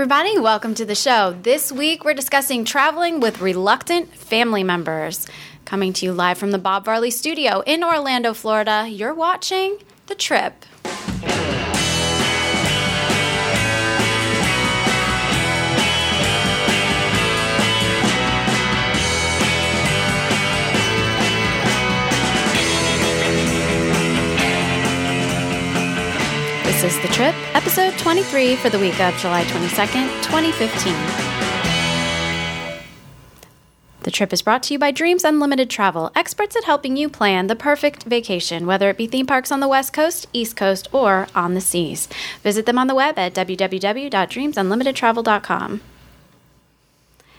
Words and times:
everybody. 0.00 0.38
Welcome 0.38 0.74
to 0.76 0.86
the 0.86 0.94
show. 0.94 1.36
This 1.42 1.70
week, 1.70 2.06
we're 2.06 2.14
discussing 2.14 2.64
traveling 2.64 3.20
with 3.20 3.42
reluctant 3.42 4.08
family 4.14 4.64
members. 4.64 5.26
Coming 5.66 5.92
to 5.92 6.06
you 6.06 6.14
live 6.14 6.38
from 6.38 6.52
the 6.52 6.58
Bob 6.58 6.86
Varley 6.86 7.10
studio 7.10 7.62
in 7.66 7.84
Orlando, 7.84 8.32
Florida. 8.32 8.88
You're 8.88 9.12
watching 9.12 9.76
The 10.06 10.14
Trip. 10.14 10.64
This 26.80 26.96
is 26.96 27.02
The 27.02 27.08
Trip, 27.08 27.34
episode 27.54 27.98
23 27.98 28.56
for 28.56 28.70
the 28.70 28.78
week 28.78 28.98
of 29.00 29.14
July 29.18 29.44
22nd, 29.44 30.06
2015. 30.22 30.94
The 34.04 34.10
trip 34.10 34.32
is 34.32 34.40
brought 34.40 34.62
to 34.62 34.72
you 34.72 34.78
by 34.78 34.90
Dreams 34.90 35.22
Unlimited 35.22 35.68
Travel, 35.68 36.10
experts 36.16 36.56
at 36.56 36.64
helping 36.64 36.96
you 36.96 37.10
plan 37.10 37.48
the 37.48 37.54
perfect 37.54 38.04
vacation, 38.04 38.66
whether 38.66 38.88
it 38.88 38.96
be 38.96 39.06
theme 39.06 39.26
parks 39.26 39.52
on 39.52 39.60
the 39.60 39.68
West 39.68 39.92
Coast, 39.92 40.26
East 40.32 40.56
Coast, 40.56 40.88
or 40.90 41.26
on 41.34 41.52
the 41.52 41.60
seas. 41.60 42.08
Visit 42.42 42.64
them 42.64 42.78
on 42.78 42.86
the 42.86 42.94
web 42.94 43.18
at 43.18 43.34
www.dreamsunlimitedtravel.com. 43.34 45.80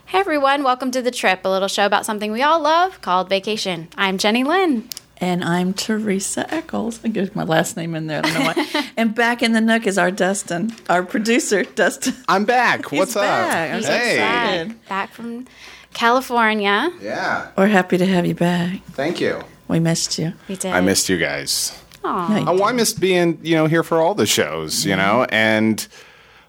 Hey 0.06 0.20
everyone, 0.20 0.62
welcome 0.62 0.92
to 0.92 1.02
The 1.02 1.10
Trip, 1.10 1.44
a 1.44 1.50
little 1.50 1.68
show 1.68 1.88
about 1.88 2.06
something 2.06 2.32
we 2.32 2.44
all 2.44 2.60
love 2.60 3.02
called 3.02 3.28
vacation. 3.28 3.88
I'm 3.98 4.20
Jenny 4.20 4.44
Lynn. 4.44 4.88
And 5.22 5.44
I'm 5.44 5.74
Teresa 5.74 6.52
Eccles. 6.52 7.00
I 7.04 7.10
get 7.10 7.36
my 7.36 7.44
last 7.44 7.78
name 7.78 7.94
in 7.94 8.08
there. 8.08 8.18
I 8.18 8.22
don't 8.22 8.34
know 8.34 8.54
why. 8.56 8.86
and 8.98 9.14
back 9.14 9.44
in 9.44 9.52
the 9.54 9.62
nook 9.62 9.86
is 9.86 10.00
our 10.00 10.10
Dustin, 10.10 10.74
our 10.90 11.04
producer, 11.04 11.64
Dustin. 11.64 12.16
I'm 12.28 12.44
back. 12.44 12.90
He's 12.90 12.98
What's 12.98 13.14
back. 13.14 13.70
up? 13.70 13.76
I'm 13.76 13.84
so 13.84 13.92
hey. 13.92 14.14
excited. 14.16 14.68
Back, 14.70 14.90
back 14.90 15.12
from 15.12 15.46
California. 15.94 16.92
Yeah. 17.00 17.52
We're 17.56 17.68
happy 17.68 18.00
to 18.00 18.06
have 18.08 18.26
you 18.26 18.34
back. 18.34 18.84
Thank 18.94 19.22
you. 19.22 19.40
We 19.68 19.80
missed 19.80 20.18
you. 20.18 20.34
We 20.50 20.56
did. 20.56 20.74
I 20.74 20.82
missed 20.82 21.08
you 21.08 21.20
guys. 21.20 21.80
Aw. 22.04 22.28
No, 22.28 22.54
you 22.54 22.60
Oh, 22.60 22.66
I 22.66 22.72
missed 22.72 23.00
being, 23.00 23.38
you 23.44 23.56
know, 23.56 23.68
here 23.68 23.84
for 23.84 24.02
all 24.02 24.16
the 24.16 24.26
shows, 24.26 24.86
you 24.86 24.96
know, 24.96 25.28
and 25.30 25.88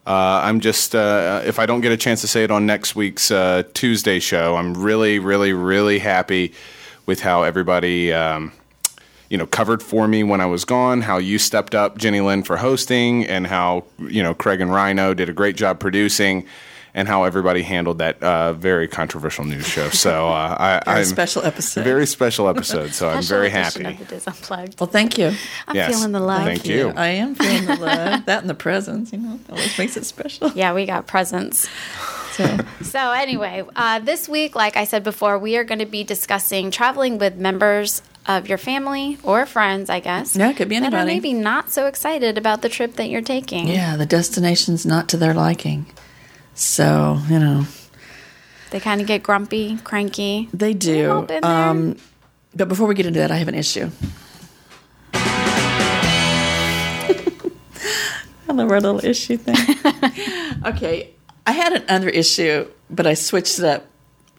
uh, 0.06 0.40
I'm 0.44 0.60
just, 0.60 0.94
uh, 0.94 1.42
if 1.44 1.58
I 1.58 1.66
don't 1.66 1.82
get 1.82 1.92
a 1.92 1.98
chance 1.98 2.22
to 2.22 2.26
say 2.26 2.42
it 2.42 2.50
on 2.50 2.64
next 2.64 2.96
week's 2.96 3.30
uh, 3.30 3.64
Tuesday 3.74 4.18
show, 4.18 4.56
I'm 4.56 4.72
really, 4.72 5.18
really, 5.18 5.52
really 5.52 5.98
happy 5.98 6.54
with 7.04 7.20
how 7.20 7.42
everybody, 7.42 8.14
um, 8.14 8.50
you 9.32 9.38
know, 9.38 9.46
covered 9.46 9.82
for 9.82 10.06
me 10.06 10.22
when 10.22 10.42
I 10.42 10.46
was 10.46 10.66
gone, 10.66 11.00
how 11.00 11.16
you 11.16 11.38
stepped 11.38 11.74
up, 11.74 11.96
Jenny 11.96 12.20
Lynn, 12.20 12.42
for 12.42 12.58
hosting, 12.58 13.24
and 13.26 13.46
how, 13.46 13.84
you 13.98 14.22
know, 14.22 14.34
Craig 14.34 14.60
and 14.60 14.70
Rhino 14.70 15.14
did 15.14 15.30
a 15.30 15.32
great 15.32 15.56
job 15.56 15.80
producing. 15.80 16.44
And 16.94 17.08
how 17.08 17.24
everybody 17.24 17.62
handled 17.62 18.00
that 18.00 18.22
uh, 18.22 18.52
very 18.52 18.86
controversial 18.86 19.44
news 19.46 19.66
show. 19.66 19.88
So 19.88 20.28
uh, 20.28 20.56
I, 20.60 20.82
Very 20.84 20.98
I'm 20.98 21.04
special 21.06 21.42
episode. 21.42 21.84
very 21.84 22.06
special 22.06 22.50
episode. 22.50 22.92
So 22.92 23.08
I'm 23.08 23.22
Special 23.22 23.36
very 23.38 23.48
edition 23.48 23.84
happy. 23.86 24.02
Of 24.02 24.08
the 24.08 24.14
Diz 24.16 24.26
Unplugged. 24.26 24.78
well, 24.78 24.90
thank 24.90 25.16
you. 25.16 25.32
I'm 25.66 25.74
Yes. 25.74 25.90
feeling 25.94 26.12
the 26.12 26.20
love. 26.20 26.44
Thank 26.44 26.66
you. 26.66 26.92
I 26.94 27.06
am 27.06 27.34
feeling 27.34 27.64
the 27.64 27.76
love. 27.76 28.26
that 28.26 28.42
and 28.42 28.50
the 28.50 28.54
presents, 28.54 29.10
you 29.10 29.20
know, 29.20 29.40
always 29.48 29.78
makes 29.78 29.96
it 29.96 30.04
special. 30.04 30.50
Yeah, 30.50 30.74
we 30.74 30.84
got 30.84 31.06
presents. 31.06 31.66
So, 32.32 32.58
So, 32.82 33.10
anyway, 33.12 33.62
uh, 33.76 33.98
this 33.98 34.28
week, 34.28 34.54
like 34.54 34.76
I 34.76 34.84
said 34.84 35.04
before, 35.04 35.38
we 35.38 35.56
are 35.56 35.64
going 35.64 35.78
to 35.80 35.86
be 35.86 36.02
discussing 36.04 36.70
traveling 36.70 37.18
with 37.18 37.36
members 37.36 38.00
of 38.26 38.48
your 38.48 38.58
family 38.58 39.18
or 39.22 39.44
friends, 39.46 39.90
I 39.90 40.00
guess. 40.00 40.34
Yeah, 40.36 40.50
it 40.50 40.56
could 40.56 40.68
be 40.68 40.78
That 40.78 40.92
are 40.94 40.96
anybody. 40.98 41.14
maybe 41.14 41.32
not 41.34 41.70
so 41.70 41.86
excited 41.86 42.38
about 42.38 42.62
the 42.62 42.68
trip 42.68 42.94
that 42.96 43.08
you're 43.08 43.20
taking. 43.20 43.68
yeah, 43.68 43.96
the 43.96 44.06
destination's 44.06 44.86
not 44.86 45.08
to 45.10 45.16
their 45.16 45.34
liking. 45.34 45.86
So, 46.54 47.18
you 47.28 47.38
know, 47.38 47.66
They 48.70 48.80
kind 48.80 49.00
of 49.00 49.06
get 49.06 49.22
grumpy, 49.22 49.78
cranky. 49.84 50.48
they 50.54 50.72
do. 50.72 51.26
Um, 51.42 51.96
but 52.54 52.68
before 52.68 52.86
we 52.86 52.94
get 52.94 53.06
into 53.06 53.18
that, 53.20 53.30
I 53.30 53.36
have 53.36 53.48
an 53.48 53.54
issue. 53.56 53.90
I 58.48 58.52
love 58.54 58.70
our 58.70 58.80
little 58.80 59.04
issue 59.04 59.36
thing. 59.38 59.56
okay, 60.66 61.10
I 61.46 61.52
had 61.52 61.72
another 61.72 62.08
issue, 62.08 62.68
but 62.90 63.06
I 63.06 63.14
switched 63.14 63.58
it 63.58 63.64
up 63.64 63.86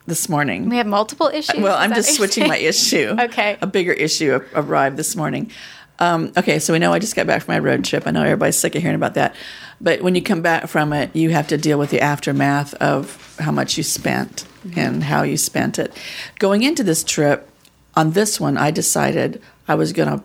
this 0.06 0.28
morning. 0.30 0.69
we 0.69 0.78
have 0.78 0.88
multiple 0.88 1.28
issues. 1.28 1.62
Well, 1.62 1.78
I'm 1.78 1.94
just 1.94 2.16
switching 2.16 2.47
my 2.47 2.58
issue. 2.58 3.16
Okay. 3.19 3.58
A 3.62 3.68
bigger 3.68 3.94
issue 3.94 4.40
arrived 4.53 4.97
this 4.97 5.16
morning. 5.16 5.52
Um, 6.00 6.34
okay, 6.36 6.59
so 6.59 6.74
we 6.74 6.80
know 6.80 6.91
I 6.91 7.00
just 7.00 7.16
got 7.16 7.28
back 7.28 7.44
from 7.44 7.53
my 7.53 7.59
road 7.59 7.86
trip. 7.86 8.06
I 8.06 8.12
know 8.12 8.24
everybody's 8.24 8.58
sick 8.58 8.75
of 8.75 8.81
hearing 8.81 8.96
about 8.96 9.14
that. 9.14 9.36
But 9.80 10.02
when 10.02 10.16
you 10.16 10.22
come 10.22 10.41
back 10.41 10.68
from 10.68 10.91
it, 10.94 11.16
you 11.16 11.30
have 11.30 11.47
to 11.50 11.58
deal 11.58 11.78
with 11.80 11.90
the 11.90 12.02
aftermath 12.02 12.74
of 12.75 13.38
how 13.40 13.52
much 13.52 13.78
you 13.78 13.84
spent 13.84 14.46
and 14.75 15.03
how 15.03 15.24
you 15.24 15.38
spent 15.38 15.80
it. 15.80 15.94
Going 16.40 16.64
into 16.64 16.84
this 16.84 17.03
trip, 17.03 17.50
on 17.96 18.12
this 18.12 18.40
one, 18.40 18.58
I 18.58 18.72
decided 18.72 19.41
I 19.68 19.75
was 19.75 19.94
going 19.94 20.20
to 20.20 20.24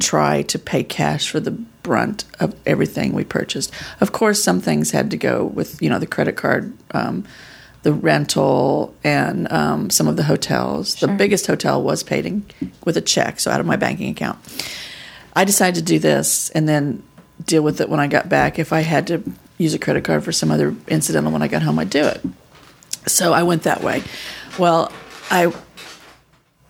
try 0.00 0.42
to 0.42 0.58
pay 0.58 0.84
cash 0.84 1.30
for 1.30 1.40
the 1.40 1.58
brunt 1.82 2.24
of 2.38 2.54
everything 2.66 3.12
we 3.12 3.24
purchased. 3.24 3.72
Of 4.00 4.12
course, 4.12 4.42
some 4.42 4.60
things 4.60 4.90
had 4.90 5.10
to 5.10 5.16
go 5.16 5.44
with 5.44 5.80
you 5.82 5.90
know 5.90 5.98
the 5.98 6.06
credit 6.06 6.36
card, 6.36 6.72
um, 6.92 7.24
the 7.82 7.92
rental, 7.92 8.94
and 9.02 9.50
um, 9.52 9.90
some 9.90 10.08
of 10.08 10.16
the 10.16 10.24
hotels. 10.24 10.96
The 10.96 11.08
biggest 11.08 11.46
hotel 11.46 11.82
was 11.82 12.02
paid 12.02 12.26
in, 12.26 12.44
with 12.84 12.96
a 12.96 13.00
check, 13.00 13.40
so 13.40 13.50
out 13.50 13.60
of 13.60 13.66
my 13.66 13.76
banking 13.76 14.10
account. 14.10 14.38
I 15.34 15.44
decided 15.44 15.76
to 15.76 15.82
do 15.82 15.98
this 15.98 16.50
and 16.50 16.68
then 16.68 17.02
deal 17.44 17.62
with 17.62 17.80
it 17.80 17.88
when 17.88 18.00
I 18.00 18.06
got 18.06 18.28
back. 18.28 18.58
If 18.58 18.72
I 18.72 18.80
had 18.80 19.06
to 19.08 19.22
use 19.58 19.74
a 19.74 19.78
credit 19.78 20.04
card 20.04 20.24
for 20.24 20.32
some 20.32 20.50
other 20.50 20.74
incidental 20.88 21.32
when 21.32 21.42
I 21.42 21.48
got 21.48 21.62
home, 21.62 21.78
I'd 21.78 21.90
do 21.90 22.04
it. 22.04 22.20
So 23.06 23.32
I 23.32 23.42
went 23.42 23.62
that 23.62 23.82
way. 23.82 24.02
Well, 24.58 24.92
I 25.30 25.52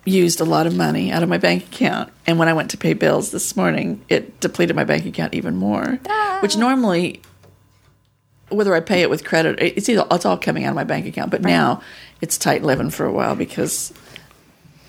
used 0.05 0.41
a 0.41 0.45
lot 0.45 0.67
of 0.67 0.75
money 0.75 1.11
out 1.11 1.23
of 1.23 1.29
my 1.29 1.37
bank 1.37 1.65
account. 1.65 2.11
And 2.25 2.39
when 2.39 2.47
I 2.47 2.53
went 2.53 2.71
to 2.71 2.77
pay 2.77 2.93
bills 2.93 3.31
this 3.31 3.55
morning, 3.55 4.03
it 4.09 4.39
depleted 4.39 4.75
my 4.75 4.83
bank 4.83 5.05
account 5.05 5.33
even 5.33 5.55
more. 5.55 5.99
Ah. 6.09 6.39
Which 6.41 6.57
normally, 6.57 7.21
whether 8.49 8.73
I 8.73 8.79
pay 8.79 9.01
it 9.01 9.09
with 9.09 9.23
credit, 9.23 9.59
it's 9.59 9.87
either 9.89 10.05
it's 10.09 10.25
all 10.25 10.37
coming 10.37 10.65
out 10.65 10.69
of 10.69 10.75
my 10.75 10.83
bank 10.83 11.05
account. 11.05 11.31
But 11.31 11.41
now 11.41 11.81
it's 12.19 12.37
tight 12.37 12.63
living 12.63 12.89
for 12.89 13.05
a 13.05 13.11
while 13.11 13.35
because 13.35 13.93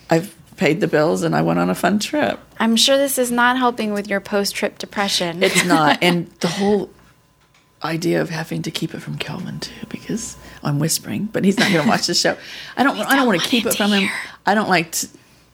I've 0.09 0.35
paid 0.57 0.81
the 0.81 0.89
bills 0.89 1.23
and 1.23 1.35
I 1.35 1.43
went 1.43 1.59
on 1.59 1.71
a 1.71 1.75
fun 1.75 1.99
trip. 1.99 2.39
I'm 2.59 2.77
sure 2.77 2.97
this 2.97 3.19
is 3.19 3.31
not 3.31 3.59
helping 3.59 3.93
with 3.93 4.09
your 4.09 4.21
post 4.21 4.55
trip 4.55 4.79
depression. 4.79 5.43
It's 5.43 5.65
not, 5.65 5.99
and 6.03 6.29
the 6.41 6.49
whole 6.49 6.91
idea 7.85 8.21
of 8.21 8.31
having 8.31 8.63
to 8.63 8.71
keep 8.71 8.95
it 8.95 9.01
from 9.01 9.19
Calvin 9.19 9.61
too, 9.61 9.87
because 9.89 10.37
I'm 10.63 10.79
whispering, 10.79 11.27
but 11.27 11.45
he's 11.45 11.59
not 11.59 11.71
going 11.73 11.85
to 11.85 11.89
watch 11.89 12.07
the 12.07 12.15
show. 12.15 12.37
I 12.77 12.83
don't. 12.83 12.97
I 12.99 13.17
don't 13.17 13.23
don't 13.23 13.27
want 13.27 13.43
to 13.43 13.49
keep 13.49 13.67
it 13.67 13.75
from 13.75 13.93
him. 13.93 14.11
I 14.47 14.55
don't 14.55 14.69
like. 14.69 14.93
To, 14.93 15.09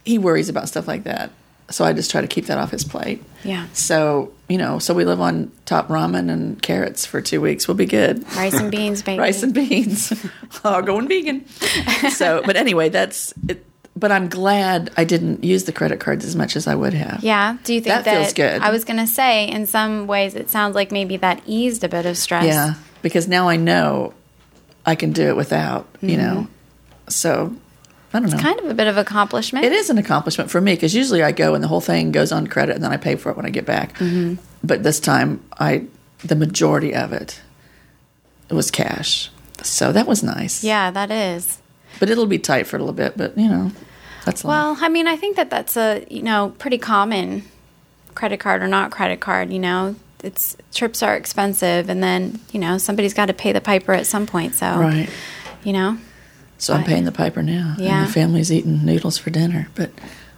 he 0.05 0.19
worries 0.19 0.49
about 0.49 0.69
stuff 0.69 0.89
like 0.89 1.05
that, 1.05 1.31
so 1.71 1.85
I 1.85 1.93
just 1.93 2.11
try 2.11 2.21
to 2.21 2.27
keep 2.27 2.47
that 2.47 2.59
off 2.59 2.71
his 2.71 2.85
plate. 2.85 3.23
Yeah. 3.45 3.67
So 3.73 4.33
you 4.49 4.59
know, 4.59 4.79
so 4.79 4.95
we 4.95 5.05
live 5.05 5.21
on 5.21 5.53
top 5.67 5.89
ramen 5.89 6.31
and 6.31 6.61
carrots 6.63 7.05
for 7.05 7.21
two 7.21 7.41
weeks. 7.41 7.69
We'll 7.69 7.77
be 7.77 7.87
good. 7.87 8.25
Rice 8.35 8.55
and 8.55 8.71
beans, 8.71 9.03
baby. 9.05 9.19
Rice 9.19 9.43
and 9.43 9.53
beans. 9.53 10.13
oh, 10.65 10.83
going 10.83 11.09
vegan. 11.09 11.45
So, 12.11 12.43
but 12.45 12.57
anyway, 12.57 12.89
that's 12.89 13.35
it. 13.49 13.65
But 13.99 14.13
I'm 14.13 14.29
glad 14.29 14.91
I 14.97 15.05
didn't 15.05 15.43
use 15.43 15.65
the 15.65 15.73
credit 15.73 15.99
cards 15.99 16.25
as 16.25 16.37
much 16.37 16.55
as 16.57 16.67
I 16.67 16.75
would 16.75 16.95
have. 16.95 17.25
Yeah. 17.25 17.57
Do 17.65 17.75
you 17.75 17.81
think 17.81 17.95
That 17.95 18.05
that, 18.05 18.15
feels 18.23 18.33
good. 18.33 18.63
I 18.63 18.71
was 18.71 18.85
going 18.85 18.99
to 18.99 19.07
say, 19.07 19.49
in 19.49 19.67
some 19.67 20.07
ways, 20.07 20.35
it 20.35 20.51
sounds 20.51 20.75
like 20.75 20.93
maybe 20.93 21.17
that 21.17 21.43
eased 21.47 21.83
a 21.83 21.89
bit 21.89 22.07
of 22.07 22.17
stress. 22.17 22.45
Yeah, 22.45 22.75
because 23.03 23.27
now 23.27 23.49
I 23.49 23.57
know 23.57 24.13
I 24.87 24.95
can 24.95 25.13
do 25.13 25.29
it 25.29 25.37
without, 25.37 25.89
you 26.01 26.17
know. 26.17 26.47
So 27.09 27.55
I 28.13 28.21
don't 28.21 28.29
know. 28.31 28.35
It's 28.35 28.43
kind 28.43 28.59
of 28.61 28.67
a 28.67 28.75
bit 28.75 28.87
of 28.87 28.97
accomplishment. 28.99 29.65
it 29.65 29.73
is 29.73 29.91
an 29.91 29.99
accomplishment 29.99 30.51
for 30.51 30.61
me 30.61 30.75
because 30.75 30.95
usually 30.95 31.23
I 31.23 31.33
go 31.33 31.55
and 31.55 31.65
the 31.65 31.69
whole 31.69 31.81
thing 31.81 32.13
goes 32.13 32.31
on 32.33 32.47
credit 32.47 32.75
and 32.77 32.85
then 32.85 32.93
I 32.93 32.99
pay 32.99 33.17
for 33.17 33.31
it 33.31 33.37
when 33.37 33.47
I 33.47 33.51
get 33.51 33.67
back. 33.67 33.95
Mm-hmm. 33.99 34.43
But 34.63 34.83
this 34.83 35.01
time, 35.01 35.43
I 35.59 35.87
the 36.25 36.37
majority 36.37 36.95
of 36.95 37.13
it, 37.13 37.41
it 38.49 38.55
was 38.55 38.71
cash, 38.71 39.31
so 39.63 39.93
that 39.93 40.07
was 40.07 40.23
nice. 40.23 40.63
Yeah, 40.63 40.91
that 40.91 41.11
is. 41.11 41.59
but 42.01 42.11
it'll 42.11 42.27
be 42.27 42.39
tight 42.39 42.67
for 42.67 42.77
a 42.77 42.81
little 42.81 42.95
bit. 42.95 43.17
But 43.17 43.37
you 43.37 43.49
know, 43.49 43.73
that's 44.31 44.45
life. 44.45 44.51
Well, 44.51 44.77
I 44.81 44.89
mean, 44.89 45.07
I 45.07 45.17
think 45.17 45.37
that 45.37 45.51
that's 45.51 45.77
a 45.77 46.07
you 46.11 46.23
know 46.23 46.55
pretty 46.59 46.79
common, 46.79 47.43
credit 48.15 48.41
card 48.41 48.63
or 48.63 48.69
not 48.69 48.91
credit 48.91 49.21
card. 49.21 49.53
You 49.53 49.59
know, 49.59 49.95
it's 50.23 50.57
trips 50.75 51.03
are 51.03 51.15
expensive, 51.17 51.89
and 51.89 52.03
then 52.03 52.41
you 52.53 52.61
know 52.61 52.79
somebody's 52.79 53.15
got 53.15 53.27
to 53.27 53.35
pay 53.35 53.53
the 53.53 53.61
piper 53.61 53.93
at 53.93 54.07
some 54.07 54.27
point. 54.27 54.55
So, 54.55 54.67
right. 54.67 55.09
you 55.65 55.73
know, 55.73 55.99
So 56.59 56.75
I'm 56.75 56.85
paying 56.85 57.05
the 57.05 57.13
piper 57.13 57.43
now. 57.43 57.77
Yeah. 57.79 58.01
and 58.01 58.09
the 58.09 58.13
family's 58.13 58.51
eating 58.53 58.85
noodles 58.85 59.19
for 59.19 59.31
dinner, 59.31 59.69
but 59.75 59.91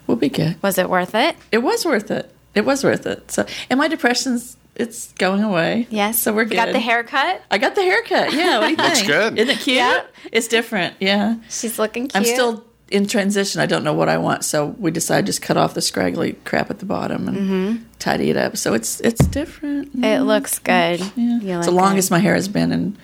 we'll 0.07 0.17
be 0.19 0.29
good. 0.29 0.63
was 0.63 0.79
it 0.79 0.89
worth 0.91 1.15
it? 1.15 1.37
It 1.53 1.59
was 1.59 1.85
worth 1.85 2.11
it. 2.11 2.31
It 2.55 2.65
was 2.65 2.83
worth 2.85 3.07
it. 3.07 3.31
So, 3.31 3.47
and 3.71 3.79
my 3.79 3.89
depression's 3.89 4.57
it's 4.77 5.13
going 5.15 5.43
away. 5.45 5.87
Yes. 5.91 6.19
So 6.21 6.33
we're 6.33 6.43
You 6.45 6.49
good. 6.51 6.57
got 6.57 6.73
the 6.73 6.79
haircut. 6.81 7.43
I 7.51 7.59
got 7.59 7.75
the 7.75 7.83
haircut. 7.83 8.33
Yeah. 8.33 8.59
What 8.59 8.65
do 8.67 8.71
you 8.71 8.77
think? 8.77 8.89
Looks 8.97 9.03
good. 9.07 9.39
Isn't 9.39 9.51
it 9.55 9.59
cute? 9.61 9.77
Yeah. 9.77 10.03
It's 10.33 10.49
different. 10.49 10.95
Yeah. 11.01 11.37
She's 11.51 11.79
looking 11.79 12.05
cute. 12.09 12.17
I'm 12.17 12.25
still 12.25 12.65
in 12.91 13.07
transition. 13.07 13.61
I 13.61 13.67
don't 13.67 13.85
know 13.85 13.93
what 13.95 14.09
I 14.09 14.19
want, 14.19 14.45
so 14.45 14.67
we 14.79 14.91
decided 14.91 15.27
just 15.27 15.41
cut 15.43 15.57
off 15.57 15.75
the 15.75 15.81
scraggly 15.81 16.33
crap 16.45 16.71
at 16.71 16.79
the 16.81 16.87
bottom 16.87 17.29
and 17.29 17.37
Mm-hmm. 17.39 17.83
tidy 17.99 18.31
it 18.31 18.37
up. 18.37 18.57
So 18.57 18.75
it's 18.75 19.01
it's 19.01 19.25
different. 19.27 19.91
It 20.05 20.23
looks 20.23 20.59
good. 20.59 21.01
Yeah. 21.17 21.59
It's 21.59 21.67
the 21.67 21.73
longest 21.73 22.11
my 22.11 22.19
hair 22.19 22.35
has 22.35 22.49
been 22.49 22.73
in 22.73 22.97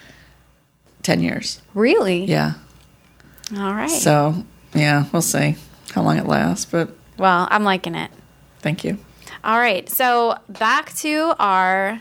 10 1.03 1.21
years. 1.23 1.61
Really? 1.75 2.25
Yeah. 2.25 2.55
All 3.57 3.73
right. 3.75 3.89
So, 3.89 4.45
yeah, 4.75 5.05
we'll 5.13 5.23
see 5.23 5.55
how 5.95 6.03
long 6.03 6.17
it 6.19 6.27
lasts, 6.27 6.65
but 6.65 6.91
well, 7.17 7.47
I'm 7.51 7.63
liking 7.65 7.95
it. 7.95 8.11
thank 8.61 8.83
you. 8.85 8.99
All 9.45 9.59
right. 9.59 9.89
So 9.89 10.37
back 10.49 10.93
to 10.97 11.35
our 11.39 12.01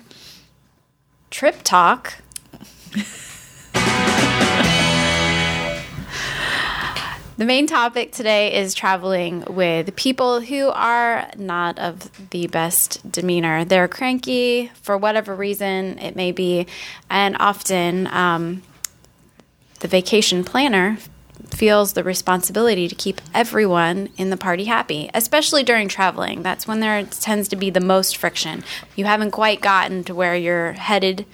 trip 1.30 1.58
talk. 1.64 2.16
the 7.38 7.46
main 7.46 7.68
topic 7.68 8.12
today 8.12 8.54
is 8.54 8.74
traveling 8.74 9.44
with 9.46 9.96
people 9.96 10.40
who 10.40 10.70
are 10.70 11.30
not 11.38 11.78
of 11.80 12.30
the 12.30 12.48
best 12.48 13.10
demeanor. 13.12 13.66
They're 13.66 13.88
cranky 13.88 14.72
for 14.82 14.98
whatever 14.98 15.36
reason 15.36 16.00
it 16.00 16.16
may 16.16 16.32
be, 16.32 16.68
and 17.10 17.36
often 17.40 18.08
um, 18.08 18.64
the 19.82 19.88
vacation 19.88 20.44
planner 20.44 20.98
feels 21.50 21.94
the 21.94 22.04
responsibility 22.04 22.88
to 22.88 22.96
keep 22.96 23.22
everyone 23.34 24.10
in 24.18 24.30
the 24.30 24.38
party 24.38 24.66
happy, 24.66 25.10
especially 25.14 25.64
during 25.64 25.88
traveling. 25.88 26.42
That's 26.42 26.68
when 26.68 26.80
there 26.80 27.04
tends 27.04 27.48
to 27.50 27.56
be 27.56 27.70
the 27.70 27.82
most 27.82 28.18
friction. 28.18 28.64
You 28.96 29.06
haven't 29.06 29.32
quite 29.32 29.62
gotten 29.62 30.04
to 30.06 30.16
where 30.16 30.36
you're 30.36 30.74
headed, 30.74 31.26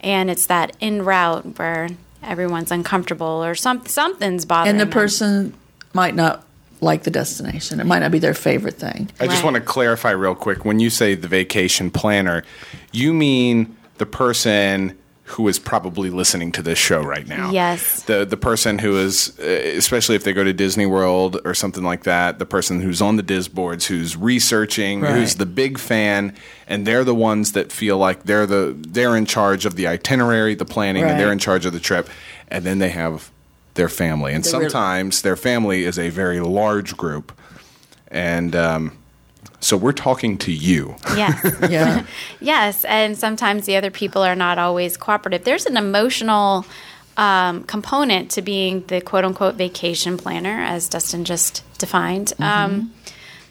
and 0.00 0.30
it's 0.30 0.46
that 0.46 0.76
en 0.80 1.02
route 1.02 1.58
where 1.58 1.90
everyone's 2.22 2.70
uncomfortable 2.70 3.44
or 3.44 3.54
some, 3.54 3.84
something's 3.86 4.44
bothering 4.44 4.70
And 4.70 4.80
the 4.80 4.84
them. 4.84 4.92
person 4.92 5.54
might 5.92 6.14
not 6.14 6.44
like 6.80 7.04
the 7.04 7.10
destination. 7.10 7.78
It 7.80 7.86
might 7.86 8.00
not 8.00 8.10
be 8.10 8.18
their 8.18 8.34
favorite 8.34 8.74
thing. 8.74 9.08
I 9.20 9.26
just 9.26 9.36
Right. 9.36 9.44
want 9.44 9.54
to 9.56 9.60
clarify 9.62 10.10
real 10.10 10.34
quick. 10.34 10.64
When 10.64 10.80
you 10.80 10.90
say 10.90 11.14
the 11.14 11.28
vacation 11.28 11.90
planner, 11.90 12.42
you 12.90 13.12
mean 13.12 13.76
the 13.98 14.06
person 14.06 14.94
who 15.32 15.48
is 15.48 15.58
probably 15.58 16.10
listening 16.10 16.52
to 16.52 16.62
this 16.62 16.78
show 16.78 17.00
right 17.02 17.26
now. 17.26 17.50
Yes. 17.50 18.02
The 18.02 18.24
the 18.24 18.36
person 18.36 18.78
who 18.78 18.98
is, 18.98 19.38
uh, 19.40 19.42
especially 19.44 20.14
if 20.16 20.24
they 20.24 20.32
go 20.32 20.44
to 20.44 20.52
Disney 20.52 20.84
World 20.86 21.40
or 21.44 21.54
something 21.54 21.82
like 21.82 22.04
that, 22.04 22.38
the 22.38 22.44
person 22.46 22.80
who's 22.80 23.00
on 23.00 23.16
the 23.16 23.22
Diz 23.22 23.48
boards, 23.48 23.86
who's 23.86 24.16
researching, 24.16 25.00
who's 25.02 25.36
the 25.36 25.46
big 25.46 25.78
fan, 25.78 26.34
and 26.66 26.86
they're 26.86 27.04
the 27.04 27.14
ones 27.14 27.52
that 27.52 27.72
feel 27.72 27.96
like 27.98 28.24
they're 28.24 28.46
the 28.46 28.76
they're 28.78 29.16
in 29.16 29.24
charge 29.26 29.64
of 29.64 29.76
the 29.76 29.86
itinerary, 29.86 30.54
the 30.54 30.64
planning, 30.66 31.04
and 31.04 31.18
they're 31.18 31.32
in 31.32 31.38
charge 31.38 31.64
of 31.66 31.72
the 31.72 31.80
trip, 31.80 32.08
and 32.48 32.64
then 32.64 32.78
they 32.78 32.90
have 32.90 33.30
their 33.74 33.88
family, 33.88 34.34
and 34.34 34.44
They 34.44 34.52
really- 34.52 34.68
sometimes 34.68 35.22
their 35.22 35.36
family 35.36 35.84
is 35.84 35.98
a 35.98 36.10
very 36.10 36.40
large 36.40 36.94
group, 36.96 37.32
and 38.08 38.54
um, 38.54 38.92
so 39.62 39.76
we're 39.76 39.92
talking 39.92 40.36
to 40.38 40.52
you. 40.52 40.96
Yes. 41.16 41.38
Yeah. 41.70 42.04
Yes, 42.40 42.84
and 42.84 43.16
sometimes 43.16 43.66
the 43.66 43.76
other 43.76 43.90
people 43.90 44.22
are 44.22 44.34
not 44.34 44.58
always 44.58 44.96
cooperative. 44.96 45.44
There's 45.44 45.64
an 45.64 45.76
emotional 45.76 46.66
um, 47.16 47.62
component 47.64 48.32
to 48.32 48.42
being 48.42 48.84
the 48.88 49.00
quote 49.00 49.24
unquote 49.24 49.54
vacation 49.54 50.18
planner, 50.18 50.60
as 50.60 50.88
Dustin 50.88 51.24
just 51.24 51.62
defined, 51.78 52.32
um, 52.40 52.92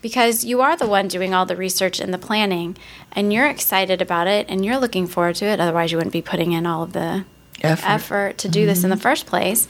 because 0.02 0.44
you 0.44 0.62
are 0.62 0.76
the 0.76 0.88
one 0.88 1.08
doing 1.08 1.34
all 1.34 1.46
the 1.46 1.56
research 1.56 2.02
and 2.02 2.14
the 2.14 2.18
planning, 2.18 2.76
and 3.14 3.32
you're 3.32 3.48
excited 3.48 4.02
about 4.02 4.28
it 4.28 4.48
and 4.50 4.66
you're 4.66 4.78
looking 4.78 5.08
forward 5.08 5.36
to 5.36 5.46
it. 5.46 5.60
Otherwise, 5.60 5.92
you 5.92 5.98
wouldn't 5.98 6.14
be 6.14 6.22
putting 6.22 6.52
in 6.52 6.66
all 6.66 6.84
of 6.84 6.92
the 6.92 7.24
Effort. 7.64 7.88
effort 7.90 8.38
to 8.40 8.50
do 8.50 8.66
this 8.66 8.84
in 8.84 8.90
the 8.90 8.96
mm-hmm. 8.96 9.04
first 9.04 9.26
place. 9.26 9.68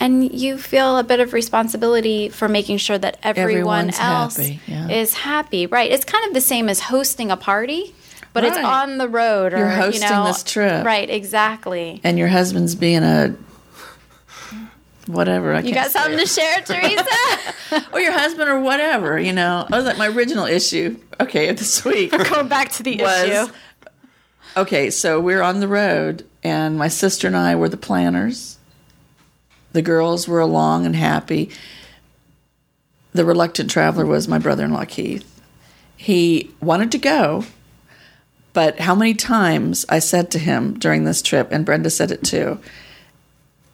And 0.00 0.32
you 0.32 0.58
feel 0.58 0.98
a 0.98 1.04
bit 1.04 1.20
of 1.20 1.32
responsibility 1.32 2.28
for 2.28 2.48
making 2.48 2.78
sure 2.78 2.98
that 2.98 3.18
everyone 3.22 3.50
Everyone's 3.90 3.98
else 3.98 4.36
happy, 4.36 4.60
yeah. 4.66 4.88
is 4.88 5.14
happy. 5.14 5.66
Right. 5.66 5.90
It's 5.90 6.04
kind 6.04 6.26
of 6.26 6.34
the 6.34 6.40
same 6.40 6.68
as 6.68 6.80
hosting 6.80 7.30
a 7.30 7.36
party, 7.36 7.94
but 8.32 8.44
it's 8.44 8.56
on 8.56 8.98
the 8.98 9.08
road. 9.08 9.52
Or, 9.54 9.58
You're 9.58 9.70
you 9.70 9.76
hosting 9.76 10.08
know- 10.10 10.24
this 10.26 10.42
trip. 10.42 10.84
Right. 10.84 11.08
Exactly. 11.08 12.00
and 12.04 12.18
your 12.18 12.28
husband's 12.28 12.74
being 12.74 13.02
a 13.02 13.36
whatever. 15.06 15.54
I 15.54 15.60
You 15.60 15.74
got 15.74 15.90
something 15.90 16.14
it. 16.14 16.20
to 16.20 16.26
share, 16.26 16.60
Teresa? 16.64 17.84
or 17.92 18.00
your 18.00 18.12
husband 18.12 18.48
or 18.48 18.60
whatever. 18.60 19.18
You 19.18 19.32
know, 19.32 19.66
I 19.70 19.76
was 19.76 19.84
like 19.84 19.98
my 19.98 20.08
original 20.08 20.46
issue. 20.46 20.96
Okay, 21.20 21.52
this 21.52 21.84
week 21.84 22.12
we're 22.16 22.28
Going 22.28 22.48
back 22.48 22.70
to 22.72 22.82
the 22.82 22.96
was 23.00 23.22
issue. 23.24 23.52
Okay. 24.56 24.90
So 24.90 25.20
we're 25.20 25.42
on 25.42 25.60
the 25.60 25.68
road, 25.68 26.26
and 26.42 26.78
my 26.78 26.88
sister 26.88 27.26
and 27.26 27.36
I 27.36 27.54
were 27.56 27.68
the 27.68 27.76
planners. 27.76 28.58
The 29.72 29.82
girls 29.82 30.28
were 30.28 30.40
along 30.40 30.86
and 30.86 30.94
happy. 30.94 31.50
The 33.12 33.24
reluctant 33.24 33.70
traveler 33.70 34.06
was 34.06 34.28
my 34.28 34.38
brother-in-law 34.38 34.84
Keith. 34.86 35.40
He 35.96 36.50
wanted 36.60 36.92
to 36.92 36.98
go, 36.98 37.44
but 38.52 38.78
how 38.80 38.94
many 38.94 39.14
times 39.14 39.84
I 39.88 39.98
said 39.98 40.30
to 40.30 40.38
him 40.38 40.78
during 40.78 41.04
this 41.04 41.22
trip, 41.22 41.48
and 41.50 41.66
Brenda 41.66 41.90
said 41.90 42.10
it 42.10 42.22
too. 42.22 42.60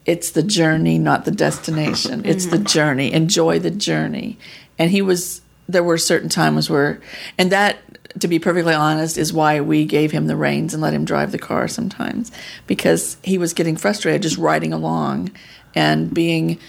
It's 0.05 0.31
the 0.31 0.43
journey, 0.43 0.97
not 0.97 1.25
the 1.25 1.31
destination. 1.31 2.23
It's 2.25 2.47
the 2.47 2.57
journey. 2.57 3.13
Enjoy 3.13 3.59
the 3.59 3.71
journey. 3.71 4.37
And 4.77 4.91
he 4.91 5.01
was. 5.01 5.41
There 5.69 5.83
were 5.83 5.97
certain 5.97 6.27
times 6.27 6.69
where, 6.69 6.99
and 7.37 7.51
that, 7.51 7.77
to 8.19 8.27
be 8.27 8.39
perfectly 8.39 8.73
honest, 8.73 9.17
is 9.17 9.31
why 9.31 9.61
we 9.61 9.85
gave 9.85 10.11
him 10.11 10.27
the 10.27 10.35
reins 10.35 10.73
and 10.73 10.81
let 10.81 10.93
him 10.93 11.05
drive 11.05 11.31
the 11.31 11.39
car 11.39 11.67
sometimes, 11.67 12.31
because 12.67 13.17
he 13.23 13.37
was 13.37 13.53
getting 13.53 13.75
frustrated 13.75 14.21
just 14.21 14.37
riding 14.37 14.73
along, 14.73 15.31
and 15.75 16.13
being 16.13 16.59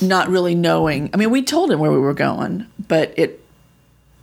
not 0.00 0.28
really 0.28 0.54
knowing. 0.54 1.10
I 1.12 1.16
mean, 1.16 1.30
we 1.30 1.42
told 1.42 1.70
him 1.70 1.80
where 1.80 1.92
we 1.92 1.98
were 1.98 2.14
going, 2.14 2.66
but 2.88 3.12
it 3.16 3.44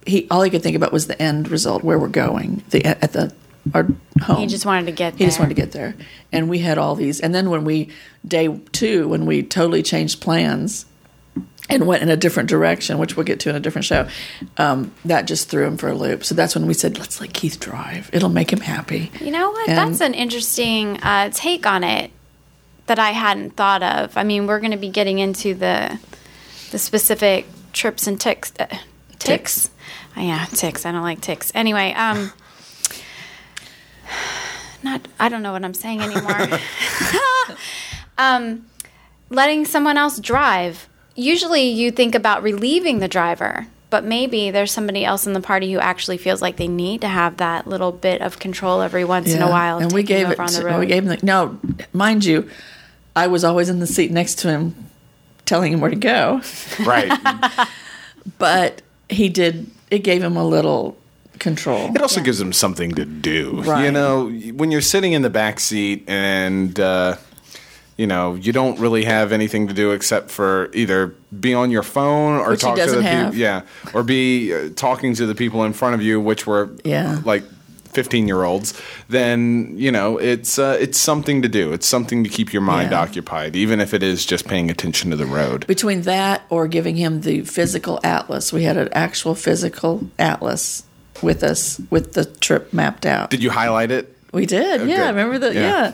he 0.06 0.28
all 0.30 0.42
he 0.44 0.50
could 0.50 0.62
think 0.64 0.76
about 0.76 0.92
was 0.92 1.08
the 1.08 1.22
end 1.22 1.50
result, 1.50 1.84
where 1.84 1.98
we're 2.00 2.08
going, 2.08 2.64
the 2.70 2.86
at 2.86 3.14
the 3.14 3.34
our 3.74 3.88
home. 4.22 4.38
He 4.38 4.48
just 4.48 4.66
wanted 4.66 4.86
to 4.86 4.92
get 4.92 5.14
He 5.14 5.20
there. 5.20 5.28
just 5.28 5.40
wanted 5.40 5.56
to 5.56 5.62
get 5.62 5.72
there, 5.72 5.96
and 6.32 6.50
we 6.50 6.60
had 6.60 6.78
all 6.78 6.96
these. 6.96 7.20
And 7.20 7.34
then 7.34 7.50
when 7.50 7.66
we 7.66 7.90
day 8.28 8.60
two, 8.72 9.08
when 9.08 9.26
we 9.26 9.42
totally 9.44 9.82
changed 9.84 10.22
plans 10.22 10.86
and 11.70 11.88
went 11.88 12.04
in 12.04 12.10
a 12.10 12.16
different 12.18 12.50
direction, 12.50 12.98
which 12.98 13.16
we'll 13.18 13.24
get 13.26 13.40
to 13.42 13.50
in 13.50 13.56
a 13.56 13.60
different 13.60 13.86
show, 13.86 14.08
um, 14.58 14.94
that 15.06 15.26
just 15.26 15.50
threw 15.50 15.66
him 15.66 15.78
for 15.78 15.90
a 15.90 15.94
loop. 15.96 16.24
So 16.24 16.36
that's 16.36 16.54
when 16.56 16.68
we 16.68 16.74
said, 16.74 16.98
let's 17.00 17.20
let 17.20 17.34
Keith 17.34 17.60
drive. 17.60 18.10
It'll 18.14 18.30
make 18.30 18.52
him 18.54 18.60
happy. 18.62 19.12
You 19.20 19.32
know 19.32 19.50
what? 19.52 19.70
And- 19.70 19.78
That's 19.78 20.02
an 20.02 20.14
interesting 20.14 21.00
uh, 21.02 21.30
take 21.34 21.66
on 21.66 21.84
it 21.84 22.12
that 22.86 23.00
I 23.00 23.12
hadn't 23.12 23.56
thought 23.56 23.82
of. 23.82 24.16
I 24.16 24.24
mean, 24.24 24.46
we're 24.46 24.60
going 24.60 24.72
to 24.72 24.78
be 24.78 24.90
getting 24.90 25.20
into 25.20 25.54
the 25.56 26.00
the 26.72 26.78
specific 26.78 27.46
trips 27.74 28.06
and 28.08 28.20
ticks. 28.20 28.52
Uh, 28.60 28.66
ticks. 28.68 28.80
Ticks. 29.20 29.70
Oh, 30.18 30.22
yeah, 30.22 30.46
ticks. 30.46 30.86
I 30.86 30.92
don't 30.92 31.02
like 31.02 31.22
ticks. 31.22 31.52
Anyway, 31.56 31.94
um, 31.94 32.32
not. 34.84 35.08
I 35.20 35.30
don't 35.30 35.42
know 35.42 35.52
what 35.52 35.64
I'm 35.66 35.74
saying 35.74 36.02
anymore. 36.02 36.48
um, 38.18 38.66
letting 39.30 39.66
someone 39.66 39.98
else 39.98 40.20
drive. 40.20 40.88
Usually, 41.16 41.64
you 41.64 41.92
think 41.92 42.14
about 42.16 42.44
relieving 42.44 43.00
the 43.00 43.08
driver. 43.08 43.68
But 43.92 44.04
maybe 44.04 44.52
there's 44.52 44.72
somebody 44.72 45.06
else 45.06 45.26
in 45.26 45.34
the 45.34 45.40
party 45.40 45.72
who 45.72 45.80
actually 45.80 46.18
feels 46.18 46.42
like 46.42 46.58
they 46.58 46.68
need 46.68 47.02
to 47.02 47.08
have 47.08 47.38
that 47.38 47.66
little 47.68 47.92
bit 47.94 48.22
of 48.22 48.40
control 48.40 48.82
every 48.82 49.06
once 49.06 49.32
in 49.34 49.42
a 49.42 49.48
while. 49.50 49.78
and 49.78 49.94
we 49.94 50.04
gave 50.04 50.30
it. 50.30 50.36
To, 50.36 50.78
we 50.80 50.86
gave 50.88 51.04
him 51.04 51.10
the, 51.10 51.20
no, 51.24 51.58
mind 51.94 52.26
you, 52.26 52.50
I 53.16 53.28
was 53.28 53.44
always 53.46 53.70
in 53.70 53.80
the 53.80 53.88
seat 53.88 54.12
next 54.12 54.40
to 54.40 54.50
him, 54.50 54.76
telling 55.46 55.72
him 55.72 55.80
where 55.82 55.92
to 55.92 55.96
go. 55.96 56.42
Right. 56.86 57.12
But 58.40 58.82
he 59.08 59.30
did. 59.30 59.70
It 59.92 60.00
gave 60.00 60.22
him 60.24 60.36
a 60.36 60.44
little 60.46 60.98
control. 61.40 61.96
It 61.96 62.02
also 62.02 62.22
gives 62.22 62.40
them 62.40 62.52
something 62.54 62.92
to 62.96 63.06
do. 63.06 63.62
Right. 63.62 63.86
You 63.86 63.92
know, 63.92 64.30
when 64.54 64.72
you're 64.72 64.82
sitting 64.82 65.14
in 65.14 65.22
the 65.22 65.30
back 65.30 65.60
seat 65.60 66.04
and 66.08 66.78
uh, 66.80 67.18
you 67.98 68.08
know 68.08 68.36
you 68.36 68.52
don't 68.52 68.80
really 68.80 69.06
have 69.06 69.32
anything 69.32 69.68
to 69.68 69.74
do 69.74 69.92
except 69.92 70.30
for 70.32 70.70
either 70.74 71.16
be 71.40 71.54
on 71.54 71.72
your 71.72 71.84
phone 71.84 72.40
or 72.40 72.52
Which 72.52 72.62
talk 72.62 72.78
to 72.78 72.86
the 72.92 73.02
people, 73.02 73.36
yeah, 73.36 73.62
or 73.94 74.04
be 74.04 74.54
uh, 74.54 74.70
talking 74.76 75.16
to 75.16 75.26
the 75.26 75.36
people 75.36 75.64
in 75.64 75.74
front 75.74 75.96
of 75.96 76.02
you, 76.02 76.20
which 76.22 76.46
were 76.48 76.70
Yeah. 76.84 77.22
like. 77.26 77.44
15 77.96 78.28
year 78.28 78.44
olds, 78.44 78.74
then, 79.08 79.74
you 79.78 79.90
know, 79.90 80.18
it's 80.18 80.60
uh, 80.60 80.78
it's 80.82 81.00
something 81.00 81.42
to 81.44 81.48
do. 81.48 81.72
It's 81.72 81.88
something 81.88 82.26
to 82.26 82.30
keep 82.30 82.52
your 82.52 82.62
mind 82.62 82.92
Yeah. 82.92 83.00
occupied, 83.00 83.56
even 83.56 83.80
if 83.80 83.94
it 83.94 84.04
is 84.04 84.26
just 84.26 84.46
paying 84.50 84.70
attention 84.70 85.12
to 85.12 85.16
the 85.16 85.26
road. 85.26 85.66
Between 85.66 86.02
that 86.02 86.42
or 86.50 86.68
giving 86.68 86.98
him 86.98 87.22
the 87.22 87.42
physical 87.46 88.02
atlas, 88.04 88.52
we 88.52 88.64
had 88.64 88.76
an 88.76 88.90
actual 88.92 89.34
physical 89.34 90.10
atlas 90.20 90.84
with 91.22 91.42
us 91.42 91.80
with 91.90 92.12
the 92.16 92.26
trip 92.26 92.74
mapped 92.74 93.06
out. 93.06 93.30
Did 93.30 93.42
you 93.42 93.50
highlight 93.50 93.92
it? 93.92 94.14
We 94.34 94.46
did, 94.46 94.82
Oh, 94.82 94.84
yeah. 94.84 94.98
good. 94.98 95.08
Remember 95.16 95.40
the 95.40 95.54
Yeah. 95.54 95.62
yeah. 95.62 95.92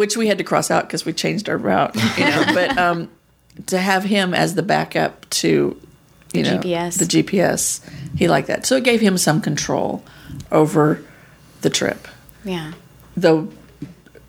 Which 0.00 0.16
we 0.16 0.28
had 0.28 0.38
to 0.38 0.44
cross 0.44 0.70
out 0.70 0.86
because 0.86 1.04
we 1.04 1.12
changed 1.12 1.46
our 1.50 1.58
route. 1.58 1.94
You 2.16 2.24
know, 2.24 2.44
but 2.54 2.78
um, 2.78 3.10
to 3.66 3.76
have 3.76 4.02
him 4.02 4.32
as 4.32 4.54
the 4.54 4.62
backup 4.62 5.28
to 5.28 5.78
you 6.32 6.42
know 6.42 6.56
GPS. 6.56 6.98
the 6.98 7.04
GPS, 7.04 7.86
he 8.16 8.26
liked 8.26 8.48
that. 8.48 8.64
So 8.64 8.76
it 8.76 8.84
gave 8.84 9.02
him 9.02 9.18
some 9.18 9.42
control 9.42 10.02
over 10.50 11.04
the 11.60 11.68
trip. 11.68 12.08
yeah. 12.44 12.72
Though 13.14 13.52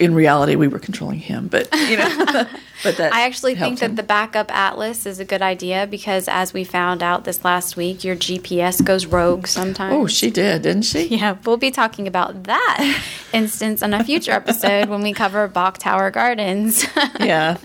in 0.01 0.15
reality, 0.15 0.55
we 0.55 0.67
were 0.67 0.79
controlling 0.79 1.19
him. 1.19 1.47
But 1.47 1.69
you 1.73 1.95
know, 1.95 2.09
but 2.83 2.97
that 2.97 3.13
I 3.13 3.21
actually 3.21 3.53
think 3.55 3.79
that 3.79 3.91
him. 3.91 3.95
the 3.95 4.03
backup 4.03 4.51
atlas 4.53 5.05
is 5.05 5.19
a 5.19 5.25
good 5.25 5.43
idea 5.43 5.85
because, 5.85 6.27
as 6.27 6.53
we 6.53 6.63
found 6.63 7.03
out 7.03 7.23
this 7.23 7.45
last 7.45 7.77
week, 7.77 8.03
your 8.03 8.15
GPS 8.15 8.83
goes 8.83 9.05
rogue 9.05 9.45
sometimes. 9.45 9.93
oh, 9.93 10.07
she 10.07 10.31
did, 10.31 10.63
didn't 10.63 10.81
she? 10.83 11.03
Yeah, 11.03 11.37
we'll 11.45 11.57
be 11.57 11.69
talking 11.69 12.07
about 12.07 12.43
that 12.45 13.03
instance 13.33 13.83
on 13.83 13.93
a 13.93 14.03
future 14.03 14.31
episode 14.31 14.89
when 14.89 15.01
we 15.01 15.13
cover 15.13 15.47
Bok 15.47 15.77
Tower 15.77 16.09
Gardens. 16.11 16.85
Yeah. 17.19 17.57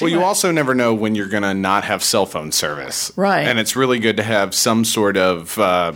Well, 0.00 0.10
you 0.10 0.22
also 0.22 0.50
never 0.52 0.74
know 0.74 0.94
when 0.94 1.14
you're 1.14 1.28
going 1.28 1.42
to 1.42 1.52
not 1.54 1.84
have 1.84 2.02
cell 2.02 2.24
phone 2.24 2.50
service, 2.52 3.12
Right. 3.16 3.42
And 3.46 3.58
it's 3.58 3.76
really 3.76 3.98
good 3.98 4.16
to 4.16 4.22
have 4.22 4.54
some 4.54 4.84
sort 4.84 5.16
of 5.16 5.58
uh, 5.58 5.92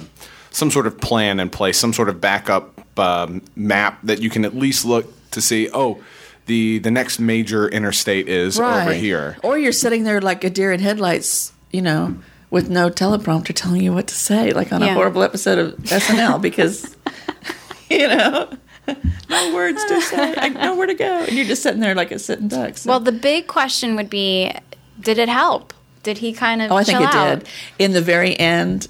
some 0.51 0.71
sort 0.71 0.87
of 0.87 0.99
plan 0.99 1.41
in 1.41 1.49
place, 1.49 1.79
some 1.79 1.93
sort 1.93 2.09
of 2.11 2.21
backup 2.21 2.73
um 2.99 3.43
map 3.55 3.99
that 4.03 4.23
you 4.23 4.31
can 4.31 4.45
at 4.45 4.57
least 4.57 4.85
look 4.87 5.07
to 5.37 5.41
see. 5.41 5.69
Oh, 5.73 6.03
the 6.47 6.79
the 6.81 6.91
next 6.91 7.19
major 7.21 7.69
interstate 7.69 8.29
is 8.29 8.59
over 8.59 8.93
here. 8.93 9.37
Or 9.43 9.57
you're 9.59 9.73
sitting 9.73 10.05
there 10.05 10.21
like 10.21 10.45
a 10.45 10.51
deer 10.51 10.73
in 10.73 10.81
headlights, 10.81 11.53
you 11.73 11.83
know, 11.83 12.17
with 12.51 12.69
no 12.71 12.89
teleprompter 12.91 13.55
telling 13.55 13.83
you 13.83 13.93
what 13.93 14.07
to 14.09 14.15
say, 14.15 14.53
like 14.53 14.73
on 14.73 14.81
Yeah. 14.81 14.89
a 14.93 14.95
horrible 14.95 15.23
episode 15.23 15.59
of 15.59 15.75
SNL, 15.85 16.41
because, 16.41 16.97
you 17.91 18.07
know, 18.09 18.49
no 19.29 19.55
words 19.55 19.85
to 19.85 20.01
say, 20.01 20.35
I 20.37 20.49
know 20.49 20.77
where 20.77 20.87
to 20.87 20.95
go. 20.95 21.25
And 21.25 21.33
you're 21.33 21.47
just 21.47 21.63
sitting 21.63 21.81
there 21.81 21.95
like 21.95 22.13
a 22.13 22.19
sitting 22.19 22.49
duck. 22.49 22.77
So. 22.79 22.91
well, 22.91 23.01
the 23.01 23.13
big 23.13 23.49
question 23.49 23.97
would 23.97 24.11
be 24.11 24.53
did 25.01 25.19
it 25.19 25.29
help? 25.29 25.75
Did 26.05 26.19
he 26.19 26.33
kind 26.33 26.63
of 26.63 26.71
oh, 26.71 26.77
I 26.77 26.85
think 26.85 26.99
chill 26.99 27.09
it 27.09 27.15
out? 27.15 27.39
did. 27.41 27.49
In 27.81 27.93
the 27.93 28.01
very 28.01 28.39
end, 28.39 28.87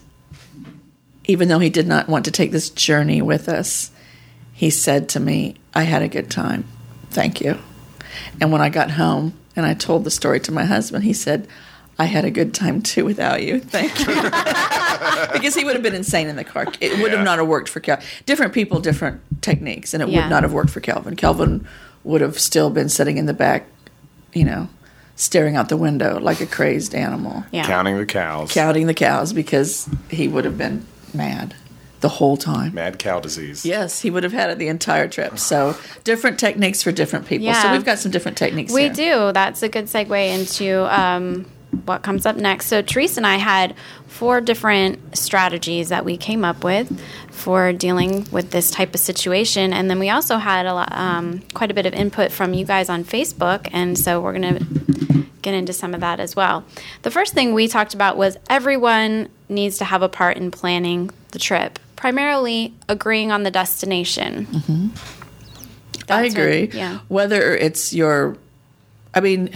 even 1.25 1.49
though 1.49 1.59
he 1.59 1.71
did 1.71 1.87
not 1.87 2.09
want 2.09 2.27
to 2.27 2.31
take 2.31 2.53
this 2.53 2.69
journey 2.71 3.23
with 3.23 3.49
us, 3.49 3.91
he 4.57 4.71
said 4.71 5.09
to 5.11 5.21
me, 5.21 5.55
I 5.75 5.83
had 5.83 6.03
a 6.03 6.09
good 6.09 6.31
time. 6.31 6.65
Thank 7.11 7.41
you. 7.41 7.59
And 8.41 8.51
when 8.51 8.61
I 8.63 8.71
got 8.71 8.93
home 8.93 9.35
and 9.55 9.67
I 9.67 9.75
told 9.75 10.05
the 10.05 10.11
story 10.11 10.41
to 10.41 10.53
my 10.53 10.65
husband, 10.65 11.05
he 11.05 11.13
said, 11.13 11.47
I 11.99 12.07
had 12.07 12.25
a 12.25 12.31
good 12.31 12.53
time 12.55 12.81
too 12.83 13.05
without 13.05 13.43
you. 13.43 13.61
Thank 13.61 13.99
you. 14.01 14.07
because 15.33 15.55
he 15.55 15.65
would 15.65 15.75
have 15.75 15.83
been 15.83 15.95
insane 15.95 16.27
in 16.29 16.37
the 16.37 16.45
car. 16.45 16.67
It 16.81 16.93
would 17.03 17.11
Yeah. 17.13 17.17
have 17.19 17.25
not 17.25 17.39
have 17.39 17.47
worked 17.49 17.69
for 17.69 17.81
Calvin. 17.81 18.05
Different 18.27 18.53
people, 18.53 18.81
different 18.81 19.21
techniques, 19.43 19.93
and 19.95 20.03
it 20.03 20.09
Yeah. 20.09 20.23
would 20.23 20.31
not 20.31 20.43
have 20.43 20.53
worked 20.53 20.71
for 20.71 20.81
Calvin. 20.81 21.17
Calvin 21.17 21.67
would 22.05 22.21
have 22.23 22.39
still 22.39 22.71
been 22.71 22.89
sitting 22.89 23.19
in 23.19 23.27
the 23.27 23.35
back, 23.35 23.67
you 24.33 24.45
know, 24.45 24.69
staring 25.17 25.57
out 25.57 25.69
the 25.69 25.77
window 25.77 26.19
like 26.21 26.41
a 26.41 26.47
crazed 26.47 26.95
animal 26.95 27.45
Yeah. 27.51 27.67
Counting 27.67 27.97
the 27.99 28.07
cows. 28.07 28.53
counting 28.53 28.87
the 28.87 28.95
cows 28.95 29.33
because 29.33 29.89
he 30.11 30.29
would 30.29 30.45
have 30.45 30.59
been 30.59 30.85
mad 31.15 31.55
the 32.07 32.15
whole 32.15 32.37
time. 32.37 32.73
Mad 32.75 33.01
cow 33.01 33.19
disease. 33.19 33.67
Yes, 33.67 34.01
he 34.01 34.11
would 34.11 34.23
have 34.23 34.33
had 34.33 34.49
it 34.51 34.59
the 34.59 34.69
entire 34.69 35.09
trip. 35.09 35.41
So 35.41 35.77
different 36.05 36.39
techniques 36.39 36.81
for 36.81 36.93
different 36.93 37.27
people. 37.27 37.47
Yeah. 37.47 37.61
So 37.61 37.73
we've 37.73 37.85
got 37.85 37.99
some 37.99 38.13
different 38.13 38.39
techniques. 38.39 38.73
We 38.73 38.83
here. 38.83 38.93
do. 38.93 39.33
That's 39.33 39.61
a 39.65 39.69
good 39.69 39.87
segue 39.87 40.39
into 40.39 40.87
um, 40.97 41.47
what 41.85 42.03
comes 42.03 42.25
up 42.25 42.37
next. 42.37 42.67
So, 42.67 42.81
Teresa 42.81 43.19
and 43.19 43.27
I 43.27 43.39
had 43.39 43.75
four 44.07 44.41
different 44.41 45.17
strategies 45.19 45.89
that 45.89 46.05
we 46.05 46.17
came 46.17 46.45
up 46.45 46.63
with 46.63 46.89
for 47.33 47.73
dealing 47.73 48.25
with 48.31 48.53
this 48.53 48.71
type 48.71 48.95
of 48.95 49.01
situation. 49.01 49.73
And 49.73 49.91
then 49.91 49.99
we 49.99 50.09
also 50.09 50.37
had 50.37 50.65
a 50.65 50.75
lot, 50.75 50.93
um, 50.93 51.43
quite 51.55 51.73
a 51.73 51.75
bit 51.75 51.87
of 51.87 51.93
input 51.93 52.31
from 52.31 52.55
you 52.55 52.65
guys 52.65 52.89
on 52.89 53.03
Facebook. 53.03 53.69
And 53.73 53.99
so, 53.99 54.21
we're 54.21 54.39
going 54.39 54.59
to 54.59 55.27
get 55.43 55.55
into 55.55 55.73
some 55.73 55.93
of 55.93 56.01
that 56.01 56.21
as 56.21 56.37
well. 56.37 56.65
The 57.03 57.11
first 57.11 57.35
thing 57.35 57.53
we 57.53 57.67
talked 57.67 57.95
about 57.95 58.17
was 58.17 58.37
everyone 58.49 59.29
needs 59.49 59.79
to 59.79 59.85
have 59.85 60.03
a 60.03 60.09
part 60.09 60.37
in 60.37 60.53
planning 60.53 61.11
the 61.33 61.39
trip, 61.39 61.79
primarily 61.97 62.75
agreeing 62.89 63.33
on 63.33 63.43
the 63.43 63.51
destination. 63.51 64.47
I 64.53 64.61
That's 66.07 66.35
what- 66.35 66.43
agree. 66.43 66.71
yeah. 66.73 67.01
Whether 67.09 67.57
it's 67.57 67.93
your, 67.93 68.37
I 69.15 69.21
mean, 69.21 69.51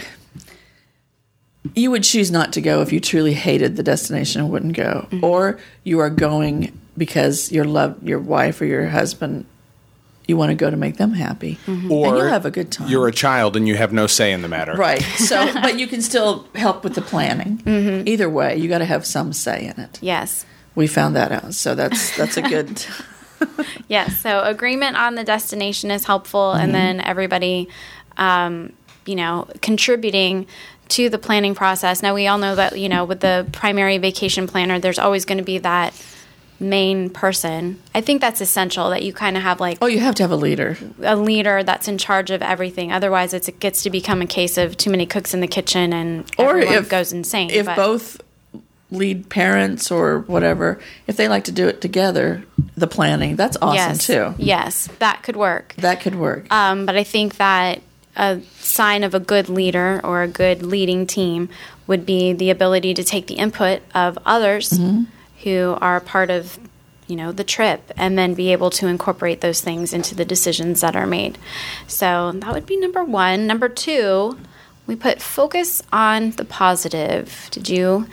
you 1.74 1.90
would 1.90 2.02
choose 2.02 2.30
not 2.30 2.52
to 2.54 2.60
go 2.60 2.80
if 2.80 2.92
you 2.92 3.00
truly 3.00 3.34
hated 3.34 3.76
the 3.76 3.82
destination 3.82 4.40
and 4.40 4.50
wouldn't 4.50 4.76
go, 4.76 5.06
Mm-hmm. 5.10 5.24
or 5.24 5.58
you 5.84 5.98
are 6.00 6.10
going 6.10 6.76
because 6.96 7.52
your 7.52 7.64
love, 7.64 8.02
your 8.02 8.18
wife 8.18 8.60
or 8.60 8.64
your 8.64 8.86
husband, 8.88 9.44
you 10.26 10.36
want 10.36 10.50
to 10.50 10.54
go 10.54 10.70
to 10.70 10.76
make 10.76 10.96
them 10.96 11.12
happy, 11.12 11.58
Or 11.66 11.72
and 11.72 11.90
you'll 11.90 12.28
have 12.28 12.46
a 12.46 12.50
good 12.50 12.70
time. 12.70 12.88
You're 12.88 13.08
a 13.08 13.12
child 13.12 13.56
and 13.56 13.66
you 13.66 13.74
have 13.76 13.92
no 13.92 14.06
say 14.06 14.32
in 14.32 14.42
the 14.42 14.48
matter. 14.48 14.74
right. 14.74 15.02
So, 15.18 15.52
but 15.54 15.78
you 15.78 15.86
can 15.86 16.02
still 16.02 16.46
help 16.54 16.84
with 16.84 16.94
the 16.94 17.02
planning. 17.02 17.58
Mm-hmm. 17.58 18.06
Either 18.08 18.28
way, 18.30 18.56
you 18.56 18.68
got 18.68 18.78
to 18.78 18.84
have 18.84 19.04
some 19.04 19.32
say 19.32 19.66
in 19.66 19.80
it. 19.82 19.98
Yes. 20.00 20.46
We 20.74 20.86
found 20.86 21.16
that 21.16 21.32
out, 21.32 21.54
so 21.54 21.74
that's 21.74 22.16
that's 22.16 22.36
a 22.36 22.42
good. 22.42 22.84
Yes. 23.88 24.18
So 24.18 24.42
agreement 24.42 24.96
on 24.96 25.14
the 25.14 25.24
destination 25.24 25.90
is 25.90 26.04
helpful, 26.04 26.52
and 26.52 26.74
then 26.74 27.00
everybody, 27.00 27.68
um, 28.18 28.74
you 29.06 29.16
know, 29.16 29.48
contributing 29.62 30.46
to 30.88 31.08
the 31.08 31.18
planning 31.18 31.54
process. 31.54 32.02
Now 32.02 32.14
we 32.14 32.26
all 32.26 32.36
know 32.36 32.54
that 32.54 32.78
you 32.78 32.88
know 32.88 33.06
with 33.06 33.20
the 33.20 33.48
primary 33.52 33.96
vacation 33.96 34.46
planner, 34.46 34.78
there's 34.78 34.98
always 34.98 35.24
going 35.24 35.38
to 35.38 35.44
be 35.44 35.56
that 35.58 35.94
main 36.60 37.08
person. 37.08 37.80
I 37.94 38.02
think 38.02 38.20
that's 38.20 38.40
essential 38.42 38.90
that 38.90 39.02
you 39.02 39.12
kind 39.12 39.36
of 39.36 39.42
have 39.42 39.58
like 39.58 39.78
oh, 39.80 39.86
you 39.86 40.00
have 40.00 40.14
to 40.16 40.22
have 40.22 40.30
a 40.30 40.36
leader. 40.36 40.76
a 41.02 41.16
leader 41.16 41.62
that's 41.62 41.88
in 41.88 41.96
charge 41.96 42.30
of 42.30 42.42
everything. 42.42 42.92
Otherwise, 42.92 43.32
it's, 43.32 43.48
it 43.48 43.58
gets 43.58 43.82
to 43.84 43.90
become 43.90 44.20
a 44.20 44.26
case 44.26 44.58
of 44.58 44.76
too 44.76 44.90
many 44.90 45.06
cooks 45.06 45.32
in 45.32 45.40
the 45.40 45.48
kitchen, 45.48 45.92
and 45.92 46.30
or 46.38 46.50
everyone 46.58 46.74
if 46.74 46.88
goes 46.88 47.12
insane. 47.12 47.50
If 47.50 47.66
But- 47.66 47.76
both 47.76 48.20
lead 48.90 49.28
parents 49.28 49.90
or 49.90 50.20
whatever, 50.20 50.80
if 51.06 51.16
they 51.16 51.28
like 51.28 51.44
to 51.44 51.52
do 51.52 51.68
it 51.68 51.80
together, 51.80 52.42
the 52.76 52.86
planning 52.86 53.36
that's 53.36 53.56
awesome 53.62 53.74
yes, 53.74 54.06
too. 54.06 54.34
yes, 54.38 54.88
that 54.98 55.22
could 55.22 55.36
work. 55.36 55.74
That 55.78 56.00
could 56.00 56.14
work. 56.14 56.52
Um, 56.52 56.86
but 56.86 56.96
I 56.96 57.04
think 57.04 57.36
that 57.36 57.82
a 58.16 58.40
sign 58.58 59.04
of 59.04 59.14
a 59.14 59.20
good 59.20 59.48
leader 59.48 60.00
or 60.02 60.22
a 60.22 60.28
good 60.28 60.62
leading 60.62 61.06
team 61.06 61.48
would 61.86 62.04
be 62.04 62.32
the 62.32 62.50
ability 62.50 62.94
to 62.94 63.04
take 63.04 63.26
the 63.26 63.34
input 63.34 63.82
of 63.94 64.18
others 64.24 64.78
who 65.42 65.76
are 65.80 66.00
part 66.00 66.30
of 66.30 66.58
you 67.06 67.16
know 67.16 67.32
the 67.32 67.44
trip 67.44 67.90
and 67.96 68.16
then 68.16 68.34
be 68.34 68.52
able 68.52 68.70
to 68.70 68.86
incorporate 68.86 69.40
those 69.40 69.60
things 69.60 69.92
into 69.92 70.14
the 70.14 70.24
decisions 70.24 70.80
that 70.80 70.94
are 70.94 71.06
made 71.06 71.38
so 71.88 72.30
that 72.36 72.52
would 72.52 72.66
be 72.66 72.76
number 72.76 73.02
one 73.02 73.46
number 73.46 73.68
two 73.68 74.38
we 74.86 74.94
put 74.94 75.20
focus 75.20 75.82
on 75.92 76.30
the 76.32 76.44
positive 76.44 77.48
did 77.50 77.68
you 77.68 78.06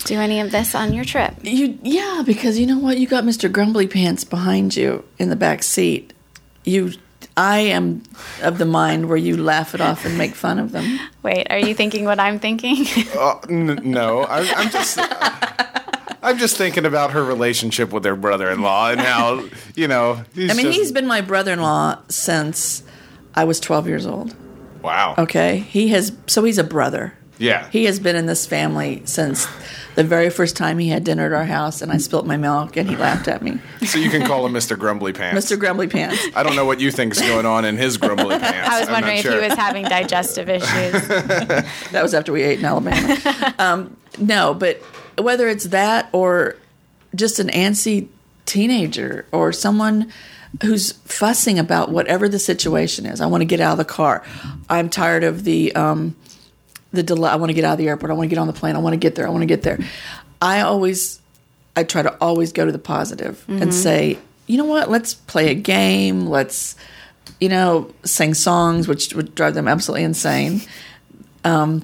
do 0.00 0.18
any 0.20 0.40
of 0.40 0.50
this 0.50 0.74
on 0.74 0.92
your 0.92 1.04
trip 1.04 1.34
you 1.42 1.78
yeah, 1.82 2.22
because 2.26 2.58
you 2.58 2.66
know 2.66 2.78
what? 2.78 2.98
You 2.98 3.06
got 3.06 3.24
Mr. 3.24 3.50
Grumbly 3.50 3.86
Pants 3.86 4.24
behind 4.24 4.76
you 4.76 5.04
in 5.18 5.30
the 5.30 5.36
back 5.36 5.62
seat. 5.62 6.12
You 6.64 6.92
I 7.36 7.58
am 7.60 8.02
of 8.42 8.58
the 8.58 8.64
mind 8.66 9.08
where 9.08 9.16
you 9.16 9.36
laugh 9.36 9.74
it 9.74 9.80
off 9.80 10.04
and 10.04 10.16
make 10.18 10.34
fun 10.34 10.58
of 10.58 10.72
them. 10.72 10.98
wait 11.22 11.46
are 11.50 11.58
you 11.58 11.74
thinking 11.74 12.04
what 12.04 12.20
i'm 12.20 12.38
thinking 12.38 12.84
Uh, 13.18 13.38
n- 13.48 13.80
no, 13.82 14.20
I, 14.22 14.40
I'm 14.54 14.70
just. 14.70 14.98
I'm 16.22 16.38
just 16.38 16.56
thinking 16.56 16.86
about 16.86 17.10
her 17.10 17.22
relationship 17.22 17.92
with 17.92 18.04
her 18.06 18.16
brother-in-law 18.16 18.92
and 18.92 19.00
how 19.00 19.44
you 19.74 19.88
know. 19.88 20.24
He's 20.34 20.50
I 20.50 20.54
mean, 20.54 20.66
just- 20.66 20.78
he's 20.78 20.92
been 20.92 21.06
my 21.06 21.20
brother-in-law 21.20 21.98
since 22.08 22.82
I 23.34 23.44
was 23.44 23.60
12 23.60 23.86
years 23.88 24.06
old. 24.06 24.34
wow. 24.82 25.14
Okay, 25.18 25.58
he 25.58 25.88
has 25.88 26.16
so 26.26 26.42
he's 26.44 26.56
a 26.58 26.64
brother. 26.64 27.12
Yeah. 27.38 27.68
He 27.70 27.84
has 27.86 27.98
been 27.98 28.16
in 28.16 28.26
this 28.26 28.46
family 28.46 29.02
since 29.06 29.46
the 29.94 30.04
very 30.04 30.30
first 30.30 30.56
time 30.56 30.78
he 30.78 30.88
had 30.88 31.04
dinner 31.04 31.26
at 31.26 31.32
our 31.32 31.44
house, 31.44 31.82
and 31.82 31.92
I 31.92 31.98
spilt 31.98 32.26
my 32.26 32.36
milk, 32.36 32.76
and 32.76 32.88
he 32.88 32.96
laughed 32.96 33.28
at 33.28 33.42
me, 33.42 33.58
So 33.86 33.98
you 33.98 34.10
can 34.10 34.26
call 34.26 34.44
him 34.44 34.52
Mr. 34.52 34.78
Grumbly 34.78 35.12
Pants. 35.12 35.44
Mr. 35.44 35.58
Grumbly 35.58 35.86
Pants. 35.86 36.20
I 36.34 36.42
don't 36.42 36.56
know 36.56 36.64
what 36.64 36.80
you 36.80 36.90
think's 36.90 37.20
going 37.20 37.46
on 37.46 37.64
in 37.64 37.76
his 37.76 37.96
grumbly 37.96 38.38
pants. 38.38 38.68
i 38.68 38.80
was 38.80 38.88
I'm 38.88 38.94
wondering 38.94 39.16
not 39.16 39.24
if 39.24 39.30
sure. 39.30 39.40
he 39.40 39.48
was 39.48 39.58
having 39.58 39.84
digestive 39.84 40.48
issues 40.48 41.08
That 41.08 42.02
was 42.02 42.14
after 42.14 42.32
we 42.32 42.42
ate 42.42 42.58
in 42.58 42.64
Alabama. 42.64 43.54
um, 43.58 43.96
no, 44.18 44.54
but 44.54 44.78
whether 45.18 45.48
it's 45.48 45.64
that 45.68 46.08
or 46.12 46.56
just 47.14 47.38
an 47.38 47.48
antsy 47.48 48.08
teenager 48.46 49.26
or 49.32 49.52
someone 49.52 50.12
who's 50.62 50.92
fussing 50.92 51.58
about 51.58 51.90
whatever 51.90 52.28
the 52.28 52.38
situation 52.38 53.06
is, 53.06 53.20
I 53.20 53.26
want 53.26 53.42
to 53.42 53.46
get 53.46 53.60
out 53.60 53.72
of 53.72 53.78
the 53.78 53.84
car. 53.84 54.24
I'm 54.68 54.88
tired 54.88 55.24
of 55.24 55.44
the 55.44 55.74
um, 55.74 56.16
the 56.94 57.02
delay. 57.02 57.30
I 57.30 57.36
want 57.36 57.50
to 57.50 57.54
get 57.54 57.64
out 57.64 57.72
of 57.72 57.78
the 57.78 57.88
airport. 57.88 58.10
I 58.10 58.14
want 58.14 58.28
to 58.28 58.34
get 58.34 58.40
on 58.40 58.46
the 58.46 58.52
plane. 58.52 58.76
I 58.76 58.78
want 58.78 58.92
to 58.94 58.98
get 58.98 59.14
there. 59.14 59.26
I 59.26 59.30
want 59.30 59.42
to 59.42 59.46
get 59.46 59.62
there. 59.62 59.78
I 60.40 60.60
always, 60.60 61.20
I 61.76 61.84
try 61.84 62.02
to 62.02 62.14
always 62.20 62.52
go 62.52 62.64
to 62.64 62.72
the 62.72 62.78
positive 62.78 63.44
and 63.48 63.72
say, 63.74 64.18
you 64.46 64.58
know 64.58 64.64
what? 64.66 64.90
Let's 64.90 65.14
play 65.14 65.50
a 65.50 65.54
game. 65.54 66.26
Let's, 66.26 66.76
you 67.40 67.48
know, 67.48 67.92
sing 68.04 68.34
songs, 68.34 68.86
which 68.88 69.14
would 69.14 69.34
drive 69.34 69.54
them 69.54 69.66
absolutely 69.68 70.04
insane 70.04 70.60
Um, 71.44 71.82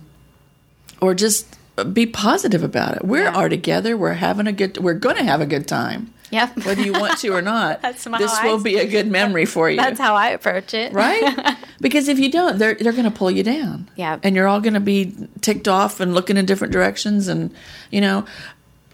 or 1.00 1.14
just 1.14 1.47
be 1.93 2.05
positive 2.07 2.62
about 2.62 2.97
it. 2.97 3.05
We 3.05 3.21
Yeah. 3.21 3.33
are 3.35 3.49
together. 3.49 3.97
We're 3.97 4.14
having 4.14 4.47
a 4.47 4.52
good. 4.52 4.79
We're 4.79 4.95
going 4.95 5.17
to 5.17 5.25
have 5.25 5.40
a 5.40 5.47
good 5.47 5.67
time, 5.67 6.12
Yep. 6.31 6.57
whether 6.65 6.83
you 6.83 6.93
want 6.93 7.19
to 7.19 7.29
or 7.31 7.43
not. 7.43 7.81
This 7.91 8.07
I 8.07 8.47
will 8.47 8.63
be 8.63 8.77
a 8.77 8.87
good 8.87 9.07
memory 9.07 9.45
for 9.45 9.69
you, 9.69 9.77
That's 9.77 9.99
how 9.99 10.15
I 10.15 10.31
approach 10.31 10.75
it. 10.75 10.93
right? 10.93 11.57
because 11.81 12.09
if 12.09 12.19
you 12.19 12.31
don't, 12.31 12.59
they're 12.59 12.75
they're 12.75 12.93
going 12.93 13.05
to 13.05 13.11
pull 13.11 13.31
you 13.31 13.43
down. 13.43 13.89
Yeah. 13.97 14.19
and 14.23 14.35
you're 14.37 14.47
all 14.47 14.61
going 14.61 14.75
to 14.75 14.81
be 14.81 15.15
ticked 15.41 15.69
off 15.69 16.01
and 16.01 16.15
looking 16.15 16.37
in 16.37 16.47
different 16.47 16.73
directions. 16.73 17.29
And 17.29 17.55
you 17.91 18.01
know, 18.01 18.25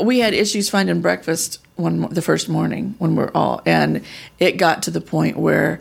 we 0.00 0.18
had 0.20 0.34
issues 0.34 0.68
finding 0.68 1.00
breakfast 1.00 1.60
one 1.76 2.08
the 2.12 2.22
first 2.22 2.48
morning 2.48 2.94
when 2.98 3.16
we're 3.16 3.30
all, 3.34 3.60
and 3.66 4.02
it 4.38 4.56
got 4.56 4.82
to 4.84 4.90
the 4.90 5.00
point 5.00 5.36
where 5.36 5.80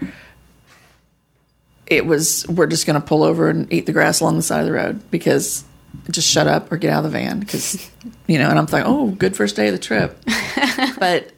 it 1.88 2.06
was 2.06 2.46
we're 2.48 2.68
just 2.68 2.86
going 2.86 3.00
to 3.00 3.06
pull 3.06 3.24
over 3.24 3.50
and 3.50 3.72
eat 3.72 3.86
the 3.86 3.94
grass 3.94 4.20
along 4.20 4.36
the 4.38 4.44
side 4.44 4.60
of 4.60 4.66
the 4.66 4.74
road 4.74 5.00
because 5.12 5.64
just 6.10 6.30
shut 6.30 6.48
up 6.48 6.72
or 6.72 6.78
get 6.78 6.92
out 6.92 7.06
of 7.06 7.12
the 7.12 7.18
van 7.18 7.40
because 7.40 7.90
you 8.28 8.38
know 8.38 8.50
and 8.50 8.60
i'm 8.60 8.66
like 8.66 8.84
oh 8.86 9.12
good 9.12 9.36
first 9.36 9.56
day 9.56 9.68
of 9.68 9.74
the 9.74 9.80
trip 9.80 10.18
but 11.00 11.32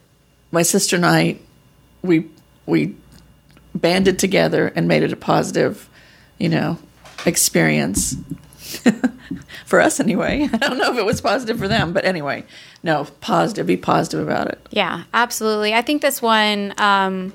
my 0.51 0.61
sister 0.63 0.95
and 0.95 1.05
i 1.05 1.35
we 2.01 2.25
we 2.65 2.95
banded 3.75 4.17
together 4.19 4.71
and 4.75 4.87
made 4.87 5.03
it 5.03 5.11
a 5.13 5.15
positive 5.17 5.89
you 6.37 6.49
know 6.49 6.77
experience 7.25 8.15
for 9.65 9.79
us 9.81 9.99
anyway 9.99 10.47
i 10.53 10.57
don't 10.57 10.77
know 10.77 10.91
if 10.91 10.97
it 10.97 11.05
was 11.05 11.21
positive 11.21 11.57
for 11.57 11.67
them 11.67 11.93
but 11.93 12.05
anyway 12.05 12.43
no 12.83 13.05
positive 13.21 13.65
be 13.67 13.75
positive 13.77 14.19
about 14.25 14.47
it 14.47 14.59
Yeah, 14.71 15.03
absolutely. 15.13 15.73
I 15.73 15.81
think 15.81 16.01
this 16.01 16.21
one 16.21 16.73
um, 16.77 17.33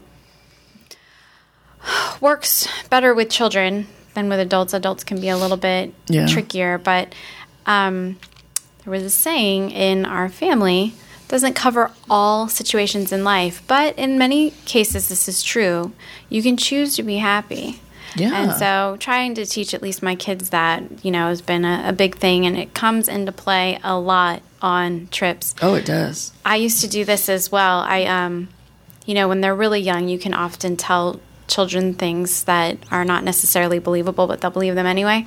works 2.21 2.69
better 2.91 3.15
with 3.15 3.29
children 3.29 3.87
than 4.15 4.29
with 4.29 4.39
adults. 4.41 4.73
Adults 4.75 5.05
can 5.05 5.21
be 5.21 5.29
a 5.29 5.37
little 5.37 5.57
bit 5.57 5.93
Yeah. 6.09 6.27
trickier, 6.27 6.79
but 6.79 7.13
um, 7.67 8.19
there 8.85 8.91
was 8.93 9.03
a 9.03 9.11
saying 9.11 9.71
in 9.73 10.05
our 10.07 10.29
family 10.29 10.95
doesn't 11.33 11.55
cover 11.55 11.91
all 12.11 12.47
situations 12.47 13.11
in 13.11 13.25
life, 13.25 13.63
but 13.67 13.99
in 13.99 14.19
many 14.19 14.51
cases 14.67 15.09
this 15.09 15.27
is 15.27 15.43
true. 15.43 15.91
You 16.29 16.43
can 16.43 16.59
choose 16.59 16.95
to 16.97 17.03
be 17.03 17.17
happy. 17.17 17.81
Yeah. 18.15 18.35
And 18.35 18.53
so 18.53 18.99
trying 19.01 19.35
to 19.37 19.47
teach 19.47 19.73
at 19.73 19.81
least 19.81 20.03
my 20.03 20.15
kids 20.15 20.51
that, 20.51 20.83
you 21.03 21.11
know, 21.11 21.29
has 21.29 21.41
been 21.41 21.65
a, 21.65 21.85
a 21.87 21.93
big 21.95 22.17
thing 22.17 22.45
and 22.45 22.59
it 22.59 22.75
comes 22.75 23.09
into 23.09 23.33
play 23.33 23.81
a 23.83 23.99
lot 23.99 24.43
on 24.61 25.09
trips. 25.11 25.55
oh 25.63 25.73
it 25.75 25.87
does 25.87 26.35
I 26.45 26.57
used 26.57 26.83
to 26.83 26.87
do 26.87 27.03
this 27.03 27.31
as 27.31 27.51
well. 27.51 27.79
I, 27.79 28.05
um, 28.05 28.51
you 29.07 29.15
know, 29.15 29.27
when 29.27 29.41
they're 29.41 29.57
really 29.57 29.81
young, 29.81 30.09
you 30.09 30.19
can 30.19 30.35
often 30.35 30.77
tell 30.77 31.19
children 31.49 31.95
things 31.95 32.45
that 32.45 32.77
are 32.91 33.07
not 33.07 33.25
necessarily 33.25 33.79
believable, 33.79 34.27
but 34.27 34.43
they'll 34.43 34.51
believe 34.51 34.75
them 34.75 34.87
anyway. 34.87 35.27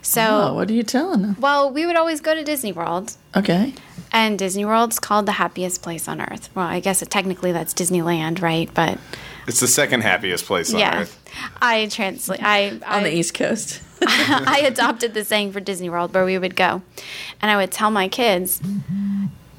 So, 0.00 0.22
oh 0.22 0.54
what 0.54 0.70
are 0.70 0.72
you 0.72 0.82
telling 0.82 1.20
them 1.20 1.36
well, 1.38 1.70
we 1.70 1.84
would 1.84 1.96
always 1.96 2.22
go 2.22 2.34
to 2.34 2.42
Disney 2.42 2.72
World, 2.72 3.18
okay 3.36 3.74
and 4.16 4.38
Disney 4.38 4.64
World's 4.64 4.98
called 4.98 5.26
the 5.26 5.32
happiest 5.32 5.82
place 5.82 6.08
on 6.08 6.22
earth. 6.22 6.48
Well, 6.54 6.66
I 6.66 6.80
guess 6.80 7.02
it, 7.02 7.10
technically 7.10 7.52
that's 7.52 7.74
Disneyland, 7.74 8.40
right? 8.40 8.70
But 8.72 8.98
It's 9.46 9.60
the 9.60 9.68
second 9.68 10.00
happiest 10.00 10.46
place 10.46 10.72
on 10.72 10.80
yeah, 10.80 11.02
earth. 11.02 11.22
I 11.60 11.86
translate. 11.86 12.42
I 12.42 12.78
I, 12.86 12.96
on 12.96 13.02
the 13.02 13.14
east 13.14 13.34
coast 13.34 13.82
I 14.02 14.62
adopted 14.64 15.12
the 15.12 15.22
saying 15.24 15.52
for 15.52 15.60
Disney 15.60 15.90
World 15.90 16.14
where 16.14 16.24
we 16.24 16.38
would 16.38 16.56
go. 16.56 16.82
And 17.42 17.50
I 17.50 17.56
would 17.56 17.70
tell 17.70 17.90
my 17.90 18.08
kids, 18.08 18.62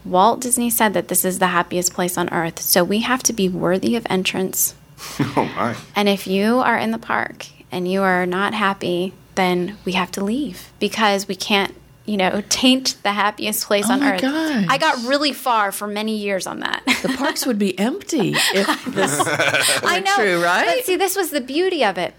Walt 0.04 0.42
Disney 0.42 0.70
said 0.72 0.94
that 0.94 1.08
this 1.08 1.24
is 1.24 1.38
the 1.38 1.48
happiest 1.48 1.94
place 1.94 2.18
on 2.18 2.28
earth. 2.34 2.60
So 2.60 2.84
we 2.84 3.00
have 3.02 3.22
to 3.24 3.34
be 3.34 3.50
worthy 3.50 3.96
of 3.96 4.06
entrance. 4.10 4.74
Oh 5.20 5.46
my! 5.56 5.76
And 5.96 6.10
if 6.10 6.26
you 6.26 6.58
are 6.58 6.78
in 6.78 6.90
the 6.90 6.98
park 6.98 7.46
and 7.72 7.88
you 7.88 8.02
are 8.02 8.26
not 8.26 8.56
happy, 8.56 9.14
then 9.36 9.78
we 9.86 9.92
have 9.92 10.10
to 10.14 10.24
leave 10.24 10.72
because 10.80 11.28
we 11.28 11.36
can't, 11.36 11.76
you 12.08 12.18
know, 12.18 12.42
taint 12.50 12.96
the 13.04 13.12
happiest 13.12 13.66
place 13.68 13.86
Oh 13.90 13.94
on 13.94 14.00
my 14.00 14.14
earth. 14.16 14.22
gosh. 14.22 14.66
I 14.70 14.78
got 14.78 15.06
really 15.06 15.34
far 15.34 15.72
for 15.72 15.88
many 15.88 16.18
years 16.18 16.48
on 16.48 16.62
that. 16.62 16.82
the 17.04 17.14
parks 17.18 17.46
would 17.46 17.60
be 17.60 17.78
empty 17.78 18.34
if 18.36 18.86
this 18.88 19.20
I 19.84 20.00
know. 20.00 20.16
true, 20.16 20.44
right? 20.44 20.66
But 20.78 20.86
see, 20.86 20.96
this 20.96 21.16
was 21.16 21.30
the 21.32 21.42
beauty 21.42 21.84
of 21.84 21.98
it. 21.98 22.14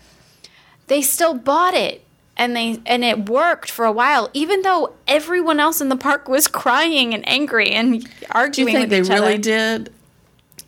They 0.87 1.03
still 1.03 1.35
bought 1.35 1.75
it. 1.75 2.05
And 2.37 2.55
they 2.55 2.79
and 2.87 3.03
it 3.05 3.29
worked 3.29 3.69
for 3.69 3.85
a 3.85 3.91
while, 3.91 4.31
even 4.33 4.63
though 4.63 4.93
everyone 5.09 5.59
else 5.59 5.81
in 5.81 5.89
the 5.89 5.97
park 5.97 6.29
was 6.29 6.47
crying 6.63 7.13
and 7.13 7.29
angry 7.29 7.71
and 7.71 8.09
arguing. 8.31 8.53
Do 8.75 8.81
you 8.81 8.87
think 8.89 8.91
with 8.93 9.09
they 9.09 9.15
really 9.15 9.35
other. 9.35 9.43
did? 9.43 9.93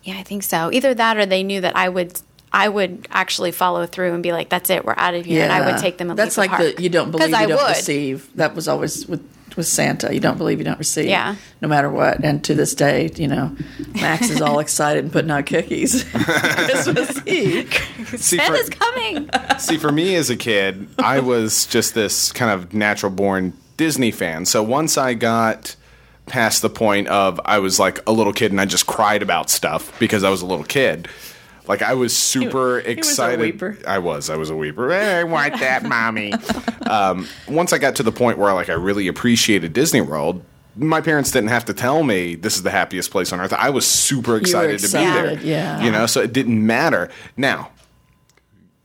Yeah, 0.03 0.17
I 0.17 0.23
think 0.23 0.43
so. 0.43 0.69
Either 0.73 0.93
that, 0.93 1.15
or 1.15 1.25
they 1.25 1.43
knew 1.43 1.61
that 1.61 1.77
I 1.77 1.87
would, 1.87 2.19
I 2.53 2.67
would 2.67 3.07
actually 3.11 3.51
follow 3.51 3.85
through 3.85 4.13
and 4.13 4.21
be 4.21 4.31
like, 4.31 4.49
"That's 4.49 4.69
it, 4.69 4.83
we're 4.85 4.95
out 4.97 5.13
of 5.13 5.25
here," 5.25 5.43
and 5.43 5.51
I 5.51 5.65
would 5.71 5.79
take 5.79 5.97
them 5.97 6.09
and 6.09 6.19
That's 6.19 6.37
leave 6.37 6.51
like 6.51 6.59
the 6.59 6.73
the 6.75 6.83
you 6.83 6.89
don't 6.89 7.11
believe 7.11 7.29
you 7.29 7.35
I 7.35 7.45
don't 7.45 7.61
would. 7.61 7.69
receive. 7.69 8.29
That 8.35 8.55
was 8.55 8.67
always 8.67 9.07
with 9.07 9.21
with 9.55 9.67
Santa. 9.67 10.13
You 10.13 10.19
don't 10.19 10.37
believe 10.37 10.59
you 10.59 10.63
don't 10.65 10.79
receive. 10.79 11.05
Yeah. 11.05 11.35
No 11.61 11.67
matter 11.67 11.89
what. 11.89 12.23
And 12.23 12.43
to 12.45 12.53
this 12.53 12.73
day, 12.73 13.11
you 13.15 13.27
know, 13.27 13.55
Max 13.93 14.29
is 14.29 14.41
all 14.41 14.59
excited 14.65 15.03
and 15.03 15.13
putting 15.13 15.31
out 15.31 15.45
cookies. 15.45 16.03
Christmas 16.13 17.25
Eve. 17.27 17.73
See 18.17 18.37
for, 18.37 18.43
Santa's 18.43 18.69
coming. 18.69 19.29
see, 19.59 19.77
for 19.77 19.91
me 19.91 20.15
as 20.15 20.29
a 20.29 20.37
kid, 20.37 20.87
I 20.99 21.19
was 21.19 21.65
just 21.65 21.93
this 21.93 22.31
kind 22.31 22.51
of 22.51 22.73
natural 22.73 23.11
born 23.11 23.53
Disney 23.77 24.11
fan. 24.11 24.45
So 24.45 24.63
once 24.63 24.97
I 24.97 25.13
got 25.13 25.75
past 26.27 26.61
the 26.61 26.69
point 26.69 27.07
of 27.07 27.41
I 27.45 27.59
was 27.59 27.79
like 27.79 27.99
a 28.07 28.11
little 28.11 28.33
kid 28.33 28.51
and 28.51 28.61
I 28.61 28.65
just 28.65 28.87
cried 28.87 29.21
about 29.21 29.49
stuff 29.49 29.97
because 29.99 30.23
I 30.23 30.29
was 30.29 30.41
a 30.41 30.45
little 30.45 30.63
kid. 30.65 31.07
Like 31.71 31.83
I 31.83 31.93
was 31.93 32.13
super 32.13 32.81
he 32.81 32.83
was 32.83 32.85
a 32.85 32.91
excited. 32.91 33.57
weeper. 33.57 33.85
I 33.85 33.99
was. 33.99 34.29
I 34.29 34.35
was 34.35 34.49
a 34.49 34.53
weeper. 34.53 34.91
Eh, 34.91 35.21
I 35.21 35.23
want 35.23 35.57
that, 35.61 35.83
mommy. 35.83 36.33
um, 36.85 37.29
once 37.47 37.71
I 37.71 37.77
got 37.77 37.95
to 37.95 38.03
the 38.03 38.11
point 38.11 38.37
where 38.37 38.53
like 38.53 38.67
I 38.67 38.73
really 38.73 39.07
appreciated 39.07 39.71
Disney 39.71 40.01
World, 40.01 40.43
my 40.75 40.99
parents 40.99 41.31
didn't 41.31 41.47
have 41.47 41.63
to 41.65 41.73
tell 41.73 42.03
me 42.03 42.35
this 42.35 42.57
is 42.57 42.63
the 42.63 42.71
happiest 42.71 43.09
place 43.09 43.31
on 43.31 43.39
earth. 43.39 43.53
I 43.53 43.69
was 43.69 43.87
super 43.87 44.35
excited, 44.35 44.81
to 44.81 44.87
be 44.87 44.91
there. 44.91 45.39
yeah. 45.41 45.81
You 45.81 45.91
know, 45.91 46.07
so 46.07 46.19
it 46.19 46.33
didn't 46.33 46.67
matter. 46.67 47.09
Now, 47.37 47.70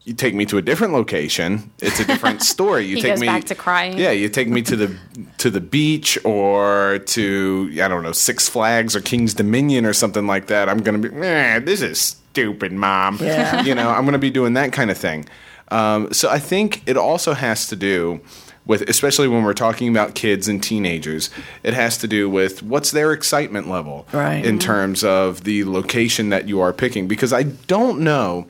you 0.07 0.15
take 0.15 0.35
me 0.35 0.47
to 0.47 0.57
a 0.57 0.63
different 0.63 0.93
location, 0.93 1.71
it's 1.81 2.01
a 2.01 2.05
different 2.07 2.41
story. 2.55 2.87
You 2.87 2.97
He 2.97 3.03
take 3.03 3.13
goes 3.13 3.21
me 3.21 3.27
back 3.27 3.45
to 3.45 3.55
crying. 3.57 3.99
Yeah, 3.99 4.13
you 4.13 4.29
take 4.29 4.49
me 4.49 4.63
to 4.63 4.77
the 4.77 4.97
to 5.39 5.51
the 5.51 5.61
beach 5.61 6.17
or 6.25 7.01
to 7.07 7.71
I 7.83 7.89
don't 7.89 8.03
know 8.05 8.13
Six 8.13 8.49
Flags 8.49 8.95
or 8.97 9.01
King's 9.01 9.35
Dominion 9.35 9.85
or 9.85 9.93
something 9.93 10.27
like 10.27 10.47
that. 10.47 10.69
I'm 10.69 10.79
gonna 10.79 10.99
be 10.99 11.09
eh, 11.13 11.59
this 11.59 11.83
is 11.83 12.01
stupid, 12.01 12.73
mom. 12.73 13.19
Yeah. 13.21 13.63
you 13.63 13.75
know, 13.75 13.91
I'm 13.91 14.05
gonna 14.05 14.19
be 14.19 14.31
doing 14.31 14.55
that 14.55 14.73
kind 14.73 14.91
of 14.91 14.97
thing. 14.97 15.27
Um, 15.73 16.13
so 16.13 16.31
I 16.31 16.39
think 16.39 16.83
it 16.87 16.97
also 16.97 17.33
has 17.35 17.67
to 17.69 17.77
do 17.77 18.21
with, 18.67 18.83
especially 18.89 19.27
when 19.29 19.43
we're 19.45 19.55
talking 19.55 19.89
about 19.89 20.15
kids 20.15 20.47
and 20.49 20.63
teenagers, 20.63 21.31
it 21.65 21.75
has 21.75 21.99
to 21.99 22.07
do 22.09 22.31
with 22.31 22.63
what's 22.63 22.91
their 22.93 23.13
excitement 23.13 23.69
level 23.69 24.07
Right. 24.13 24.45
in 24.45 24.59
terms 24.61 25.03
of 25.05 25.43
the 25.45 25.65
location 25.65 26.29
that 26.31 26.47
you 26.49 26.61
are 26.61 26.73
picking. 26.73 27.09
Because 27.09 27.33
I 27.33 27.43
don't 27.45 28.01
know 28.01 28.47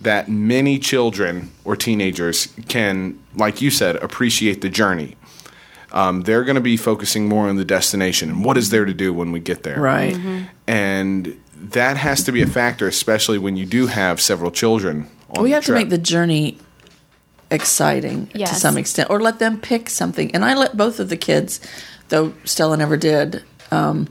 that 0.00 0.28
many 0.28 0.78
children 0.78 1.50
or 1.64 1.76
teenagers 1.76 2.48
can, 2.68 3.18
like 3.34 3.60
you 3.60 3.70
said, 3.70 3.96
appreciate 3.96 4.60
the 4.62 4.68
journey. 4.68 5.16
Um, 5.92 6.22
they're 6.22 6.44
going 6.44 6.54
to 6.54 6.60
be 6.60 6.76
focusing 6.76 7.28
more 7.28 7.48
on 7.48 7.56
the 7.56 7.64
destination 7.64 8.30
and 8.30 8.44
what 8.44 8.56
is 8.56 8.70
there 8.70 8.84
to 8.84 8.94
do 8.94 9.12
when 9.12 9.32
we 9.32 9.40
get 9.40 9.62
there. 9.64 9.80
Right. 9.80 10.16
And 10.66 11.38
that 11.56 11.96
has 11.96 12.22
to 12.24 12.32
be 12.32 12.40
a 12.42 12.46
factor, 12.46 12.86
especially 12.86 13.38
when 13.38 13.56
you 13.56 13.66
do 13.66 13.88
have 13.88 14.20
several 14.20 14.50
children. 14.50 15.08
On 15.30 15.42
We 15.42 15.50
the 15.50 15.54
have 15.56 15.64
to 15.66 15.72
make 15.72 15.90
the 15.90 15.98
journey 15.98 16.58
exciting 17.50 18.28
to 18.28 18.46
some 18.46 18.78
extent, 18.78 19.10
or 19.10 19.20
let 19.20 19.38
them 19.40 19.60
pick 19.60 19.90
something. 19.90 20.32
And 20.34 20.44
I 20.44 20.54
let 20.54 20.76
both 20.76 21.00
of 21.00 21.08
the 21.08 21.16
kids, 21.16 21.60
though 22.08 22.32
Stella 22.44 22.76
never 22.76 22.96
did, 22.96 23.42
um, 23.72 24.08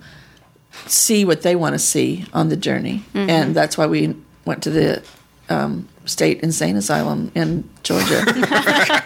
see 0.86 1.23
what 1.25 1.41
they 1.41 1.56
want 1.56 1.73
to 1.73 1.80
see 1.80 2.25
on 2.34 2.49
the 2.49 2.58
journey, 2.58 3.04
Mm-hmm. 3.13 3.30
and 3.30 3.56
that's 3.56 3.78
why 3.78 3.86
we 3.88 4.15
went 4.45 4.62
to 4.63 4.69
the 4.69 5.02
um, 5.49 5.88
state 6.05 6.41
insane 6.41 6.75
asylum 6.75 7.31
in 7.35 7.69
Georgia. 7.83 8.23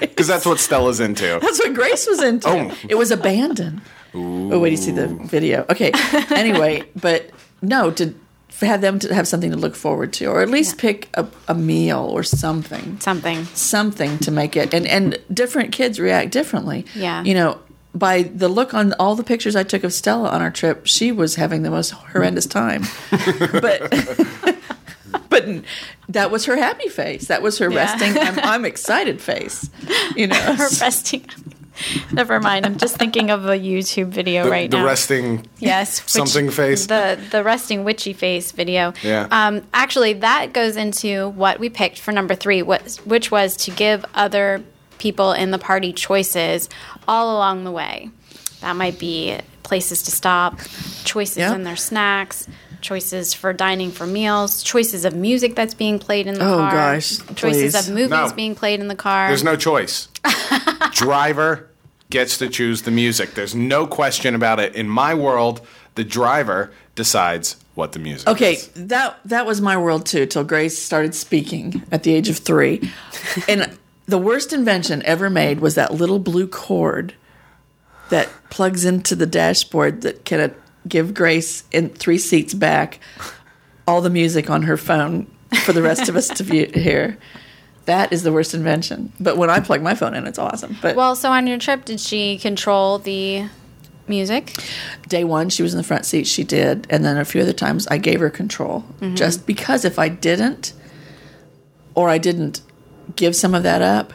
because 0.00 0.26
that's 0.26 0.46
what 0.46 0.58
Stella's 0.60 1.00
into. 1.00 1.38
That's 1.40 1.58
what 1.58 1.74
Grace 1.74 2.06
was 2.06 2.22
into. 2.22 2.48
Oh. 2.48 2.76
It 2.88 2.94
was 2.96 3.10
abandoned. 3.10 3.80
Oh, 4.14 4.60
wait, 4.60 4.68
do 4.68 4.70
you 4.72 4.76
see 4.76 4.90
the 4.92 5.08
video? 5.08 5.66
Okay. 5.70 5.90
Anyway, 6.34 6.84
but 6.96 7.30
no, 7.62 7.90
to 7.92 8.14
have 8.60 8.80
them 8.80 9.00
to 9.00 9.12
have 9.12 9.26
something 9.26 9.50
to 9.50 9.56
look 9.56 9.74
forward 9.74 10.12
to, 10.14 10.26
or 10.26 10.40
at 10.40 10.48
least 10.48 10.78
pick 10.78 11.08
a, 11.14 11.26
a 11.48 11.54
meal 11.54 11.98
or 11.98 12.22
something, 12.22 13.00
Something. 13.00 13.44
something 13.46 14.18
to 14.18 14.30
make 14.30 14.56
it. 14.56 14.72
And 14.72 14.86
and 14.86 15.18
different 15.32 15.72
kids 15.72 15.98
react 15.98 16.30
differently. 16.30 16.86
Yeah. 16.94 17.24
You 17.24 17.34
know, 17.34 17.58
by 17.92 18.22
the 18.22 18.48
look 18.48 18.72
on 18.72 18.92
all 18.94 19.16
the 19.16 19.24
pictures 19.24 19.56
I 19.56 19.64
took 19.64 19.82
of 19.82 19.92
Stella 19.92 20.28
on 20.28 20.40
our 20.40 20.50
trip, 20.52 20.86
she 20.86 21.10
was 21.10 21.34
having 21.34 21.62
the 21.62 21.70
most 21.70 21.90
horrendous 21.90 22.46
time. 22.46 22.84
but. 23.60 23.92
But 25.28 25.46
that 26.08 26.30
was 26.30 26.44
her 26.46 26.56
happy 26.56 26.88
face. 26.88 27.28
That 27.28 27.42
was 27.42 27.58
her 27.58 27.70
Yeah. 27.70 27.76
resting. 27.78 28.16
I'm, 28.18 28.38
I'm 28.40 28.64
excited 28.64 29.20
face. 29.20 29.68
You 30.16 30.28
know, 30.28 30.34
Her 30.56 30.68
resting. 30.80 31.24
Never 32.12 32.38
mind. 32.40 32.64
I'm 32.66 32.76
just 32.78 32.96
thinking 32.96 33.30
of 33.30 33.46
a 33.46 33.58
YouTube 33.58 34.08
video 34.08 34.44
The, 34.44 34.50
right 34.50 34.70
the 34.70 34.76
now. 34.76 34.82
The 34.84 34.88
resting 34.88 35.46
Yes, 35.58 36.00
which- 36.02 36.08
something 36.10 36.50
face. 36.50 36.86
The 36.86 37.18
the 37.32 37.42
resting 37.42 37.82
witchy 37.84 38.12
face 38.12 38.52
video. 38.52 38.92
Yeah. 39.02 39.26
Um, 39.30 39.62
actually, 39.74 40.12
that 40.14 40.52
goes 40.52 40.76
into 40.76 41.30
what 41.30 41.58
we 41.58 41.68
picked 41.68 41.98
for 41.98 42.12
number 42.12 42.34
three, 42.36 42.62
what, 42.62 43.00
which 43.04 43.30
was 43.32 43.56
to 43.64 43.72
give 43.72 44.04
other 44.14 44.62
people 44.98 45.32
in 45.32 45.50
the 45.50 45.58
party 45.58 45.92
choices 45.92 46.68
all 47.08 47.34
along 47.36 47.64
the 47.64 47.72
way. 47.72 48.08
That 48.60 48.76
might 48.76 48.98
be 49.00 49.36
places 49.64 50.04
to 50.04 50.10
stop, 50.12 50.60
choices 51.04 51.38
Yeah. 51.38 51.54
in 51.56 51.64
their 51.64 51.76
snacks. 51.76 52.46
Choices 52.84 53.32
for 53.32 53.54
dining 53.54 53.90
for 53.90 54.06
meals, 54.06 54.62
choices 54.62 55.06
of 55.06 55.14
music 55.14 55.54
that's 55.54 55.72
being 55.72 55.98
played 55.98 56.26
in 56.26 56.34
the 56.34 56.44
Oh, 56.44 56.58
car, 56.58 56.70
gosh, 56.70 57.16
choices 57.34 57.72
please. 57.72 57.74
of 57.74 57.88
movies 57.88 58.10
No. 58.10 58.32
being 58.36 58.54
played 58.54 58.78
in 58.78 58.88
the 58.88 58.94
car. 58.94 59.28
There's 59.28 59.42
no 59.42 59.56
choice. 59.56 60.08
Driver 60.92 61.70
gets 62.10 62.36
to 62.38 62.48
choose 62.50 62.82
the 62.82 62.90
music. 62.90 63.34
There's 63.34 63.54
no 63.54 63.86
question 63.86 64.34
about 64.34 64.60
it. 64.60 64.74
In 64.74 64.86
my 64.86 65.14
world, 65.14 65.62
The 65.94 66.04
driver 66.04 66.72
decides 66.94 67.56
what 67.74 67.92
the 67.92 67.98
music 68.00 68.28
Okay, 68.28 68.54
is. 68.54 68.68
that 68.74 69.18
that 69.24 69.46
was 69.46 69.60
my 69.62 69.76
world 69.78 70.04
too 70.04 70.26
till 70.26 70.44
Grace 70.44 70.76
started 70.76 71.14
speaking 71.14 71.84
at 71.90 72.02
the 72.02 72.12
age 72.12 72.28
of 72.28 72.36
three, 72.38 72.90
and 73.48 73.78
the 74.06 74.18
worst 74.18 74.52
invention 74.52 75.02
ever 75.06 75.30
made 75.30 75.60
was 75.60 75.74
that 75.76 75.94
little 75.94 76.18
blue 76.18 76.46
cord 76.48 77.14
that 78.10 78.28
plugs 78.50 78.84
into 78.84 79.14
the 79.16 79.24
dashboard 79.24 80.02
that 80.02 80.24
can 80.26 80.52
give 80.88 81.14
Grace 81.14 81.64
in 81.72 81.88
three 81.88 82.18
seats 82.18 82.54
back 82.54 83.00
all 83.86 84.00
the 84.00 84.10
music 84.10 84.50
on 84.50 84.62
her 84.62 84.76
phone 84.76 85.30
for 85.64 85.72
the 85.72 85.82
rest 85.82 86.08
of 86.08 86.16
us 86.16 86.28
to 86.28 86.42
view, 86.42 86.70
hear. 86.74 87.18
That 87.86 88.12
is 88.12 88.22
the 88.22 88.32
worst 88.32 88.54
invention. 88.54 89.12
But 89.20 89.36
when 89.36 89.50
I 89.50 89.60
plug 89.60 89.82
my 89.82 89.94
phone 89.94 90.14
in, 90.14 90.26
it's 90.26 90.38
awesome. 90.38 90.76
But 90.80 90.96
Well, 90.96 91.14
so 91.14 91.30
on 91.30 91.46
your 91.46 91.58
trip, 91.58 91.84
did 91.84 92.00
she 92.00 92.38
control 92.38 92.98
the 92.98 93.48
music? 94.08 94.52
day 95.08 95.24
one 95.24 95.48
she 95.48 95.62
was 95.62 95.72
in 95.72 95.78
the 95.78 95.84
front 95.84 96.04
seat 96.04 96.26
she 96.26 96.44
did 96.44 96.86
and 96.90 97.04
then 97.04 97.16
a 97.16 97.24
few 97.24 97.40
other 97.40 97.52
times 97.52 97.86
i 97.88 97.96
gave 97.96 98.20
her 98.20 98.28
control 98.28 98.84
mm-hmm. 99.00 99.14
just 99.14 99.46
because 99.46 99.84
if 99.84 99.98
i 99.98 100.08
didn't 100.08 100.74
or 101.94 102.08
i 102.08 102.18
didn't 102.18 102.60
give 103.16 103.34
some 103.34 103.54
of 103.54 103.62
that 103.62 103.80
up 103.80 104.12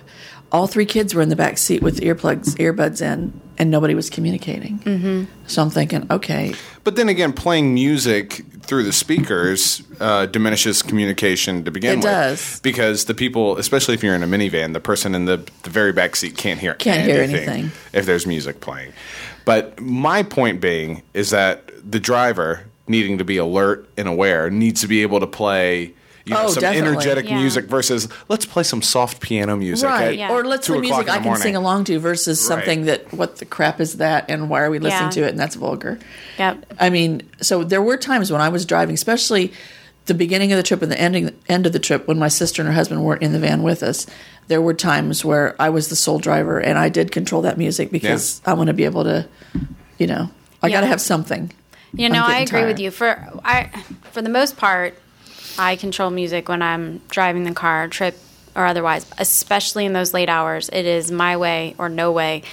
all 0.52 0.68
three 0.68 0.86
kids 0.86 1.14
were 1.14 1.22
in 1.22 1.30
the 1.30 1.36
back 1.36 1.58
seat 1.58 1.82
with 1.82 2.00
earplugs 2.02 2.56
earbuds 2.56 3.02
in 3.02 3.40
and 3.58 3.70
nobody 3.70 3.94
was 3.94 4.10
communicating 4.10 4.80
mm-hmm. 4.80 5.24
so 5.48 5.62
i'm 5.62 5.70
thinking 5.70 6.06
okay 6.12 6.54
But 6.84 6.96
then 6.96 7.10
again, 7.10 7.34
playing 7.34 7.74
music 7.74 8.46
through 8.64 8.84
the 8.84 8.94
speakers 8.94 9.84
uh, 10.00 10.26
diminishes 10.28 10.82
communication 10.82 11.64
to 11.66 11.72
begin 11.72 11.92
It 11.92 11.96
with. 11.98 12.04
does. 12.06 12.60
Because 12.62 13.06
the 13.06 13.14
people, 13.14 13.58
especially 13.58 13.94
if 13.96 14.02
you're 14.04 14.16
in 14.16 14.24
a 14.24 14.28
minivan, 14.28 14.74
the 14.74 14.80
person 14.80 15.14
in 15.14 15.26
the, 15.26 15.38
the 15.64 15.70
very 15.70 15.92
back 15.92 16.16
seat 16.16 16.38
can't 16.38 16.60
hear 16.60 16.74
Can't 16.76 17.04
hear 17.06 17.22
anything. 17.22 17.72
if 17.94 18.06
there's 18.06 18.26
music 18.26 18.60
playing. 18.62 18.94
But 19.46 19.80
my 19.80 20.24
point 20.24 20.62
being 20.62 21.02
is 21.14 21.30
that 21.32 21.70
the 21.92 22.00
driver, 22.00 22.64
needing 22.88 23.18
to 23.18 23.26
be 23.26 23.38
alert 23.38 23.88
and 23.98 24.08
aware, 24.08 24.50
needs 24.50 24.82
to 24.82 24.88
be 24.88 25.02
able 25.02 25.20
to 25.20 25.28
play 25.28 25.94
you 26.30 26.36
know, 26.36 26.44
Oh, 26.46 26.50
some 26.50 26.62
definitely. 26.62 26.90
energetic 26.92 27.30
Yeah. 27.30 27.40
music 27.40 27.66
versus 27.66 28.08
let's 28.30 28.46
play 28.46 28.64
some 28.64 28.82
soft 28.82 29.20
piano 29.20 29.56
music. 29.58 29.90
right 29.90 30.18
Yeah. 30.18 30.32
or 30.32 30.44
let's 30.46 30.68
play 30.68 30.80
music 30.80 31.04
in 31.04 31.10
i 31.10 31.16
can 31.16 31.24
morning. 31.24 31.42
sing 31.42 31.56
along 31.56 31.84
to 31.86 32.00
versus 32.00 32.40
something 32.40 32.86
that 32.86 33.12
what 33.14 33.38
the 33.38 33.46
crap 33.46 33.80
is 33.82 33.98
that 33.98 34.26
and 34.30 34.50
why 34.50 34.62
are 34.62 34.70
we 34.70 34.80
listening 34.80 35.04
Yeah. 35.06 35.10
to 35.12 35.24
it 35.24 35.30
and 35.30 35.40
that's 35.40 35.56
vulgar 35.56 36.00
Yep. 36.38 36.66
I 36.80 36.90
mean, 36.90 37.24
so 37.42 37.64
there 37.64 37.82
were 37.82 37.98
times 37.98 38.32
when 38.32 38.40
I 38.42 38.48
was 38.50 38.66
driving, 38.66 38.94
especially 38.94 39.52
the 40.06 40.14
beginning 40.14 40.52
of 40.54 40.58
the 40.58 40.64
trip 40.64 40.82
and 40.82 40.92
the 40.92 41.00
ending 41.00 41.32
end 41.50 41.66
of 41.66 41.74
the 41.74 41.80
trip 41.80 42.08
when 42.08 42.18
my 42.18 42.30
sister 42.30 42.62
and 42.62 42.68
her 42.70 42.74
husband 42.74 43.04
weren't 43.04 43.22
in 43.22 43.34
the 43.34 43.40
van 43.40 43.62
with 43.62 43.84
us. 43.84 44.08
There 44.48 44.62
were 44.62 44.74
times 44.74 45.24
where 45.26 45.56
I 45.60 45.70
was 45.70 45.90
the 45.90 45.96
sole 45.96 46.18
driver 46.18 46.60
and 46.60 46.78
I 46.80 46.90
did 46.90 47.12
control 47.12 47.42
that 47.44 47.58
music 47.58 47.92
because 47.92 48.42
I 48.46 48.54
want 48.54 48.68
to 48.68 48.74
be 48.74 48.86
able 48.86 49.04
to, 49.04 49.28
you 49.98 50.08
know, 50.08 50.30
I 50.64 50.68
Yeah. 50.68 50.78
got 50.78 50.82
to 50.82 50.88
have 50.88 51.02
something. 51.02 51.52
You 51.94 52.10
know, 52.10 52.24
I 52.24 52.40
getting 52.46 52.48
agree 52.60 52.66
with 52.72 52.80
you. 52.80 52.90
For 52.92 53.20
I, 53.44 53.70
for 54.12 54.22
the 54.22 54.30
most 54.30 54.58
part, 54.58 54.98
I 55.60 55.76
control 55.76 56.10
music 56.10 56.50
when 56.50 56.62
I'm 56.62 57.02
driving 57.10 57.44
the 57.44 57.54
car, 57.54 57.88
trip 57.88 58.18
or 58.56 58.66
otherwise. 58.66 59.06
Especially 59.18 59.86
in 59.86 59.94
those 59.94 60.14
late 60.14 60.30
hours, 60.30 60.70
it 60.72 60.86
is 60.86 61.12
my 61.12 61.38
way 61.38 61.76
or 61.78 61.90
no 61.90 62.12
way. 62.12 62.44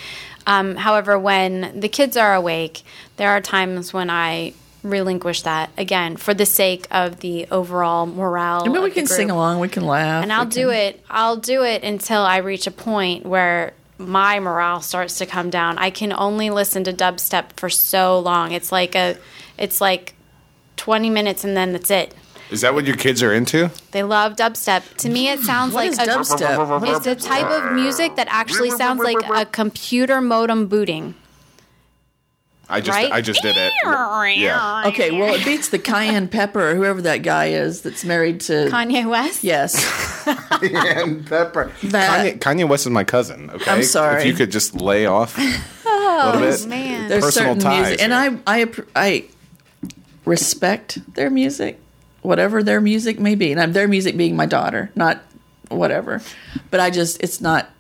Um, 0.46 0.76
however, 0.76 1.18
when 1.18 1.80
the 1.80 1.88
kids 1.88 2.16
are 2.16 2.34
awake, 2.34 2.82
there 3.16 3.30
are 3.30 3.40
times 3.40 3.92
when 3.92 4.10
I 4.10 4.52
relinquish 4.82 5.42
that 5.42 5.70
again 5.76 6.16
for 6.16 6.32
the 6.34 6.46
sake 6.46 6.86
of 6.92 7.18
the 7.20 7.46
overall 7.50 8.06
morale. 8.06 8.62
I 8.64 8.68
mean, 8.68 8.82
we 8.82 8.90
can 8.92 9.06
sing 9.08 9.30
along, 9.30 9.58
we 9.58 9.68
can 9.68 9.84
laugh, 9.84 10.22
and 10.22 10.32
I'll 10.32 10.44
we 10.44 10.50
do 10.50 10.68
can- 10.68 10.76
it. 10.76 11.04
I'll 11.10 11.36
do 11.36 11.64
it 11.64 11.82
until 11.82 12.22
I 12.22 12.36
reach 12.38 12.66
a 12.68 12.70
point 12.70 13.26
where 13.26 13.72
my 13.98 14.38
morale 14.38 14.82
starts 14.82 15.18
to 15.18 15.26
come 15.26 15.50
down. 15.50 15.78
I 15.78 15.90
can 15.90 16.12
only 16.12 16.50
listen 16.50 16.84
to 16.84 16.92
dubstep 16.92 17.52
for 17.56 17.68
so 17.68 18.20
long. 18.20 18.52
It's 18.52 18.70
like 18.70 18.94
a, 18.94 19.16
it's 19.58 19.80
like 19.80 20.14
twenty 20.76 21.10
minutes 21.10 21.42
and 21.42 21.56
then 21.56 21.72
that's 21.72 21.90
it. 21.90 22.14
Is 22.50 22.60
that 22.60 22.74
what 22.74 22.86
your 22.86 22.96
kids 22.96 23.22
are 23.22 23.32
into? 23.32 23.70
They 23.90 24.02
love 24.02 24.36
dubstep. 24.36 24.96
To 24.98 25.08
me, 25.08 25.28
it 25.28 25.40
sounds 25.40 25.72
What 25.74 25.84
like 25.84 25.92
is 25.92 25.98
a, 25.98 26.06
dubstep? 26.06 26.96
It's 26.96 27.06
a 27.06 27.28
type 27.28 27.46
of 27.46 27.72
music 27.72 28.16
that 28.16 28.28
actually 28.30 28.70
sounds 28.70 29.02
like 29.02 29.16
a 29.34 29.46
computer 29.46 30.20
modem 30.20 30.68
booting. 30.68 31.14
I 32.68 32.80
just 32.80 32.96
Right? 32.96 33.12
I 33.12 33.20
just 33.20 33.42
did 33.42 33.56
it. 33.56 33.72
Yeah. 33.84 34.84
Okay, 34.86 35.12
well, 35.12 35.34
it 35.34 35.44
beats 35.44 35.68
the 35.68 35.78
cayenne 35.78 36.28
pepper 36.28 36.70
or 36.70 36.74
whoever 36.74 37.02
that 37.02 37.18
guy 37.18 37.46
is 37.46 37.82
that's 37.82 38.04
married 38.04 38.40
to. 38.42 38.68
Kanye 38.70 39.08
West. 39.08 39.44
yes. 39.44 39.74
cayenne 40.60 41.24
Pepper. 41.24 41.72
That- 41.84 42.40
Kanye, 42.40 42.64
Kanye 42.64 42.68
West 42.68 42.86
is 42.86 42.90
my 42.90 43.04
cousin. 43.04 43.50
Okay, 43.50 43.70
I'm 43.70 43.82
sorry. 43.84 44.22
If 44.22 44.26
you 44.26 44.34
could 44.34 44.50
just 44.50 44.74
lay 44.74 45.06
off 45.06 45.38
a 45.38 45.42
oh, 45.86 46.32
little 46.34 46.40
bit. 46.40 46.60
Oh, 46.64 46.66
man. 46.66 47.08
There's 47.08 47.24
Personal 47.24 47.54
certain 47.54 47.62
ties 47.62 47.86
music, 47.86 48.02
and. 48.02 48.14
I, 48.14 48.38
I, 48.46 48.72
I 48.96 49.24
respect 50.24 50.98
their 51.14 51.30
music, 51.30 51.78
whatever 52.26 52.62
their 52.62 52.80
music 52.80 53.18
may 53.20 53.34
be, 53.34 53.52
and 53.52 53.60
I'm, 53.60 53.72
their 53.72 53.88
music 53.88 54.16
being 54.16 54.36
my 54.36 54.46
daughter, 54.46 54.90
not 54.94 55.22
whatever. 55.68 56.20
But 56.70 56.80
I 56.80 56.90
just, 56.90 57.22
it's 57.22 57.40
not. 57.40 57.70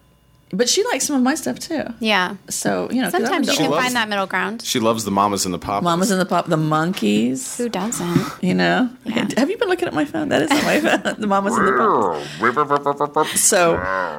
But 0.52 0.68
she 0.68 0.84
likes 0.84 1.04
some 1.04 1.16
of 1.16 1.22
my 1.22 1.34
stuff 1.34 1.58
too. 1.58 1.82
Yeah. 1.98 2.36
So 2.48 2.88
you 2.92 3.02
know, 3.02 3.10
Sometimes 3.10 3.48
you 3.48 3.56
can 3.56 3.68
loves- 3.70 3.82
find 3.82 3.96
that 3.96 4.08
middle 4.08 4.26
ground. 4.28 4.62
She 4.62 4.78
loves 4.78 5.04
the 5.04 5.10
mamas 5.10 5.44
and 5.44 5.52
the 5.52 5.58
papas. 5.58 5.82
Mamas 5.82 6.12
and 6.12 6.20
the 6.20 6.24
pop, 6.24 6.46
the 6.46 6.56
Monkees. 6.56 7.56
Who 7.58 7.68
doesn't? 7.68 8.42
You 8.42 8.54
know, 8.54 8.88
Yeah. 9.04 9.26
have 9.36 9.50
you 9.50 9.58
been 9.58 9.68
looking 9.68 9.88
at 9.88 9.92
my 9.94 10.04
phone? 10.04 10.28
That 10.28 10.42
is 10.42 10.50
my 10.50 10.80
phone. 10.80 11.16
the 11.20 11.26
mamas 11.26 11.56
in 11.58 11.64
the 11.64 13.08
pop. 13.12 13.26
So, 13.36 13.74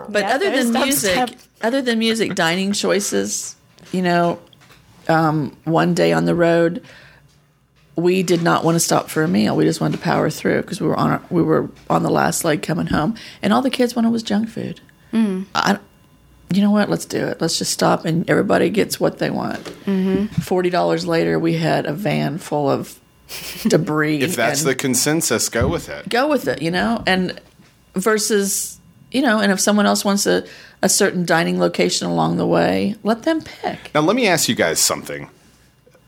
but 0.10 0.24
Yeah, 0.24 0.36
other 0.36 0.52
than 0.52 0.74
music, 0.74 1.16
dubstep. 1.18 1.48
other 1.62 1.82
than 1.82 1.98
music, 1.98 2.36
dining 2.36 2.74
choices, 2.74 3.56
you 3.94 4.02
know, 4.02 4.38
um, 5.08 5.56
one 5.63 5.94
day 5.94 6.12
on 6.12 6.26
the 6.26 6.36
road, 6.36 6.84
we 7.98 8.22
did 8.22 8.44
not 8.44 8.64
want 8.64 8.76
to 8.76 8.80
stop 8.80 9.10
for 9.10 9.24
a 9.24 9.28
meal. 9.28 9.56
We 9.56 9.66
just 9.66 9.82
wanted 9.82 9.98
to 9.98 10.04
power 10.04 10.30
through 10.30 10.62
because 10.62 10.80
we 10.80 10.88
were 10.88 10.96
on 10.96 11.12
our, 11.12 11.22
we 11.32 11.42
were 11.42 11.70
on 11.90 12.04
the 12.04 12.12
last 12.12 12.46
leg 12.46 12.62
coming 12.62 12.88
home, 12.88 13.16
and 13.42 13.52
all 13.52 13.62
the 13.62 13.72
kids 13.72 13.96
wanted 13.96 14.12
was 14.12 14.24
junk 14.24 14.50
food. 14.50 14.80
Mm. 15.12 15.46
I, 15.56 15.80
you 16.54 16.62
know 16.62 16.70
what? 16.72 16.90
Let's 16.90 17.06
do 17.06 17.26
it. 17.26 17.42
Let's 17.42 17.58
just 17.58 17.74
stop, 17.74 18.06
and 18.06 18.30
everybody 18.30 18.70
gets 18.70 19.00
what 19.00 19.18
they 19.18 19.32
want. 19.32 19.64
Mm-hmm. 19.86 20.28
Forty 20.42 20.70
dollars 20.70 21.08
later, 21.08 21.40
we 21.40 21.56
had 21.56 21.88
a 21.88 21.94
van 21.94 22.38
full 22.38 22.70
of 22.70 23.00
debris. 23.68 24.22
If 24.22 24.36
that's 24.36 24.64
the 24.64 24.76
consensus, 24.76 25.50
go 25.50 25.68
with 25.68 25.90
it. 25.90 26.08
go 26.08 26.30
with 26.30 26.48
it, 26.48 26.62
you 26.62 26.70
know, 26.70 27.04
and 27.08 27.42
versus, 27.96 28.80
you 29.12 29.24
know, 29.24 29.40
and 29.40 29.52
if 29.52 29.60
someone 29.60 29.88
else 29.88 30.06
wants 30.06 30.28
a, 30.28 30.46
a 30.84 30.90
certain 30.90 31.26
dining 31.26 31.60
location 31.60 32.06
along 32.08 32.38
the 32.38 32.46
way, 32.46 32.96
let 33.02 33.24
them 33.24 33.42
pick. 33.42 33.92
Now, 33.96 34.02
let 34.02 34.16
me 34.16 34.28
ask 34.28 34.48
you 34.48 34.54
guys 34.54 34.80
something. 34.80 35.32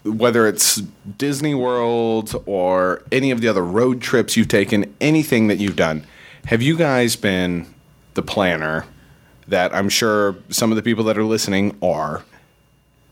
Whether 0.03 0.47
it's 0.47 0.77
Disney 1.17 1.53
World 1.53 2.41
or 2.45 3.03
any 3.11 3.31
of 3.31 3.41
the 3.41 3.47
other 3.49 3.63
road 3.65 4.01
trips 4.01 4.37
you've 4.37 4.47
taken, 4.47 4.93
anything 5.01 5.47
that 5.47 5.57
you've 5.57 5.75
done, 5.75 6.05
have 6.45 6.61
you 6.61 6.77
guys 6.77 7.15
been 7.15 7.67
the 8.13 8.21
planner 8.21 8.85
that 9.47 9.73
I'm 9.75 9.89
sure 9.89 10.35
some 10.49 10.71
of 10.71 10.77
the 10.77 10.81
people 10.81 11.03
that 11.05 11.17
are 11.17 11.23
listening 11.23 11.77
are? 11.81 12.23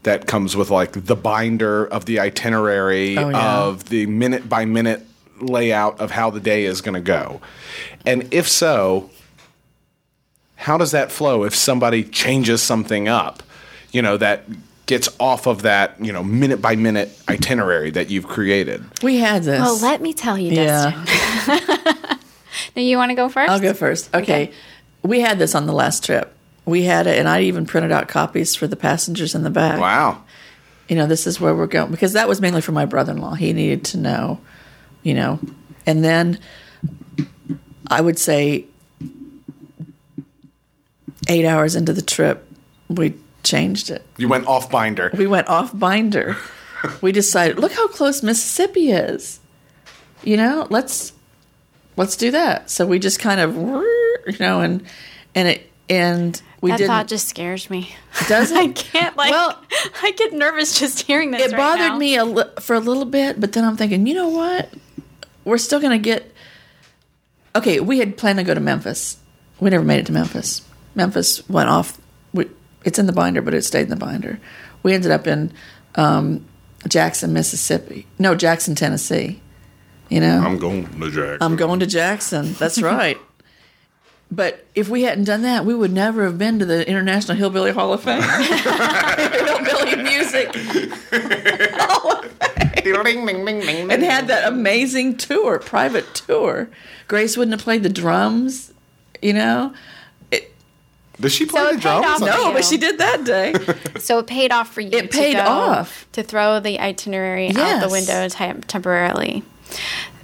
That 0.04 0.26
comes 0.28 0.56
with 0.56 0.70
like 0.70 0.94
the 1.06 1.16
binder 1.18 1.86
of 1.86 2.06
the 2.06 2.22
itinerary 2.22 3.18
Oh, 3.18 3.30
yeah. 3.30 3.58
of 3.60 3.90
the 3.90 4.06
minute 4.06 4.48
by 4.48 4.64
minute 4.64 5.06
layout 5.42 6.00
of 6.00 6.12
how 6.12 6.30
the 6.30 6.40
day 6.40 6.64
is 6.64 6.80
going 6.80 6.96
to 6.96 7.02
go. 7.02 7.42
And 8.06 8.34
if 8.34 8.48
so, 8.48 9.10
how 10.56 10.78
does 10.78 10.92
that 10.92 11.12
flow 11.12 11.44
if 11.44 11.54
somebody 11.54 12.04
changes 12.06 12.62
something 12.64 13.08
up 13.08 13.44
you 13.92 14.02
know 14.02 14.18
that 14.18 14.44
gets 14.88 15.10
off 15.20 15.46
of 15.46 15.62
that 15.62 16.04
you 16.04 16.12
know 16.12 16.24
minute 16.24 16.62
by 16.62 16.76
minute 16.76 17.10
itinerary 17.30 17.92
that 17.92 18.10
you've 18.10 18.28
created 18.28 18.84
We 19.04 19.18
had 19.18 19.44
this. 19.44 19.62
Well, 19.62 19.78
let 19.80 20.02
me 20.02 20.14
tell 20.14 20.38
you, 20.38 20.52
Yeah. 20.54 21.04
Dustin. 21.46 22.18
now, 22.76 22.82
you 22.82 22.98
want 22.98 23.12
to 23.12 23.16
go 23.16 23.30
1st 23.30 23.50
I'll 23.50 23.60
go 23.60 23.74
first. 23.74 24.14
Okay. 24.16 24.22
Okay. 24.24 24.54
We 25.04 25.20
had 25.22 25.38
this 25.40 25.54
on 25.56 25.68
the 25.68 25.74
last 25.74 26.04
trip. 26.04 26.34
We 26.66 26.84
had 26.84 27.08
it, 27.08 27.18
and 27.20 27.30
I 27.30 27.44
even 27.44 27.66
printed 27.66 27.92
out 27.92 28.08
copies 28.10 28.56
for 28.56 28.68
the 28.68 28.76
passengers 28.76 29.36
in 29.36 29.44
the 29.44 29.50
back. 29.50 29.80
wow 29.80 30.24
You 30.90 30.96
know, 30.96 31.06
this 31.06 31.28
is 31.28 31.40
where 31.40 31.54
we're 31.56 31.68
going 31.68 31.92
because 31.92 32.14
that 32.14 32.28
was 32.28 32.42
mainly 32.42 32.62
for 32.62 32.72
my 32.74 32.86
brother 32.86 33.12
in 33.14 33.20
law. 33.20 33.36
He 33.36 33.54
needed 33.54 33.86
to 33.86 33.98
know, 33.98 34.40
you 35.04 35.14
know. 35.14 35.40
And 35.86 36.04
then 36.04 36.40
I 37.88 38.02
would 38.02 38.20
say 38.20 38.66
eight 41.30 41.46
hours 41.46 41.76
into 41.76 41.94
the 41.94 42.02
trip, 42.02 42.46
we 42.90 43.14
changed 43.44 43.90
it. 43.90 44.06
you 44.18 44.28
went 44.28 44.46
off 44.48 44.70
binder 44.70 45.10
we 45.18 45.28
went 45.28 45.48
off 45.48 45.78
binder. 45.78 46.36
we 47.02 47.12
decided, 47.12 47.60
look 47.60 47.72
how 47.72 47.88
close 47.88 48.22
Mississippi 48.22 48.92
is. 48.92 49.40
You 50.24 50.38
know, 50.38 50.68
let's 50.70 51.14
let's 51.96 52.16
do 52.16 52.32
that. 52.32 52.70
So 52.70 52.86
we 52.86 53.00
just 53.00 53.20
kind 53.20 53.40
of, 53.40 53.56
you 53.56 54.38
know, 54.40 54.62
and 54.62 54.84
and 55.34 55.48
it 55.48 55.72
and 55.90 56.40
we 56.62 56.72
that 56.72 56.78
didn't. 56.78 56.90
thought 56.90 57.08
just 57.08 57.28
scares 57.28 57.70
me. 57.70 57.96
does 58.28 58.52
I 58.54 58.68
can't 58.70 59.16
like. 59.16 59.32
Well- 59.32 59.64
I 60.04 60.12
get 60.12 60.34
nervous 60.34 60.78
just 60.80 61.02
hearing 61.04 61.32
this. 61.32 61.42
It 61.42 61.52
right 61.52 61.58
bothered 61.58 61.92
now. 61.94 61.98
me 61.98 62.16
a 62.18 62.26
li- 62.26 62.44
for 62.60 62.76
a 62.76 62.80
little 62.80 63.06
bit, 63.06 63.40
but 63.40 63.54
then 63.54 63.64
I'm 63.64 63.78
thinking, 63.78 64.06
you 64.08 64.14
know 64.14 64.30
what? 64.30 64.70
We're 65.46 65.58
still 65.58 65.80
gonna 65.80 65.98
get. 66.00 66.34
Okay, 67.56 67.80
we 67.80 68.00
had 68.00 68.18
planned 68.18 68.38
to 68.40 68.44
go 68.44 68.54
to 68.54 68.60
Memphis. 68.60 69.18
We 69.60 69.70
never 69.70 69.84
made 69.86 70.00
it 70.00 70.06
to 70.08 70.12
Memphis. 70.12 70.62
Memphis 70.94 71.48
went 71.50 71.70
off. 71.70 72.00
We, 72.88 72.90
it's 72.90 73.00
in 73.00 73.06
the 73.06 73.14
binder, 73.14 73.42
but 73.42 73.54
it 73.54 73.64
stayed 73.64 73.84
in 73.84 73.90
the 73.90 73.98
binder. 73.98 74.40
We 74.84 74.94
ended 74.94 75.12
up 75.12 75.28
in 75.28 75.52
um, 75.96 76.46
Jackson, 76.88 77.34
Mississippi. 77.34 78.08
No, 78.18 78.34
Jackson, 78.34 78.76
Tennessee. 78.76 79.42
You 80.10 80.22
know, 80.22 80.42
I'm 80.42 80.58
going 80.58 80.88
to 80.88 81.12
Jack. 81.12 81.40
I'm 81.42 81.58
going 81.58 81.82
to 81.82 81.86
Jackson. 81.86 82.54
That's 82.54 82.82
right. 82.82 83.18
but 84.32 84.66
if 84.74 84.88
we 84.88 85.04
hadn't 85.04 85.26
done 85.26 85.42
that, 85.42 85.66
we 85.66 85.76
would 85.76 85.92
never 85.92 86.24
have 86.24 86.38
been 86.38 86.60
to 86.60 86.66
the 86.66 86.88
International 86.88 87.38
Rockabilly 87.38 87.74
Hall 87.74 87.92
of 87.92 88.04
Fame. 88.04 88.22
Rockabilly 88.22 90.04
music. 90.04 90.56
and 93.92 94.04
had 94.04 94.28
that 94.28 94.48
amazing 94.48 95.18
tour, 95.18 95.60
private 95.60 96.16
tour. 96.16 96.70
Grace 97.10 97.36
wouldn't 97.36 97.54
have 97.54 97.64
played 97.64 97.84
the 97.84 97.90
drums, 97.90 98.74
you 99.22 99.34
know? 99.34 99.74
Does 101.20 101.34
she 101.34 101.46
play 101.46 101.62
So 101.62 101.74
the 101.74 101.80
drums? 101.82 102.22
No, 102.22 102.54
but 102.54 102.64
she 102.64 102.78
did 102.78 103.00
that 103.00 103.24
day. 103.24 103.54
So 104.00 104.20
it 104.20 104.28
paid 104.28 104.52
off 104.52 104.72
for 104.72 104.82
you. 104.82 104.92
It 104.92 105.12
to 105.12 105.18
paid 105.18 105.34
go- 105.34 105.42
off. 105.42 106.06
to 106.14 106.24
throw 106.24 106.60
the 106.60 106.80
itinerary 106.80 107.50
out 107.50 107.82
the 107.82 107.90
window 107.90 108.30
tem- 108.30 108.62
temporarily. 108.62 109.44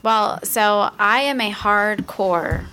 Well, 0.03 0.39
so 0.43 0.89
I 0.99 1.21
am 1.21 1.41
a 1.41 1.51
hardcore 1.51 2.65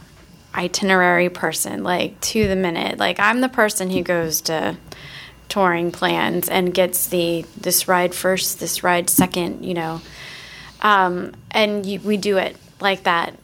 itinerary 0.54 1.28
person, 1.30 1.82
like 1.82 2.20
to 2.20 2.46
the 2.46 2.54
minute. 2.56 2.98
Like 2.98 3.18
I'm 3.18 3.40
the 3.40 3.48
person 3.48 3.90
who 3.90 4.02
goes 4.02 4.40
to 4.42 4.76
touring 5.48 5.90
plans 5.90 6.48
and 6.48 6.72
gets 6.74 7.08
the 7.08 7.44
this 7.56 7.88
ride 7.88 8.14
first, 8.14 8.60
this 8.60 8.84
ride 8.84 9.08
second, 9.10 9.64
you 9.64 9.74
know. 9.74 10.00
Um, 10.82 11.32
and 11.50 11.84
you, 11.86 11.98
we 12.00 12.16
do 12.18 12.36
it 12.36 12.56
like 12.80 13.02
that 13.04 13.34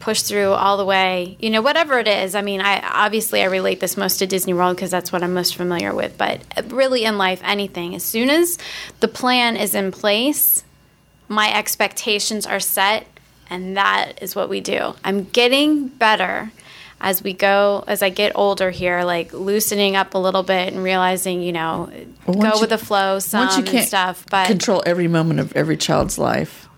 push 0.00 0.22
through 0.22 0.50
all 0.52 0.76
the 0.78 0.84
way 0.84 1.36
you 1.40 1.50
know 1.50 1.60
whatever 1.62 1.98
it 1.98 2.08
is 2.08 2.34
i 2.34 2.40
mean 2.40 2.60
i 2.60 2.80
obviously 2.80 3.42
i 3.42 3.44
relate 3.44 3.80
this 3.80 3.96
most 3.98 4.16
to 4.18 4.26
disney 4.26 4.52
world 4.54 4.74
because 4.74 4.90
that's 4.90 5.12
what 5.12 5.22
i'm 5.22 5.34
most 5.34 5.54
familiar 5.54 5.94
with 5.94 6.16
but 6.18 6.40
really 6.72 7.04
in 7.04 7.18
life 7.18 7.40
anything 7.44 7.94
as 7.94 8.02
soon 8.02 8.30
as 8.30 8.56
the 9.00 9.08
plan 9.08 9.56
is 9.56 9.74
in 9.74 9.92
place 9.92 10.64
my 11.28 11.52
expectations 11.56 12.46
are 12.46 12.60
set 12.60 13.06
and 13.50 13.76
that 13.76 14.12
is 14.22 14.34
what 14.34 14.48
we 14.48 14.60
do 14.60 14.94
i'm 15.04 15.24
getting 15.24 15.88
better 15.88 16.50
as 17.02 17.22
we 17.22 17.32
go 17.34 17.84
as 17.86 18.02
i 18.02 18.08
get 18.08 18.32
older 18.34 18.70
here 18.70 19.04
like 19.04 19.32
loosening 19.34 19.96
up 19.96 20.14
a 20.14 20.18
little 20.18 20.42
bit 20.42 20.72
and 20.72 20.82
realizing 20.82 21.42
you 21.42 21.52
know 21.52 21.90
Well, 22.26 22.40
go 22.40 22.54
you- 22.54 22.60
with 22.62 22.70
the 22.70 22.78
flow 22.78 23.18
some 23.18 23.40
Once 23.40 23.56
you 23.56 23.62
and 23.64 23.68
can't 23.68 23.86
stuff 23.86 24.24
but 24.30 24.46
control 24.46 24.82
every 24.86 25.08
moment 25.08 25.40
of 25.40 25.54
every 25.54 25.76
child's 25.76 26.18
life. 26.18 26.68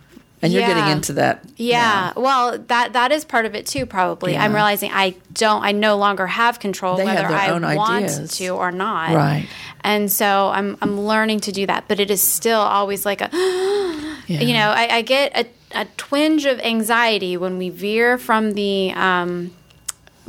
And 0.42 0.52
you're 0.52 0.66
getting 0.66 0.88
into 0.88 1.12
that. 1.14 1.44
Yeah, 1.57 2.12
well, 2.16 2.59
that 2.59 2.94
that 2.94 3.12
is 3.12 3.24
part 3.24 3.46
of 3.46 3.55
it 3.55 3.64
too. 3.64 3.87
Probably, 3.87 4.37
I'm 4.37 4.52
realizing 4.52 4.90
I 4.92 5.14
don't. 5.33 5.62
I 5.62 5.70
no 5.70 5.96
longer 5.96 6.26
have 6.26 6.59
control 6.59 6.96
They 6.96 7.05
whether 7.05 7.28
their 7.28 7.31
I 7.31 7.76
want 7.76 8.05
ideas. 8.05 8.37
to 8.38 8.48
or 8.48 8.72
not. 8.72 9.14
Right. 9.14 9.46
And 9.85 10.11
so 10.11 10.50
I'm 10.52 10.76
I'm 10.83 11.00
learning 11.00 11.40
to 11.40 11.52
do 11.52 11.66
that, 11.66 11.87
but 11.87 12.00
it 12.00 12.11
is 12.11 12.20
still 12.20 12.61
always 12.61 13.07
like 13.07 13.20
a, 13.20 13.31
you 14.26 14.52
know, 14.55 14.70
I, 14.70 14.88
I 14.96 15.02
get 15.02 15.37
a, 15.37 15.81
a 15.81 15.85
twinge 15.96 16.44
of 16.44 16.59
anxiety 16.61 17.37
when 17.37 17.57
we 17.59 17.70
veer 17.70 18.18
from 18.18 18.52
the. 18.55 18.92
Um, 18.92 19.52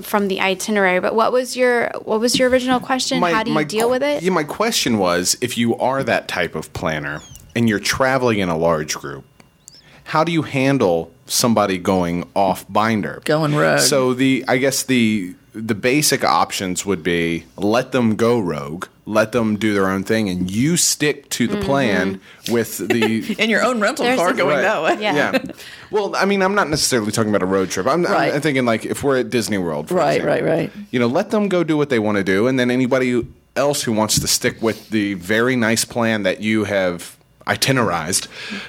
from 0.02 0.28
the 0.28 0.42
itinerary, 0.42 1.00
but 1.00 1.14
what 1.14 1.32
was 1.32 1.56
your 1.56 1.92
what 2.04 2.20
was 2.20 2.40
your 2.40 2.50
original 2.50 2.80
question? 2.80 3.22
How 3.22 3.44
do 3.44 3.52
you 3.52 3.64
deal 3.64 3.86
qu- 3.88 3.92
with 3.92 4.02
it? 4.04 4.24
Yeah, 4.24 4.32
my 4.32 4.44
question 4.44 4.98
was 4.98 5.38
if 5.40 5.56
you 5.56 5.78
are 5.78 6.04
that 6.04 6.28
type 6.28 6.56
of 6.56 6.74
planner 6.74 7.22
and 7.56 7.70
you're 7.70 7.80
traveling 7.80 8.40
in 8.40 8.50
a 8.50 8.58
large 8.58 8.96
group, 8.96 9.24
how 10.06 10.24
do 10.24 10.32
you 10.32 10.42
handle 10.44 11.12
somebody 11.26 11.78
going 11.78 12.28
off 12.36 12.66
binder? 12.70 13.22
Going 13.26 13.56
rogue. 13.56 13.80
So 13.80 14.14
the 14.14 14.44
I 14.48 14.58
guess 14.58 14.84
the 14.84 15.36
the 15.54 15.76
basic 15.76 16.24
options 16.24 16.86
would 16.86 17.04
be 17.04 17.46
let 17.58 17.92
them 17.92 18.16
go 18.16 18.40
rogue, 18.40 18.88
let 19.06 19.34
them 19.34 19.56
do 19.56 19.74
their 19.76 19.88
own 19.88 20.04
thing, 20.04 20.28
and 20.28 20.50
you 20.50 20.78
stick 20.78 21.30
to 21.30 21.48
the 21.48 21.58
plan 21.62 22.20
with 22.50 22.80
the 22.80 23.36
In 23.40 23.52
your 23.52 23.64
own 23.64 23.80
rental 23.80 24.04
There's 24.04 24.18
car 24.18 24.34
going 24.34 24.56
Right. 24.56 24.62
that 24.64 24.82
way. 24.82 25.02
Yeah. 25.02 25.16
yeah. 25.16 25.44
Well, 25.92 26.16
I 26.16 26.26
mean, 26.26 26.42
I'm 26.42 26.56
not 26.56 26.70
necessarily 26.70 27.12
talking 27.12 27.30
about 27.30 27.44
a 27.44 27.46
road 27.46 27.70
trip. 27.70 27.86
I'm, 27.86 28.04
I'm- 28.06 28.14
Right. 28.16 28.34
I'm 28.34 28.42
thinking 28.42 28.66
like 28.66 28.84
if 28.86 29.04
we're 29.04 29.20
at 29.20 29.30
Disney 29.30 29.60
World, 29.60 29.90
for 29.90 29.94
Right, 29.96 30.22
example, 30.22 30.32
right, 30.32 30.44
right. 30.44 30.72
You 30.90 31.00
know, 31.00 31.08
let 31.08 31.30
them 31.30 31.50
go 31.50 31.64
do 31.64 31.78
what 31.78 31.90
they 31.90 32.00
want 32.00 32.18
to 32.18 32.24
do, 32.24 32.48
and 32.48 32.60
then 32.60 32.72
anybody 32.72 33.24
else 33.56 33.84
who 33.84 33.92
wants 33.94 34.20
to 34.20 34.28
stick 34.28 34.60
with 34.60 34.90
the 34.90 35.14
very 35.14 35.56
nice 35.56 35.86
plan 35.86 36.24
that 36.24 36.42
you 36.42 36.64
have 36.64 37.16
itinerarized, 37.46 38.28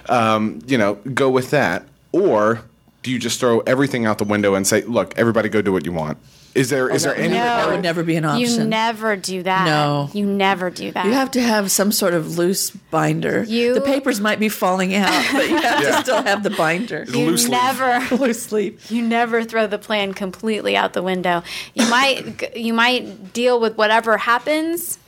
um, 0.08 0.60
you 0.66 0.78
know, 0.78 0.94
go 1.14 1.30
with 1.30 1.50
that. 1.50 1.86
Or 2.12 2.62
do 3.02 3.10
you 3.10 3.18
just 3.18 3.40
throw 3.40 3.60
everything 3.60 4.06
out 4.06 4.18
the 4.18 4.24
window 4.24 4.54
and 4.54 4.66
say, 4.66 4.82
"Look, 4.82 5.16
everybody, 5.18 5.48
go 5.48 5.60
do 5.62 5.72
what 5.72 5.84
you 5.84 5.92
want"? 5.92 6.18
Is 6.54 6.70
there 6.70 6.88
is 6.88 7.02
there 7.02 7.16
any? 7.16 7.30
never- 7.34 7.44
that 7.44 7.68
would 7.68 7.82
never 7.82 8.04
be 8.04 8.14
an 8.14 8.24
option. 8.24 8.40
You 8.40 8.46
option. 8.46 8.68
never 8.68 9.16
do 9.16 9.42
that. 9.42 9.66
No. 9.66 10.08
you 10.12 10.24
never 10.24 10.70
do 10.70 10.92
that. 10.92 11.04
You 11.04 11.10
have 11.12 11.32
to 11.32 11.42
have 11.42 11.72
some 11.72 11.90
sort 11.90 12.14
of 12.14 12.38
loose 12.38 12.70
binder. 12.70 13.42
You- 13.42 13.74
the 13.74 13.80
papers 13.80 14.20
might 14.20 14.38
be 14.38 14.48
falling 14.48 14.94
out, 14.94 15.10
but 15.32 15.48
you 15.50 15.56
have 15.56 15.80
Yeah. 15.82 15.90
to 15.96 16.02
still 16.02 16.22
have 16.22 16.44
the 16.44 16.50
binder. 16.50 17.04
you 17.08 17.26
loose 17.26 17.42
leaf. 17.48 17.50
never 17.50 18.16
loose 18.22 18.52
leaf. 18.52 18.88
you 18.92 19.02
never 19.02 19.42
throw 19.42 19.66
the 19.66 19.78
plan 19.78 20.14
completely 20.14 20.76
out 20.76 20.92
the 20.92 21.02
window. 21.02 21.42
You 21.74 21.88
might 21.90 22.54
you 22.56 22.72
might 22.72 23.32
deal 23.32 23.58
with 23.58 23.76
whatever 23.76 24.16
happens 24.16 24.98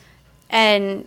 and 0.51 1.07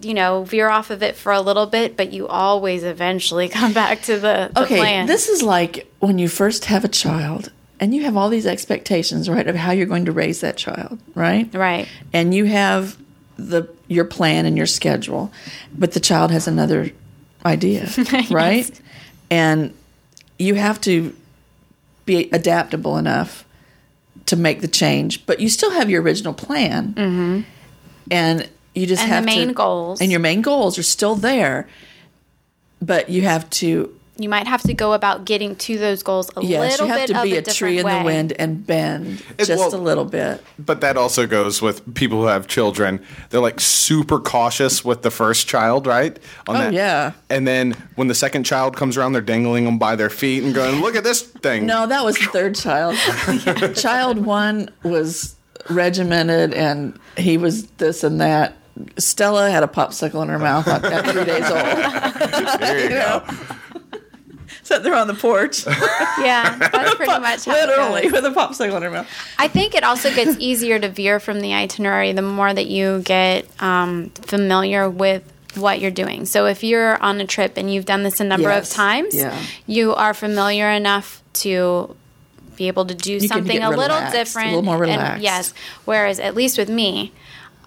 you 0.00 0.14
know 0.14 0.44
veer 0.44 0.68
off 0.68 0.90
of 0.90 1.02
it 1.02 1.16
for 1.16 1.32
a 1.32 1.40
little 1.40 1.66
bit, 1.66 1.96
but 1.96 2.12
you 2.12 2.26
always 2.28 2.82
eventually 2.84 3.48
come 3.60 3.72
back 3.72 4.02
to 4.02 4.14
the, 4.14 4.50
the 4.54 4.62
Okay, 4.62 4.78
plan. 4.78 5.06
this 5.06 5.28
is 5.28 5.42
like 5.42 5.90
when 6.00 6.18
you 6.18 6.28
first 6.28 6.64
have 6.66 6.84
a 6.84 6.88
child 6.88 7.50
and 7.80 7.94
you 7.94 8.02
have 8.02 8.16
all 8.16 8.28
these 8.28 8.46
expectations, 8.46 9.28
right, 9.28 9.46
of 9.46 9.56
how 9.56 9.72
you're 9.72 9.86
going 9.86 10.04
to 10.04 10.12
raise 10.12 10.40
that 10.40 10.56
child, 10.56 10.98
right? 11.14 11.52
right. 11.54 11.88
And 12.12 12.34
you 12.34 12.44
have 12.44 12.96
the 13.36 13.68
your 13.88 14.04
plan 14.04 14.46
and 14.46 14.56
your 14.56 14.66
schedule, 14.66 15.32
but 15.76 15.92
the 15.92 16.00
child 16.00 16.30
has 16.30 16.46
another 16.46 16.90
idea, 17.44 17.88
right? 18.30 18.80
And 19.30 19.74
you 20.38 20.54
have 20.54 20.80
to 20.82 21.14
be 22.04 22.28
adaptable 22.32 22.96
enough 22.98 23.44
to 24.26 24.36
make 24.36 24.60
the 24.60 24.68
change, 24.68 25.24
but 25.26 25.40
you 25.40 25.48
still 25.48 25.70
have 25.72 25.90
your 25.90 26.02
original 26.02 26.32
plan. 26.34 26.94
Mm-hmm. 26.94 27.40
And 28.10 28.48
you 28.74 28.86
just 28.86 29.02
And 29.02 29.12
the 29.12 29.26
main 29.26 29.48
to, 29.48 29.54
goals. 29.54 30.00
and 30.00 30.10
your 30.10 30.20
main 30.20 30.42
goals 30.42 30.78
are 30.78 30.82
still 30.82 31.14
there, 31.14 31.68
but 32.80 33.08
you 33.08 33.22
have 33.22 33.48
to 33.50 33.94
You 34.18 34.28
might 34.28 34.46
have 34.46 34.62
to 34.62 34.74
go 34.74 34.92
about 34.92 35.24
getting 35.24 35.56
to 35.56 35.78
those 35.78 36.02
goals 36.02 36.30
a 36.36 36.42
yes, 36.44 36.78
little 36.80 36.86
bit. 36.86 36.98
Yes, 37.00 37.08
you 37.08 37.14
have 37.14 37.24
to 37.24 37.30
be 37.30 37.36
a, 37.36 37.40
a, 37.40 37.42
tree 37.54 37.78
in 37.78 37.84
different 37.86 38.00
the 38.00 38.04
wind 38.04 38.32
and 38.38 38.66
bend 38.66 39.22
It- 39.38 39.46
just 39.46 39.58
well- 39.58 39.74
a 39.74 39.80
little 39.82 40.04
bit. 40.04 40.42
But 40.58 40.80
that 40.82 40.96
also 40.96 41.26
goes 41.26 41.60
with 41.62 41.94
people 41.94 42.20
who 42.20 42.26
have 42.26 42.46
children. 42.46 43.00
They're 43.30 43.40
like 43.40 43.58
super 43.60 44.18
cautious 44.20 44.84
with 44.84 45.02
the 45.02 45.10
first 45.10 45.48
child, 45.48 45.86
right? 45.86 46.18
On 46.46 46.56
Oh, 46.56 46.68
yeah. 46.70 47.12
And 47.30 47.46
then 47.48 47.74
when 47.96 48.08
the 48.08 48.14
second 48.14 48.44
child 48.44 48.76
comes 48.76 48.96
around, 48.96 49.12
they're 49.12 49.22
dangling 49.22 49.64
them 49.64 49.78
by 49.78 49.96
their 49.96 50.10
feet 50.10 50.44
and 50.44 50.54
going, 50.54 50.80
"Look 50.82 50.94
at 50.94 51.04
this 51.04 51.22
thing." 51.22 51.66
No, 51.66 51.86
that 51.86 52.04
was 52.04 52.16
the 52.18 52.26
third 52.26 52.54
child. 52.54 52.96
child 53.76 54.18
one 54.24 54.68
was 54.82 55.34
regimented 55.70 56.52
and 56.54 56.98
he 57.16 57.38
was 57.38 57.66
this 57.78 58.04
and 58.04 58.20
that. 58.20 58.54
Stella 58.98 59.50
had 59.50 59.62
a 59.62 59.66
popsicle 59.66 60.22
in 60.22 60.28
her 60.28 60.38
mouth 60.38 60.66
at 60.68 61.04
three 61.10 61.24
days 61.24 61.44
old. 61.50 62.60
There 62.60 62.82
you 62.82 62.88
go. 62.90 63.22
Sat 64.64 64.82
there 64.84 64.94
on 64.94 65.08
the 65.08 65.14
porch, 65.14 65.66
Yeah, 65.66 66.56
that's 66.56 66.94
pretty 66.94 67.10
much 67.18 67.44
how 67.46 67.54
it 67.54 67.66
literally, 67.66 68.10
with 68.10 68.24
a 68.24 68.30
popsicle 68.30 68.76
in 68.76 68.82
her 68.84 68.90
mouth. 68.90 69.08
I 69.38 69.48
think 69.48 69.74
it 69.74 69.82
also 69.82 70.14
gets 70.14 70.36
easier 70.38 70.78
to 70.78 70.88
veer 70.88 71.18
from 71.18 71.40
the 71.40 71.52
itinerary 71.52 72.12
the 72.12 72.22
more 72.22 72.52
that 72.52 72.66
you 72.66 73.00
get 73.02 73.46
um, 73.60 74.10
familiar 74.10 74.88
with 74.88 75.24
what 75.56 75.80
you're 75.80 75.90
doing. 75.90 76.26
So 76.26 76.46
if 76.46 76.62
you're 76.62 77.02
on 77.02 77.20
a 77.20 77.26
trip 77.26 77.54
and 77.56 77.72
you've 77.72 77.86
done 77.86 78.04
this 78.04 78.20
a 78.20 78.24
number 78.24 78.48
Yes, 78.50 78.70
of 78.70 78.76
times, 78.76 79.14
yeah. 79.16 79.36
you 79.66 79.94
are 79.94 80.14
familiar 80.14 80.70
enough 80.70 81.22
to 81.34 81.96
be 82.56 82.68
able 82.68 82.84
to 82.86 82.94
do 82.94 83.18
can 83.18 83.28
something 83.28 83.62
a 83.62 83.68
little 83.70 83.96
relaxed, 83.96 84.14
a 84.14 84.18
different, 84.18 84.48
little 84.50 84.62
more 84.62 84.74
and- 84.84 84.92
relaxed. 84.92 85.22
yes. 85.22 85.54
Whereas 85.84 86.20
at 86.20 86.34
least 86.36 86.56
with 86.56 86.68
me, 86.70 87.12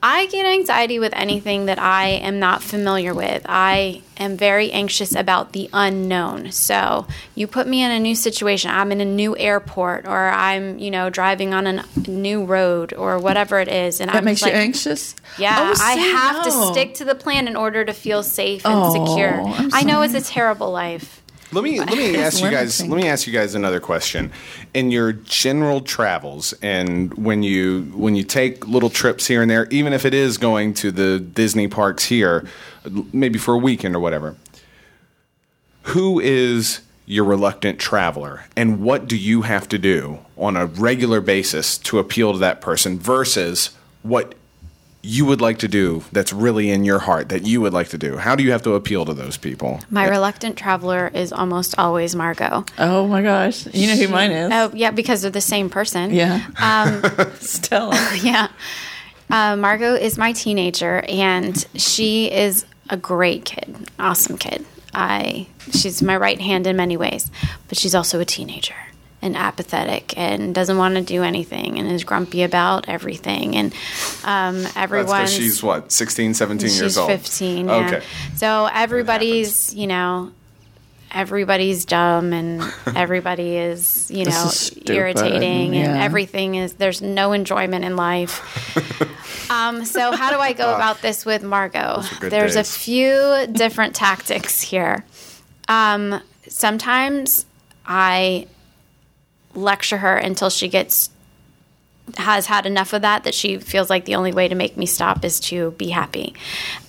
I 0.07 0.27
get 0.27 0.45
anxiety 0.45 0.99
with 0.99 1.13
anything 1.15 1.65
that 1.65 1.79
I 1.79 2.09
am 2.09 2.37
not 2.39 2.61
familiar 2.61 3.11
with. 3.15 3.43
I 3.49 4.03
am 4.17 4.37
very 4.37 4.71
anxious 4.71 5.15
about 5.15 5.51
the 5.53 5.67
unknown. 5.73 6.51
So 6.51 7.07
you 7.33 7.47
put 7.47 7.65
me 7.65 7.81
in 7.81 7.89
a 7.89 7.99
new 7.99 8.13
situation. 8.13 8.69
I'm 8.69 8.91
in 8.91 9.01
a 9.01 9.05
new 9.05 9.35
airport, 9.35 10.05
or 10.05 10.29
I'm, 10.29 10.77
you 10.77 10.91
know, 10.91 11.09
driving 11.09 11.55
on 11.55 11.65
a 11.65 11.83
new 12.07 12.45
road, 12.45 12.93
or 12.93 13.17
whatever 13.17 13.59
it 13.59 13.67
is, 13.67 13.99
and 13.99 14.09
That 14.09 14.17
I'm 14.17 14.25
makes 14.25 14.41
just 14.41 14.51
you 14.53 14.57
anxious? 14.59 15.15
yeah, 15.39 15.73
Oh, 15.75 15.83
I 15.83 15.93
have 15.93 16.35
no. 16.37 16.43
to 16.43 16.73
stick 16.73 16.93
to 16.95 17.05
the 17.05 17.15
plan 17.15 17.47
in 17.47 17.55
order 17.55 17.83
to 17.83 17.91
feel 17.91 18.21
safe 18.21 18.63
and 18.63 18.75
Oh, 18.75 19.07
secure. 19.07 19.41
I 19.73 19.81
know 19.83 20.03
it's 20.03 20.13
a 20.13 20.21
terrible 20.21 20.71
life. 20.71 21.23
Let 21.55 21.63
me 21.63 21.79
let 21.79 21.97
me 21.97 22.17
ask 22.17 22.43
you 22.43 22.51
guys. 22.51 22.85
Let 22.85 22.97
me 22.97 23.07
ask 23.07 23.25
you 23.25 23.31
guys 23.31 23.55
another 23.55 23.79
question. 23.79 24.31
In 24.73 24.91
your 24.91 25.13
general 25.13 25.79
travels, 25.79 26.53
and 26.61 27.13
when 27.13 27.43
you 27.43 27.83
when 27.95 28.15
you 28.15 28.23
take 28.23 28.67
little 28.67 28.89
trips 28.89 29.25
here 29.25 29.41
and 29.41 29.49
there, 29.49 29.65
even 29.71 29.93
if 29.93 30.05
it 30.05 30.13
is 30.13 30.37
going 30.37 30.73
to 30.75 30.91
the 30.91 31.17
Disney 31.19 31.69
parks 31.69 32.05
here, 32.05 32.45
maybe 33.13 33.39
for 33.39 33.53
a 33.53 33.57
weekend 33.57 33.95
or 33.95 34.01
whatever, 34.01 34.35
who 35.83 36.19
is 36.19 36.81
your 37.05 37.23
reluctant 37.23 37.79
traveler, 37.79 38.43
and 38.57 38.81
what 38.81 39.07
do 39.07 39.15
you 39.15 39.43
have 39.43 39.69
to 39.69 39.77
do 39.77 40.19
on 40.37 40.57
a 40.57 40.65
regular 40.65 41.21
basis 41.21 41.77
to 41.77 41.99
appeal 41.99 42.33
to 42.33 42.39
that 42.39 42.59
person 42.59 42.99
versus 42.99 43.69
what 44.01 44.35
you 45.05 45.23
would 45.25 45.39
like 45.39 45.59
to 45.59 45.67
do 45.67 46.03
that's 46.11 46.33
really 46.33 46.71
in 46.71 46.83
your 46.83 46.97
heart 46.99 47.29
that 47.29 47.45
you 47.45 47.61
would 47.61 47.73
like 47.73 47.89
to 47.89 47.97
do? 47.97 48.17
How 48.17 48.35
do 48.35 48.43
you 48.43 48.51
have 48.51 48.63
to 48.63 48.73
appeal 48.73 49.05
to 49.05 49.13
those 49.13 49.37
people? 49.37 49.79
My 49.91 50.07
reluctant 50.09 50.57
traveler 50.57 51.11
is 51.13 51.31
almost 51.31 51.77
always 51.77 52.15
Margot. 52.15 52.65
Oh 52.79 53.07
my 53.07 53.21
gosh. 53.21 53.67
You 53.67 53.87
know 53.87 53.95
who 53.95 54.07
mine 54.07 54.31
is? 54.31 54.51
Oh, 54.51 54.71
yeah, 54.73 54.91
because 54.91 55.21
they're 55.21 55.31
the 55.31 55.41
same 55.41 55.69
person. 55.69 56.11
Yeah. 56.11 57.29
Stella. 57.39 57.95
yeah. 58.21 58.47
Uh, 59.29 59.55
Margot 59.55 59.93
is 59.95 60.17
my 60.17 60.33
teenager, 60.33 61.03
and 61.07 61.65
she 61.75 62.31
is 62.31 62.65
a 62.89 62.97
great 62.97 63.45
kid, 63.45 63.89
awesome 63.99 64.37
kid. 64.37 64.65
I 64.93 65.47
she's 65.71 66.01
my 66.01 66.15
right 66.15 66.39
hand 66.39 66.67
in 66.67 66.77
many 66.77 66.95
ways, 66.95 67.29
but 67.67 67.77
she's 67.77 67.93
also 67.95 68.19
a 68.19 68.25
teenager 68.25 68.75
and 69.25 69.35
apathetic 69.35 70.15
and 70.17 70.53
doesn't 70.53 70.77
want 70.77 70.95
to 70.95 71.01
do 71.01 71.23
anything 71.23 71.79
and 71.79 71.91
is 71.91 72.03
grumpy 72.03 72.43
about 72.43 72.87
everything 72.87 73.55
and 73.55 73.73
um, 74.23 74.61
That's 74.61 74.77
everyone 74.77 75.21
because 75.21 75.33
she's 75.33 75.63
what, 75.63 75.91
16, 75.91 76.35
17 76.35 76.69
years 76.69 76.79
she's 76.79 76.97
old? 76.97 77.09
15 77.09 77.67
yeah. 77.67 77.75
Okay. 77.75 78.05
so 78.35 78.69
everybody's 78.71 79.73
you 79.73 79.87
know 79.87 80.31
everybody's 81.11 81.85
dumb 81.85 82.33
and 82.33 82.61
everybody 82.95 83.57
is 83.57 84.11
you 84.11 84.25
know 84.25 84.45
is 84.45 84.59
stupid, 84.59 84.89
irritating 84.91 85.75
and 85.75 85.97
everything 85.99 86.55
is 86.55 86.73
there's 86.73 87.01
no 87.01 87.31
enjoyment 87.31 87.83
in 87.83 87.95
life 87.95 89.49
um, 89.49 89.85
so 89.85 90.15
how 90.15 90.29
do 90.29 90.39
i 90.39 90.53
go 90.53 90.75
about 90.75 91.01
this 91.01 91.25
with 91.25 91.41
margot 91.41 92.03
there's 92.21 92.53
days. 92.53 92.57
a 92.57 92.63
few 92.63 93.47
different 93.51 93.95
tactics 93.95 94.61
here 94.61 95.03
um, 95.67 96.21
sometimes 96.47 97.45
i 97.87 98.45
lecture 99.55 99.97
her 99.97 100.15
until 100.17 100.49
she 100.49 100.67
gets 100.67 101.09
has 102.17 102.45
had 102.45 102.67
enough 102.67 102.93
of 102.93 103.01
that 103.01 103.23
that 103.23 103.33
she 103.33 103.57
feels 103.57 103.89
like 103.89 104.05
the 104.05 104.13
only 104.13 104.31
way 104.31 104.47
to 104.47 104.53
make 104.53 104.77
me 104.77 104.85
stop 104.85 105.25
is 105.25 105.39
to 105.39 105.71
be 105.71 105.89
happy 105.89 106.35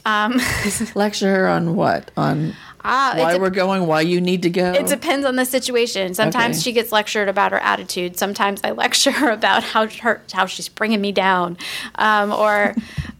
um, 0.05 0.39
Lecture 0.95 1.35
her 1.35 1.49
on 1.49 1.75
what? 1.75 2.11
On 2.19 2.49
it 2.49 2.55
why 2.85 3.33
dep- 3.33 3.41
we're 3.41 3.51
going, 3.51 3.87
why 3.89 4.03
you 4.03 4.21
need 4.21 4.43
to 4.43 4.51
go. 4.51 4.73
It 4.73 4.87
depends 4.87 5.27
on 5.27 5.35
the 5.35 5.45
situation. 5.45 6.15
Sometimes 6.15 6.59
Okay. 6.59 6.63
she 6.63 6.73
gets 6.73 6.93
lectured 6.93 7.29
about 7.29 7.51
her 7.51 7.59
attitude. 7.59 8.17
Sometimes 8.17 8.61
I 8.63 8.71
lecture 8.83 9.11
her 9.11 9.31
about 9.31 9.65
how 9.65 9.89
her 9.89 10.23
how 10.33 10.47
she's 10.47 10.69
bringing 10.69 11.01
me 11.01 11.11
down, 11.11 11.59
um, 11.97 12.31
or 12.31 12.77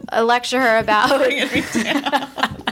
I 0.09 0.21
lecture 0.21 0.61
her 0.61 0.79
about 0.79 1.11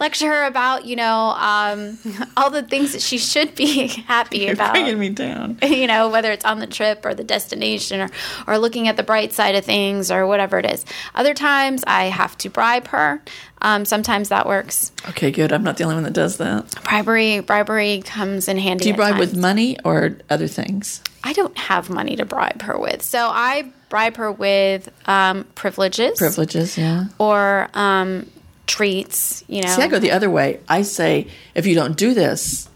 lecture 0.00 0.26
her 0.26 0.44
about 0.44 0.86
you 0.86 0.96
know 0.96 1.34
um, 1.36 1.98
all 2.36 2.50
the 2.50 2.62
things 2.64 2.92
that 2.92 3.02
she 3.02 3.18
should 3.18 3.54
be 3.54 3.86
happy 4.08 4.38
You're 4.40 4.54
about. 4.54 4.72
bringing 4.72 4.98
me 4.98 5.10
down. 5.10 5.58
you 5.62 5.86
know, 5.86 6.08
whether 6.08 6.32
it's 6.32 6.44
on 6.44 6.58
the 6.58 6.66
trip 6.66 7.04
or 7.04 7.14
the 7.14 7.22
destination 7.22 8.00
or, 8.00 8.10
or 8.48 8.58
looking 8.58 8.88
at 8.88 8.96
the 8.96 9.04
bright 9.04 9.32
side 9.32 9.54
of 9.54 9.64
things 9.64 10.10
or 10.10 10.26
whatever 10.26 10.58
it 10.58 10.66
is. 10.66 10.84
Other 11.14 11.34
times 11.34 11.84
I 11.86 12.04
have 12.06 12.36
to 12.38 12.50
bribe 12.50 12.88
her. 12.88 13.22
Um, 13.62 13.84
sometimes 13.84 14.30
that 14.30 14.46
works. 14.46 14.90
Okay, 15.10 15.30
good. 15.30 15.52
I'm 15.52 15.62
not 15.62 15.76
the 15.76 15.84
only 15.84 15.96
one 15.96 16.04
that 16.04 16.14
does 16.14 16.38
that. 16.38 16.64
Bribery 16.82 17.40
bribery 17.40 18.02
comes 18.04 18.48
in 18.48 18.56
handy. 18.56 18.84
Do 18.84 18.88
you 18.90 18.96
bribe 18.96 19.18
with 19.18 19.36
money 19.36 19.78
or 19.84 20.16
other 20.30 20.48
things? 20.48 21.02
I 21.22 21.34
don't 21.34 21.56
have 21.58 21.90
money 21.90 22.16
to 22.16 22.24
bribe 22.24 22.62
her 22.62 22.78
with, 22.78 23.02
so 23.02 23.28
I 23.30 23.70
bribe 23.90 24.16
her 24.16 24.32
with 24.32 24.88
um, 25.06 25.44
privileges, 25.54 26.16
Privileges, 26.16 26.78
yeah. 26.78 27.08
or 27.18 27.68
um, 27.74 28.30
treats. 28.70 29.44
You 29.48 29.62
know, 29.62 29.68
See, 29.68 29.82
I 29.82 29.88
go 29.88 29.98
the 29.98 30.10
other 30.12 30.30
way. 30.30 30.60
I 30.68 30.82
say, 30.82 31.26
if 31.54 31.66
you 31.66 31.74
don't 31.74 31.96
do 31.96 32.14
this, 32.14 32.68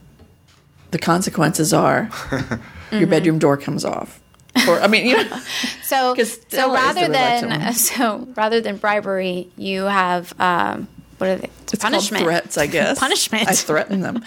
the 0.90 0.98
consequences 0.98 1.72
are 1.72 2.10
Mm-hmm. 2.90 2.98
your 3.00 3.08
bedroom 3.08 3.38
door 3.40 3.56
comes 3.56 3.84
off. 3.84 4.20
Or, 4.68 4.78
I 4.78 4.86
mean, 4.86 5.06
you 5.06 5.16
know, 5.16 5.38
so 5.82 6.14
'Cause 6.14 6.38
so 6.48 6.72
rather 6.72 7.08
than 7.08 7.72
so 7.90 8.28
rather 8.36 8.60
than 8.60 8.76
bribery, 8.76 9.48
you 9.56 9.84
have 9.84 10.38
um, 10.38 10.86
what 11.18 11.30
are 11.30 11.36
they? 11.36 11.50
it's 11.62 11.74
punishment. 11.76 12.22
threats, 12.22 12.56
I 12.56 12.66
guess. 12.68 12.98
Punishment. 13.00 13.48
I 13.48 13.52
threaten 13.54 14.00
them. 14.02 14.22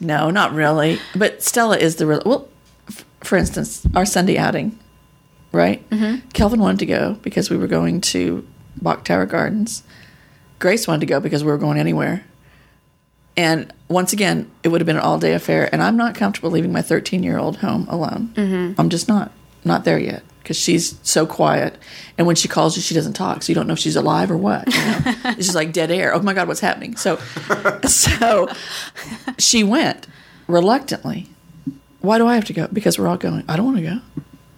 No, 0.00 0.28
not 0.30 0.52
really. 0.52 0.98
But 1.14 1.42
Stella 1.42 1.78
is 1.78 1.96
the 1.96 2.06
real. 2.06 2.20
Well, 2.26 2.48
f- 2.88 3.06
for 3.22 3.38
instance, 3.38 3.86
our 3.94 4.04
Sunday 4.04 4.36
outing, 4.36 4.78
right? 5.52 5.88
Mm-hmm. 5.88 6.28
Calvin 6.30 6.60
wanted 6.60 6.80
to 6.80 6.86
go 6.86 7.14
because 7.22 7.48
we 7.48 7.56
were 7.56 7.68
going 7.68 8.02
to 8.12 8.46
Bok 8.82 9.04
Tower 9.04 9.24
Gardens. 9.24 9.82
Grace 10.60 10.86
wanted 10.86 11.00
to 11.00 11.06
go 11.06 11.18
because 11.18 11.42
we 11.42 11.50
were 11.50 11.58
going 11.58 11.78
anywhere. 11.78 12.24
And 13.36 13.72
once 13.88 14.12
again, 14.12 14.50
it 14.62 14.68
would 14.68 14.80
have 14.80 14.86
been 14.86 14.96
an 14.96 15.02
all 15.02 15.18
day 15.18 15.32
affair. 15.32 15.68
And 15.72 15.82
I'm 15.82 15.96
not 15.96 16.14
comfortable 16.14 16.50
leaving 16.50 16.72
my 16.72 16.82
13 16.82 17.22
year 17.22 17.38
old 17.38 17.56
home 17.58 17.86
alone. 17.88 18.32
Mm-hmm. 18.34 18.80
I'm 18.80 18.88
just 18.90 19.08
not, 19.08 19.32
not 19.64 19.84
there 19.84 19.98
yet 19.98 20.22
because 20.42 20.56
she's 20.58 20.98
so 21.02 21.26
quiet. 21.26 21.76
And 22.18 22.26
when 22.26 22.36
she 22.36 22.48
calls 22.48 22.76
you, 22.76 22.82
she 22.82 22.94
doesn't 22.94 23.12
talk. 23.14 23.42
So 23.42 23.50
you 23.50 23.54
don't 23.54 23.66
know 23.66 23.72
if 23.72 23.78
she's 23.78 23.96
alive 23.96 24.30
or 24.30 24.36
what. 24.36 24.72
You 24.72 24.80
know? 24.80 24.98
it's 25.24 25.46
just 25.46 25.54
like 25.54 25.72
dead 25.72 25.90
air. 25.90 26.14
Oh 26.14 26.20
my 26.20 26.34
God, 26.34 26.48
what's 26.48 26.60
happening? 26.60 26.96
So, 26.96 27.16
so 27.86 28.48
she 29.38 29.64
went 29.64 30.06
reluctantly. 30.46 31.28
Why 32.00 32.18
do 32.18 32.26
I 32.26 32.34
have 32.34 32.46
to 32.46 32.52
go? 32.52 32.68
Because 32.72 32.98
we're 32.98 33.08
all 33.08 33.16
going. 33.18 33.44
I 33.48 33.56
don't 33.56 33.66
want 33.66 33.76
to 33.78 33.82
go. 33.82 34.00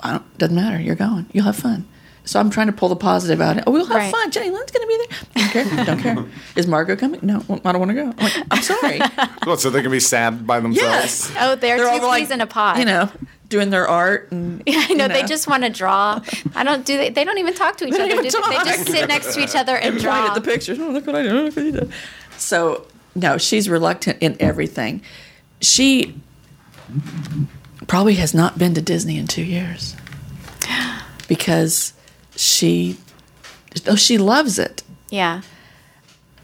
I 0.01 0.13
don't, 0.13 0.39
doesn't 0.39 0.57
matter. 0.57 0.81
You're 0.81 0.95
going. 0.97 1.27
You'll 1.33 1.45
have 1.45 1.57
fun. 1.57 1.87
So 2.25 2.39
I'm 2.39 2.51
trying 2.51 2.69
to 2.69 2.73
pull 2.73 2.89
the 2.89 2.97
positive 2.97 3.41
out. 3.41 3.63
Oh, 3.67 3.73
we'll 3.73 3.85
have 3.87 3.97
Right. 3.97 4.13
fun. 4.13 4.31
Jenny 4.31 4.51
Lynn's 4.51 4.71
going 4.71 4.87
to 4.87 4.89
be 4.89 4.97
there. 5.09 5.19
Don't 5.53 5.67
care. 5.75 5.85
Don't 5.85 5.99
care. 6.03 6.25
Is 6.57 6.67
Margot 6.67 6.97
coming? 6.97 7.21
No, 7.23 7.43
I 7.65 7.73
don't 7.73 7.79
want 7.79 7.91
to 7.91 7.95
go. 7.95 8.03
I'm, 8.07 8.17
like, 8.17 8.47
I'm 8.51 8.63
sorry. 8.63 9.01
What, 9.45 9.61
so 9.61 9.71
they 9.71 9.83
can 9.83 9.91
be 9.91 10.01
sad 10.01 10.47
by 10.47 10.61
themselves? 10.61 11.31
yes. 11.31 11.33
Oh, 11.39 11.55
they're, 11.57 11.77
They're 11.79 11.99
two 11.99 12.05
all 12.07 12.15
peas 12.15 12.31
in 12.31 12.41
a 12.41 12.47
pod. 12.47 12.79
You 12.79 12.85
know, 12.85 13.11
doing 13.49 13.71
their 13.71 13.89
art 13.89 14.31
and 14.31 14.63
I 14.69 14.95
know, 14.95 15.07
you 15.07 15.13
they 15.13 15.25
just 15.25 15.49
want 15.49 15.65
to 15.65 15.69
draw. 15.71 16.21
I 16.55 16.63
don't 16.65 16.87
do. 16.87 16.97
They, 16.97 17.11
they 17.11 17.25
don't 17.25 17.39
even 17.39 17.55
talk 17.55 17.77
to 17.79 17.87
each 17.87 17.93
They 17.93 18.01
other. 18.03 18.09
don't 18.09 18.23
do 18.23 18.39
even 18.39 18.51
they? 18.51 18.57
They 18.59 18.65
just 18.65 18.87
sit 18.89 19.09
next 19.09 19.35
to 19.35 19.41
each 19.43 19.55
other 19.57 19.77
and 19.77 19.95
point 19.95 20.03
draw. 20.03 20.29
at 20.29 20.35
the 20.35 20.41
pictures. 20.41 20.79
Oh, 20.79 20.91
look 20.91 21.07
what 21.07 21.17
I 21.17 21.23
did. 21.23 21.33
Look 21.33 21.57
what 21.57 21.65
you 21.65 21.73
did. 21.73 21.93
So 22.39 22.87
no, 23.15 23.37
she's 23.39 23.69
reluctant 23.69 24.19
in 24.21 24.37
everything. 24.41 25.03
She 25.61 26.15
probably 27.89 28.15
has 28.15 28.33
not 28.35 28.59
been 28.59 28.75
to 28.75 28.81
Disney 28.83 29.19
in 29.19 29.27
two 29.27 29.43
years 29.45 29.97
because 31.29 31.93
she 32.37 32.97
oh 33.87 33.97
she 33.97 34.19
loves 34.19 34.59
it, 34.59 34.83
Yeah. 35.13 35.43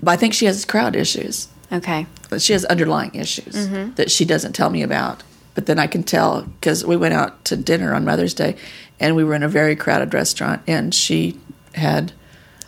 but 0.03 0.13
I 0.13 0.17
think 0.17 0.33
she 0.35 0.47
has 0.47 0.65
crowd 0.65 0.95
issues. 0.95 1.49
Okay. 1.73 2.07
She 2.39 2.53
has 2.53 2.65
underlying 2.67 3.15
issues 3.15 3.55
Mm-hmm. 3.55 3.95
that 3.95 4.11
she 4.11 4.25
doesn't 4.25 4.53
tell 4.55 4.71
me 4.71 4.83
about. 4.83 5.23
But 5.55 5.67
then 5.67 5.79
I 5.79 5.87
can 5.89 6.03
tell 6.05 6.43
because 6.43 6.85
we 6.85 6.97
went 6.97 7.15
out 7.15 7.45
to 7.47 7.57
dinner 7.57 7.93
on 7.95 8.05
Mother's 8.05 8.35
Day, 8.35 8.55
and 9.01 9.17
we 9.17 9.25
were 9.25 9.35
in 9.35 9.43
a 9.43 9.49
very 9.49 9.75
crowded 9.75 10.15
restaurant, 10.15 10.63
and 10.69 10.95
she 10.95 11.39
had 11.75 12.13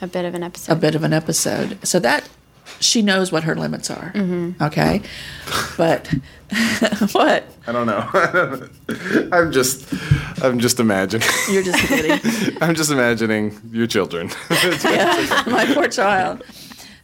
A 0.00 0.06
bit 0.08 0.24
of 0.24 0.34
an 0.34 0.42
episode. 0.42 0.72
a 0.72 0.76
bit 0.76 0.94
of 0.96 1.04
an 1.04 1.12
episode. 1.12 1.78
So 1.86 2.00
that 2.00 2.28
she 2.78 3.02
knows 3.02 3.33
what 3.33 3.44
her 3.44 3.54
limits 3.54 3.90
are. 3.90 4.12
Mm-hmm. 4.14 4.62
Okay, 4.62 5.02
but 5.76 6.06
what 7.12 7.44
I 7.66 7.72
don't 7.72 7.87
know. 7.87 8.68
I'm 9.33 9.52
just, 9.52 9.92
I'm 10.42 10.59
just 10.59 10.80
imagining. 10.80 11.26
you're 11.50 11.62
just 11.62 11.87
kidding? 11.88 12.56
I'm 12.62 12.74
just 12.74 12.90
imagining 12.90 13.59
your 13.72 13.87
children. 13.87 14.30
yeah, 14.85 15.42
my 15.46 15.66
poor 15.74 15.88
child. 15.88 16.42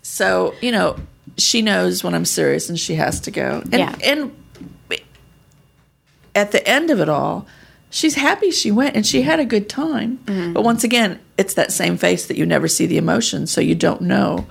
So 0.03 0.55
you 0.61 0.73
know, 0.73 0.97
she 1.39 1.63
knows 1.63 2.05
when 2.05 2.15
I'm 2.15 2.25
serious, 2.25 2.69
and 2.69 2.79
she 2.79 2.95
has 2.95 3.21
to 3.21 3.31
go. 3.31 3.61
And, 3.73 3.75
Yeah. 3.75 3.97
and 4.05 4.33
at 6.35 6.53
the 6.53 6.67
end 6.69 6.91
of 6.91 7.01
it 7.01 7.09
all. 7.09 7.47
She's 7.89 8.17
happy 8.17 8.51
she 8.51 8.71
went 8.71 8.95
and 8.95 9.07
she 9.07 9.23
had 9.23 9.41
a 9.41 9.45
good 9.45 9.69
time. 9.71 10.19
Mm-hmm. 10.27 10.53
But 10.53 10.65
once 10.65 10.85
again, 10.85 11.19
it's 11.39 11.55
that 11.55 11.73
same 11.73 11.97
face 11.97 12.27
that 12.27 12.37
you 12.37 12.45
never 12.45 12.69
see 12.69 12.85
the 12.85 12.99
emotion, 12.99 13.47
so 13.47 13.61
you 13.61 13.75
don't 13.75 14.03
know. 14.03 14.47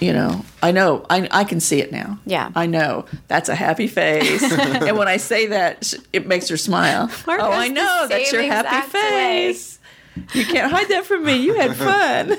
You 0.00 0.12
know, 0.12 0.44
I 0.62 0.72
know, 0.72 1.06
I, 1.08 1.28
I 1.30 1.44
can 1.44 1.60
see 1.60 1.80
it 1.80 1.92
now. 1.92 2.18
Yeah. 2.26 2.50
I 2.56 2.66
know. 2.66 3.04
That's 3.28 3.48
a 3.48 3.54
happy 3.54 3.86
face. 3.86 4.42
and 4.52 4.98
when 4.98 5.06
I 5.06 5.18
say 5.18 5.46
that, 5.46 5.94
it 6.12 6.26
makes 6.26 6.48
her 6.48 6.56
smile. 6.56 7.06
Marco's 7.26 7.46
oh, 7.46 7.52
I 7.52 7.68
know. 7.68 8.06
That's 8.08 8.32
your 8.32 8.42
happy 8.42 8.66
exact 8.66 8.92
way. 8.94 9.00
face. 9.52 9.78
You 10.32 10.44
can't 10.46 10.70
hide 10.70 10.88
that 10.88 11.04
from 11.06 11.24
me. 11.24 11.36
You 11.36 11.54
had 11.54 11.76
fun. 11.76 12.36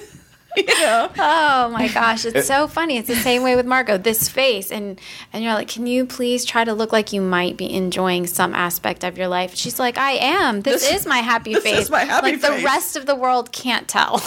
you 0.58 0.66
know? 0.66 1.10
Oh 1.18 1.70
my 1.70 1.88
gosh, 1.94 2.26
it's 2.26 2.48
so 2.48 2.68
funny. 2.68 2.98
It's 2.98 3.08
the 3.10 3.16
same 3.16 3.42
way 3.44 3.56
with 3.58 3.66
Margot. 3.66 3.98
This 3.98 4.30
face, 4.30 4.72
and 4.72 5.00
and 5.34 5.44
you're 5.44 5.54
like, 5.54 5.68
can 5.68 5.86
you 5.86 6.06
please 6.06 6.46
try 6.46 6.64
to 6.64 6.74
look 6.74 6.94
like 6.94 7.12
you 7.12 7.20
might 7.22 7.58
be 7.58 7.74
enjoying 7.74 8.26
some 8.28 8.54
aspect 8.54 9.04
of 9.04 9.18
your 9.18 9.28
life? 9.28 9.56
She's 9.56 9.80
like, 9.80 9.98
I 9.98 10.12
am. 10.12 10.62
This, 10.62 10.88
This- 10.88 11.02
is 11.02 11.06
my 11.08 11.18
happy 11.20 11.54
this 11.56 11.64
face. 11.64 11.80
is 11.80 11.90
my 11.90 12.06
happy 12.06 12.32
like 12.34 12.42
the 12.42 12.64
rest 12.64 12.96
of 12.96 13.06
the 13.06 13.16
world 13.16 13.52
can't 13.52 13.88
tell. 13.88 14.22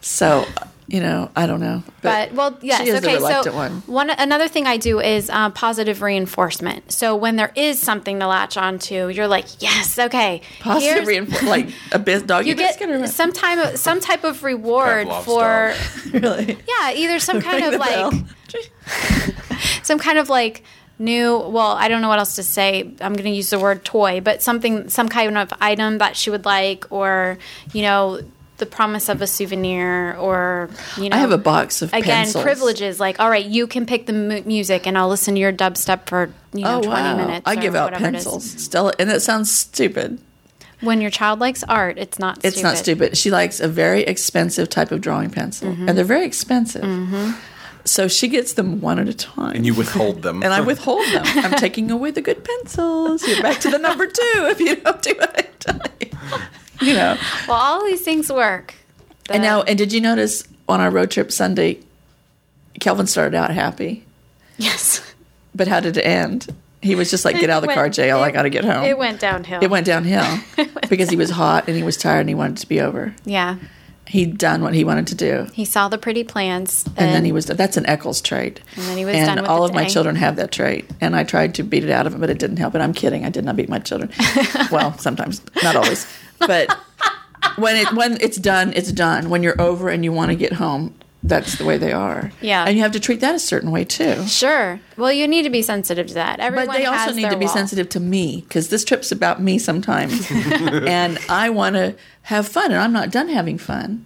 So, 0.00 0.46
you 0.86 1.00
know, 1.00 1.30
I 1.36 1.46
don't 1.46 1.60
know. 1.60 1.82
But 2.00 2.32
well, 2.32 2.58
yes, 2.60 2.82
she 2.82 2.88
is 2.88 2.96
okay. 2.96 3.18
the 3.18 3.42
so 3.42 3.54
one. 3.54 3.82
one 3.86 4.10
another 4.10 4.48
thing 4.48 4.66
I 4.66 4.76
do 4.76 5.00
is 5.00 5.30
uh, 5.30 5.50
positive 5.50 6.02
reinforcement. 6.02 6.92
So 6.92 7.16
when 7.16 7.36
there 7.36 7.52
is 7.54 7.78
something 7.78 8.18
to 8.18 8.26
latch 8.26 8.56
onto, 8.56 9.08
you're 9.08 9.28
like, 9.28 9.46
yes, 9.62 9.98
okay, 9.98 10.42
Positive 10.60 11.06
reinforcement, 11.06 11.50
like 11.50 11.68
a 11.92 11.98
biz 11.98 12.22
dog. 12.24 12.46
You 12.46 12.54
get 12.54 12.78
biscuit 12.78 12.90
or 12.90 13.06
some 13.06 13.32
time, 13.32 13.76
some 13.76 14.00
type 14.00 14.24
of 14.24 14.42
reward 14.42 15.08
for 15.24 15.74
really. 16.12 16.58
yeah, 16.68 16.92
either 16.92 17.18
some 17.18 17.40
kind 17.40 17.64
Ring 17.64 17.74
of 17.74 17.80
like 17.80 18.24
some 19.82 19.98
kind 19.98 20.18
of 20.18 20.28
like 20.28 20.62
new 20.98 21.38
well 21.38 21.72
i 21.72 21.88
don't 21.88 22.02
know 22.02 22.08
what 22.08 22.18
else 22.18 22.36
to 22.36 22.42
say 22.42 22.82
i'm 23.00 23.14
going 23.14 23.24
to 23.24 23.30
use 23.30 23.50
the 23.50 23.58
word 23.58 23.84
toy 23.84 24.20
but 24.20 24.42
something 24.42 24.88
some 24.88 25.08
kind 25.08 25.36
of 25.36 25.52
item 25.60 25.98
that 25.98 26.16
she 26.16 26.30
would 26.30 26.44
like 26.44 26.84
or 26.90 27.38
you 27.72 27.82
know 27.82 28.20
the 28.62 28.66
promise 28.78 29.08
of 29.08 29.20
a 29.20 29.26
souvenir 29.26 30.16
or 30.16 30.70
you 30.96 31.08
know 31.10 31.16
I 31.16 31.20
have 31.20 31.32
a 31.32 31.38
box 31.52 31.82
of 31.82 31.92
again 31.92 32.24
pencils. 32.24 32.44
privileges 32.44 33.00
like 33.00 33.18
all 33.20 33.28
right 33.28 33.44
you 33.44 33.66
can 33.66 33.84
pick 33.86 34.06
the 34.06 34.12
mu- 34.12 34.42
music 34.46 34.86
and 34.86 34.96
I'll 34.96 35.08
listen 35.08 35.34
to 35.34 35.40
your 35.40 35.52
dubstep 35.52 36.06
for 36.06 36.30
you 36.54 36.62
know 36.64 36.78
Oh 36.78 36.82
20 36.82 36.88
wow! 37.02 37.16
minutes 37.16 37.42
I 37.44 37.54
or 37.54 37.60
give 37.60 37.74
out 37.74 37.92
whatever 37.92 38.06
it 38.06 38.14
is. 38.16 38.24
pencils. 38.24 38.44
Stella, 38.62 38.92
and 38.98 39.10
it 39.10 39.20
sounds 39.20 39.50
stupid. 39.50 40.18
when 40.80 41.00
your 41.00 41.10
child 41.10 41.38
likes 41.40 41.62
art 41.68 41.98
it's 41.98 42.18
not 42.18 42.36
stupid. 42.36 42.48
It's 42.54 42.62
not 42.62 42.76
stupid. 42.76 43.16
She 43.16 43.30
likes 43.30 43.60
a 43.60 43.68
very 43.68 44.02
expensive 44.02 44.68
type 44.68 44.90
of 44.92 45.00
drawing 45.00 45.30
pencil, 45.30 45.68
Mm-hmm. 45.72 45.88
and 45.88 45.96
they're 45.98 46.04
very 46.16 46.24
expensive. 46.26 46.84
So 47.84 48.06
she 48.06 48.28
gets 48.28 48.52
them 48.52 48.80
one 48.80 49.00
at 49.00 49.08
a 49.08 49.14
time. 49.14 49.56
And 49.56 49.66
you 49.66 49.74
withhold 49.74 50.22
them. 50.22 50.42
and 50.44 50.52
I 50.54 50.60
withhold 50.60 51.04
them. 51.12 51.24
I'm 51.26 51.58
taking 51.58 51.90
away 51.90 52.12
the 52.12 52.20
good 52.22 52.44
pencils. 52.44 53.26
You're 53.26 53.42
back 53.42 53.58
to 53.62 53.70
the 53.70 53.78
number 53.78 54.06
two 54.06 54.46
if 54.52 54.60
you 54.60 54.76
don't 54.76 55.02
do 55.02 55.14
what 55.18 55.34
I 55.36 55.42
tell 55.58 55.80
you. 56.00 56.08
You 56.86 56.94
know. 56.94 57.16
well 57.48 57.56
all 57.58 57.84
these 57.84 58.02
things 58.02 58.30
work 58.32 58.74
And 59.30 59.42
now, 59.42 59.62
and 59.62 59.78
did 59.78 59.92
you 59.92 60.00
notice 60.00 60.44
on 60.68 60.80
our 60.80 60.90
road 60.90 61.10
trip 61.10 61.30
Sunday, 61.32 61.78
Calvin 62.80 63.06
started 63.06 63.36
out 63.36 63.50
happy, 63.50 64.04
yes 64.58 65.00
but 65.54 65.68
how 65.68 65.80
did 65.80 65.96
it 65.98 66.02
end? 66.02 66.48
He 66.80 66.94
was 66.96 67.10
just 67.10 67.24
like, 67.26 67.38
"Get 67.38 67.50
out 67.50 67.58
of 67.62 67.64
the 67.68 67.70
It 67.72 67.74
car, 67.74 67.84
went- 67.84 67.94
jail. 67.94 68.18
I 68.20 68.30
got 68.32 68.42
to 68.42 68.50
get 68.50 68.64
home." 68.64 68.84
it 68.84 68.96
went 68.98 69.20
downhill 69.20 69.62
It 69.62 69.70
went 69.70 69.86
downhill 69.86 70.26
because 70.88 71.10
he 71.10 71.16
was 71.16 71.30
hot 71.30 71.68
and 71.68 71.76
he 71.76 71.82
was 71.82 71.96
tired 71.96 72.20
and 72.20 72.28
he 72.30 72.34
wanted 72.34 72.56
it 72.58 72.60
to 72.62 72.66
be 72.68 72.80
over. 72.80 73.14
yeah 73.24 73.56
He'd 74.08 74.36
done 74.36 74.62
what 74.62 74.74
he 74.74 74.82
wanted 74.84 75.06
to 75.08 75.14
do. 75.14 75.46
he 75.52 75.64
saw 75.64 75.88
the 75.88 75.96
pretty 75.96 76.24
plants 76.24 76.84
and 76.96 77.14
then 77.14 77.24
he 77.24 77.32
was 77.32 77.46
that's 77.46 77.76
an 77.76 77.86
Eccles 77.86 78.20
trait. 78.20 78.60
And 78.76 78.84
then 78.86 78.96
he 78.98 79.04
was 79.04 79.14
and 79.14 79.26
done 79.26 79.36
with 79.42 79.48
all 79.50 79.64
of 79.64 79.72
my 79.74 79.84
children 79.84 80.16
have 80.16 80.36
that 80.36 80.50
trait. 80.50 80.90
And 81.00 81.14
I 81.14 81.22
tried 81.24 81.54
to 81.56 81.62
beat 81.62 81.84
it 81.84 81.90
out 81.90 82.06
of 82.06 82.14
him, 82.14 82.20
but 82.20 82.28
it 82.30 82.38
didn't 82.38 82.56
help. 82.58 82.74
And 82.74 82.82
I'm 82.82 82.92
kidding. 82.94 83.24
I 83.24 83.30
did 83.30 83.44
not 83.44 83.54
beat 83.56 83.68
my 83.68 83.78
children. 83.78 84.10
well, 84.72 84.98
sometimes, 84.98 85.40
not 85.62 85.76
always. 85.76 86.04
But 86.46 86.76
when 87.56 87.76
it 87.76 87.92
when 87.92 88.20
it's 88.20 88.36
done, 88.38 88.72
it's 88.74 88.92
done. 88.92 89.30
When 89.30 89.42
you're 89.42 89.60
over 89.60 89.88
and 89.88 90.04
you 90.04 90.12
want 90.12 90.30
to 90.30 90.36
get 90.36 90.54
home, 90.54 90.94
that's 91.22 91.56
the 91.56 91.64
way 91.64 91.78
they 91.78 91.92
are. 91.92 92.32
Yeah. 92.40 92.64
And 92.64 92.76
you 92.76 92.82
have 92.82 92.92
to 92.92 93.00
treat 93.00 93.20
that 93.20 93.34
a 93.34 93.38
certain 93.38 93.70
way 93.70 93.84
too. 93.84 94.26
Sure. 94.26 94.80
Well, 94.96 95.12
you 95.12 95.28
need 95.28 95.42
to 95.44 95.50
be 95.50 95.62
sensitive 95.62 96.08
to 96.08 96.14
that. 96.14 96.40
Everyone 96.40 96.66
But 96.66 96.76
they 96.78 96.86
also 96.86 96.98
has 96.98 97.16
need 97.16 97.30
to 97.30 97.36
be 97.36 97.44
wall. 97.46 97.54
sensitive 97.54 97.88
to 97.90 98.00
me 98.00 98.40
because 98.40 98.68
this 98.70 98.84
trip's 98.84 99.12
about 99.12 99.40
me 99.40 99.58
sometimes. 99.58 100.28
and 100.30 101.18
I 101.28 101.50
want 101.50 101.76
to 101.76 101.94
have 102.22 102.48
fun, 102.48 102.72
and 102.72 102.80
I'm 102.80 102.92
not 102.92 103.10
done 103.10 103.28
having 103.28 103.58
fun. 103.58 104.04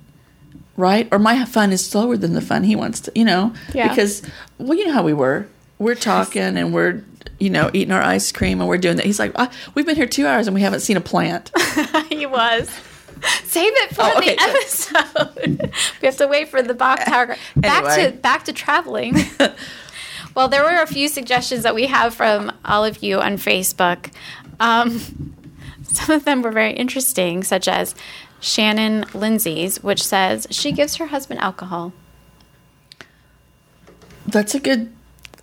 Right? 0.76 1.08
Or 1.10 1.18
my 1.18 1.42
fun 1.46 1.72
is 1.72 1.86
slower 1.86 2.18
than 2.18 2.34
the 2.34 2.42
fun 2.42 2.62
he 2.62 2.76
wants 2.76 3.00
to, 3.00 3.12
you 3.14 3.24
know? 3.24 3.54
Yeah. 3.72 3.88
Because, 3.88 4.20
well, 4.58 4.76
you 4.76 4.86
know 4.86 4.92
how 4.92 5.02
we 5.02 5.14
were. 5.14 5.48
We're 5.78 5.94
talking 5.94 6.58
and 6.58 6.74
we're, 6.74 7.02
you 7.38 7.50
know, 7.50 7.70
eating 7.72 7.92
our 7.92 8.02
ice 8.02 8.32
cream 8.32 8.60
and 8.60 8.68
we're 8.68 8.78
doing 8.78 8.96
that. 8.96 9.06
He's 9.06 9.18
like, 9.18 9.32
"Ah, 9.36 9.50
we've 9.74 9.86
been 9.86 9.96
here 9.96 10.06
two 10.06 10.26
hours 10.26 10.46
and 10.46 10.54
we 10.54 10.60
haven't 10.62 10.80
seen 10.80 10.96
a 10.96 11.00
plant. 11.00 11.50
he 12.08 12.26
was. 12.26 12.68
Save 13.44 13.72
it 13.74 13.94
for 13.94 14.02
Oh, 14.02 14.18
okay, 14.18 14.34
the 14.36 14.42
episode. 14.42 15.72
we 16.02 16.06
have 16.06 16.16
to 16.18 16.26
wait 16.26 16.48
for 16.48 16.62
the 16.62 16.74
Bok 16.74 17.02
Tower. 17.04 17.36
Back 17.56 17.84
Anyway. 17.84 18.10
to 18.12 18.16
back 18.18 18.44
to 18.44 18.52
traveling. 18.52 19.16
well, 20.34 20.48
there 20.48 20.62
were 20.62 20.82
a 20.82 20.86
few 20.86 21.08
suggestions 21.08 21.62
that 21.62 21.74
we 21.74 21.86
have 21.86 22.14
from 22.14 22.52
all 22.64 22.84
of 22.84 23.02
you 23.02 23.18
on 23.20 23.36
Facebook. 23.38 24.12
Um, 24.60 25.34
some 25.82 26.14
of 26.14 26.24
them 26.24 26.42
were 26.42 26.50
very 26.52 26.72
interesting, 26.74 27.42
such 27.42 27.68
as 27.68 27.94
Shannon 28.40 29.06
Lindsay's, 29.14 29.82
which 29.82 30.02
says 30.02 30.46
she 30.50 30.70
gives 30.72 30.96
her 30.96 31.06
husband 31.06 31.40
alcohol. 31.40 31.94
That's 34.26 34.54
a 34.54 34.60
good, 34.60 34.92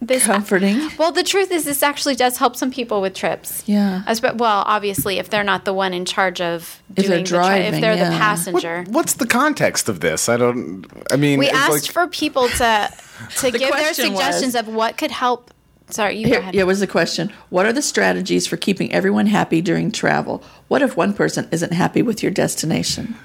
This 0.08 0.26
comforting. 0.26 0.90
Well, 0.98 1.12
the 1.12 1.24
truth 1.24 1.52
is, 1.52 1.66
this 1.66 1.82
actually 1.84 2.16
does 2.16 2.38
help 2.38 2.56
some 2.56 2.72
people 2.72 3.02
with 3.02 3.14
trips. 3.14 3.64
Yeah. 3.68 4.04
As, 4.06 4.22
well, 4.22 4.64
obviously, 4.66 5.18
if 5.20 5.30
they're 5.30 5.44
not 5.44 5.66
the 5.66 5.74
one 5.74 5.94
in 5.94 6.06
charge 6.06 6.42
of 6.42 6.82
If 6.90 6.96
they're 6.96 7.06
doing 7.08 7.24
the 7.24 7.30
tri- 7.30 7.38
driving, 7.60 7.74
if 7.76 7.82
they're 7.82 7.94
yeah. 7.96 8.04
the 8.06 8.10
What- 8.12 8.20
passenger. 8.20 8.84
what's 8.90 9.14
the 9.14 9.28
context 9.28 9.88
of 9.90 10.00
this? 10.02 10.28
I 10.30 10.38
don't. 10.38 10.86
I 11.12 11.16
mean, 11.16 11.40
we 11.40 11.48
it's 11.48 11.56
asked 11.58 11.72
like, 11.72 11.92
for 11.92 12.08
people 12.08 12.48
to 12.50 12.92
to 13.38 13.52
give 13.52 13.72
their 13.72 13.94
suggestions 13.94 14.54
was- 14.54 14.68
of 14.68 14.68
what 14.68 14.98
could 14.98 15.12
help. 15.12 15.52
Sorry, 15.90 16.18
you 16.18 16.24
go 16.26 16.30
Here, 16.32 16.40
ahead. 16.40 16.54
here 16.54 16.66
was 16.66 16.80
the 16.80 16.88
question. 16.88 17.32
What 17.50 17.66
are 17.66 17.74
the 17.74 17.82
strategies 17.82 18.48
for 18.48 18.58
keeping 18.58 18.92
everyone 18.94 19.28
happy 19.28 19.62
during 19.62 19.92
travel? 19.92 20.42
What 20.70 20.82
if 20.82 20.96
one 20.98 21.14
person 21.14 21.48
isn't 21.52 21.74
happy 21.74 22.02
with 22.02 22.24
your 22.24 22.32
destination? 22.32 23.16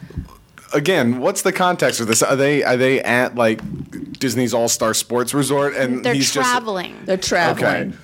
Again, 0.72 1.20
what's 1.20 1.42
the 1.42 1.52
context 1.52 2.00
of 2.00 2.06
this? 2.06 2.22
Are 2.22 2.36
they 2.36 2.62
are 2.62 2.76
they 2.76 3.00
at 3.02 3.34
like 3.34 3.60
Disney's 4.18 4.54
All 4.54 4.68
Star 4.68 4.94
Sports 4.94 5.34
Resort 5.34 5.74
and 5.74 6.04
They're 6.04 6.14
he's 6.14 6.32
traveling. 6.32 6.96
They're 7.04 7.16
traveling. 7.16 7.64
okay? 7.66 7.96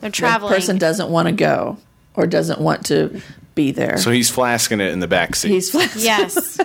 They're 0.00 0.10
The 0.10 0.16
traveling. 0.16 0.52
person 0.54 0.78
doesn't 0.78 1.10
want 1.10 1.28
to 1.28 1.32
go 1.32 1.78
or 2.14 2.26
doesn't 2.26 2.60
want 2.60 2.86
to 2.86 3.20
be 3.54 3.70
there. 3.70 3.98
So 3.98 4.10
he's 4.10 4.30
flasking 4.30 4.80
it 4.80 4.92
in 4.92 5.00
the 5.00 5.08
back 5.08 5.34
seat. 5.34 5.50
He's 5.50 5.74
yes. 5.96 6.58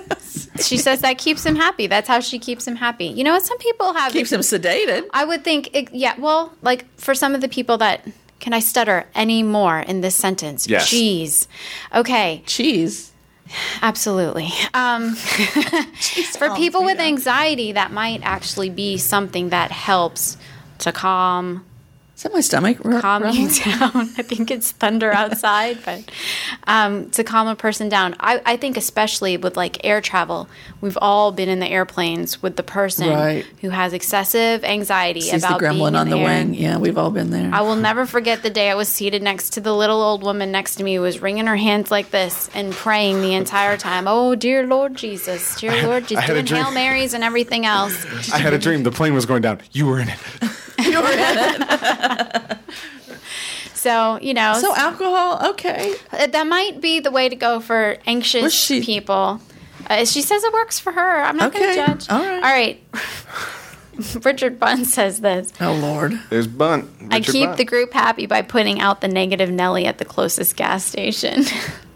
she 0.66 0.78
says 0.78 1.02
that 1.02 1.18
keeps 1.18 1.46
him 1.46 1.56
happy. 1.56 1.88
That's 1.88 2.08
how 2.08 2.20
she 2.20 2.40
keeps 2.40 2.68
him 2.68 2.76
happy. 2.76 3.08
You 3.08 3.24
know 3.24 3.34
what? 3.34 3.44
Some 3.44 3.58
people 3.58 3.94
have. 3.94 4.12
keeps 4.12 4.32
him 4.32 4.40
sedated. 4.42 5.04
I 5.12 5.26
would 5.26 5.44
think, 5.44 5.76
it, 5.76 5.94
yeah. 5.94 6.16
Well, 6.18 6.54
like 6.62 6.86
for 6.98 7.14
some 7.14 7.36
of 7.36 7.42
the 7.42 7.50
people 7.50 7.78
that 7.80 8.08
can 8.40 8.54
I 8.54 8.60
stutter 8.60 9.06
any 9.16 9.44
more 9.44 9.80
in 9.80 10.02
this 10.02 10.16
sentence? 10.16 10.68
Yes. 10.68 10.90
Jeez. 10.90 11.48
Okay. 11.94 12.44
Cheese. 12.46 13.12
Absolutely. 13.82 14.52
Um, 14.74 15.16
for 16.38 16.56
people 16.56 16.84
with 16.84 17.00
anxiety, 17.00 17.72
that 17.74 17.92
might 17.92 18.22
actually 18.24 18.70
be 18.70 18.98
something 18.98 19.50
that 19.50 19.72
helps 19.72 20.38
to 20.80 20.92
calm 20.92 21.66
Is 22.18 22.24
that 22.24 22.34
my 22.34 22.42
stomach? 22.42 22.80
ru- 22.84 23.00
calm 23.00 23.28
you 23.30 23.48
down. 23.64 23.92
I 24.18 24.24
think 24.24 24.50
it's 24.50 24.72
thunder 24.72 25.12
outside, 25.14 25.78
but 25.86 26.04
um, 26.66 27.12
to 27.12 27.24
calm 27.24 27.48
a 27.48 27.56
person 27.56 27.90
down. 27.90 28.16
I, 28.20 28.42
I 28.44 28.58
think 28.58 28.76
especially 28.76 29.38
with 29.38 29.56
like 29.56 29.86
air 29.86 30.02
travel, 30.02 30.50
we've 30.82 30.98
all 31.00 31.32
been 31.32 31.48
in 31.48 31.60
the 31.60 31.68
airplanes 31.68 32.42
with 32.42 32.56
the 32.56 32.64
person 32.64 33.10
Right. 33.10 33.46
who 33.62 33.70
has 33.70 33.94
excessive 33.94 34.64
anxiety 34.64 35.22
Sees 35.22 35.42
the 35.44 35.48
about 35.48 35.60
being 35.60 35.74
gremlin 35.74 35.90
in 35.90 35.96
on 35.96 36.10
the 36.10 36.18
air. 36.18 36.26
wing. 36.26 36.56
Yeah, 36.56 36.78
we've 36.80 36.98
all 36.98 37.12
been 37.12 37.30
there. 37.30 37.52
I 37.54 37.62
will 37.62 37.76
never 37.76 38.08
forget 38.08 38.42
the 38.42 38.50
day 38.50 38.72
I 38.72 38.74
was 38.76 38.90
seated 38.90 39.22
next 39.22 39.52
to 39.52 39.62
the 39.62 39.72
little 39.76 40.02
old 40.02 40.24
woman 40.24 40.52
next 40.52 40.78
to 40.78 40.84
me 40.84 40.96
who 40.96 41.02
was 41.02 41.22
wringing 41.22 41.46
her 41.46 41.56
hands 41.56 41.92
like 41.92 42.10
this 42.10 42.50
and 42.56 42.74
praying 42.74 43.22
the 43.22 43.36
entire 43.36 43.78
time. 43.78 44.08
Oh, 44.08 44.34
dear 44.34 44.66
Lord 44.66 44.96
Jesus, 44.96 45.60
dear 45.62 45.84
Lord 45.86 46.08
Jesus, 46.08 46.26
doing 46.26 46.48
Hail 46.48 46.72
Marys 46.72 47.14
and 47.14 47.24
everything 47.24 47.68
else. 47.68 47.94
I 48.34 48.40
had 48.40 48.54
a 48.54 48.58
dream. 48.58 48.82
The 48.82 48.92
plane 48.92 49.14
was 49.14 49.28
going 49.28 49.44
down. 49.44 49.60
You 49.72 49.86
were 49.86 50.00
in 50.00 50.10
it. 50.10 50.18
You 50.80 51.02
were 51.02 51.12
in 51.12 51.18
it. 51.20 51.62
So, 53.74 54.20
you 54.22 54.34
know, 54.34 54.56
So 54.60 54.76
alcohol, 54.76 55.52
okay. 55.52 55.94
Uh, 56.12 56.28
That 56.28 56.48
might 56.48 56.82
be 56.82 57.00
the 57.00 57.12
way 57.12 57.30
to 57.30 57.36
go 57.36 57.60
for 57.60 57.98
anxious 58.08 58.54
she- 58.54 58.82
people. 58.82 59.40
Uh, 59.90 60.04
she 60.04 60.22
says 60.22 60.44
it 60.44 60.52
works 60.52 60.80
for 60.80 60.92
her. 60.92 61.22
I'm 61.22 61.38
not 61.38 61.54
going 61.54 61.70
to 61.70 61.76
judge. 61.76 62.10
all 62.10 62.20
right. 62.20 62.36
All 62.36 62.42
right. 62.42 62.84
Richard 64.26 64.60
Bunn 64.60 64.84
says 64.84 65.22
this. 65.22 65.52
Oh 65.62 65.74
Lord. 65.74 66.20
There's 66.30 66.48
Bunt. 66.48 66.90
I 67.10 67.20
keep 67.22 67.46
Bunt. 67.48 67.58
the 67.58 67.66
group 67.66 67.94
happy 67.94 68.26
by 68.26 68.42
putting 68.42 68.80
out 68.82 69.02
the 69.02 69.08
negative 69.08 69.50
Nelly 69.50 69.86
at 69.86 69.98
the 70.00 70.06
closest 70.06 70.56
gas 70.56 70.84
station. 70.84 71.46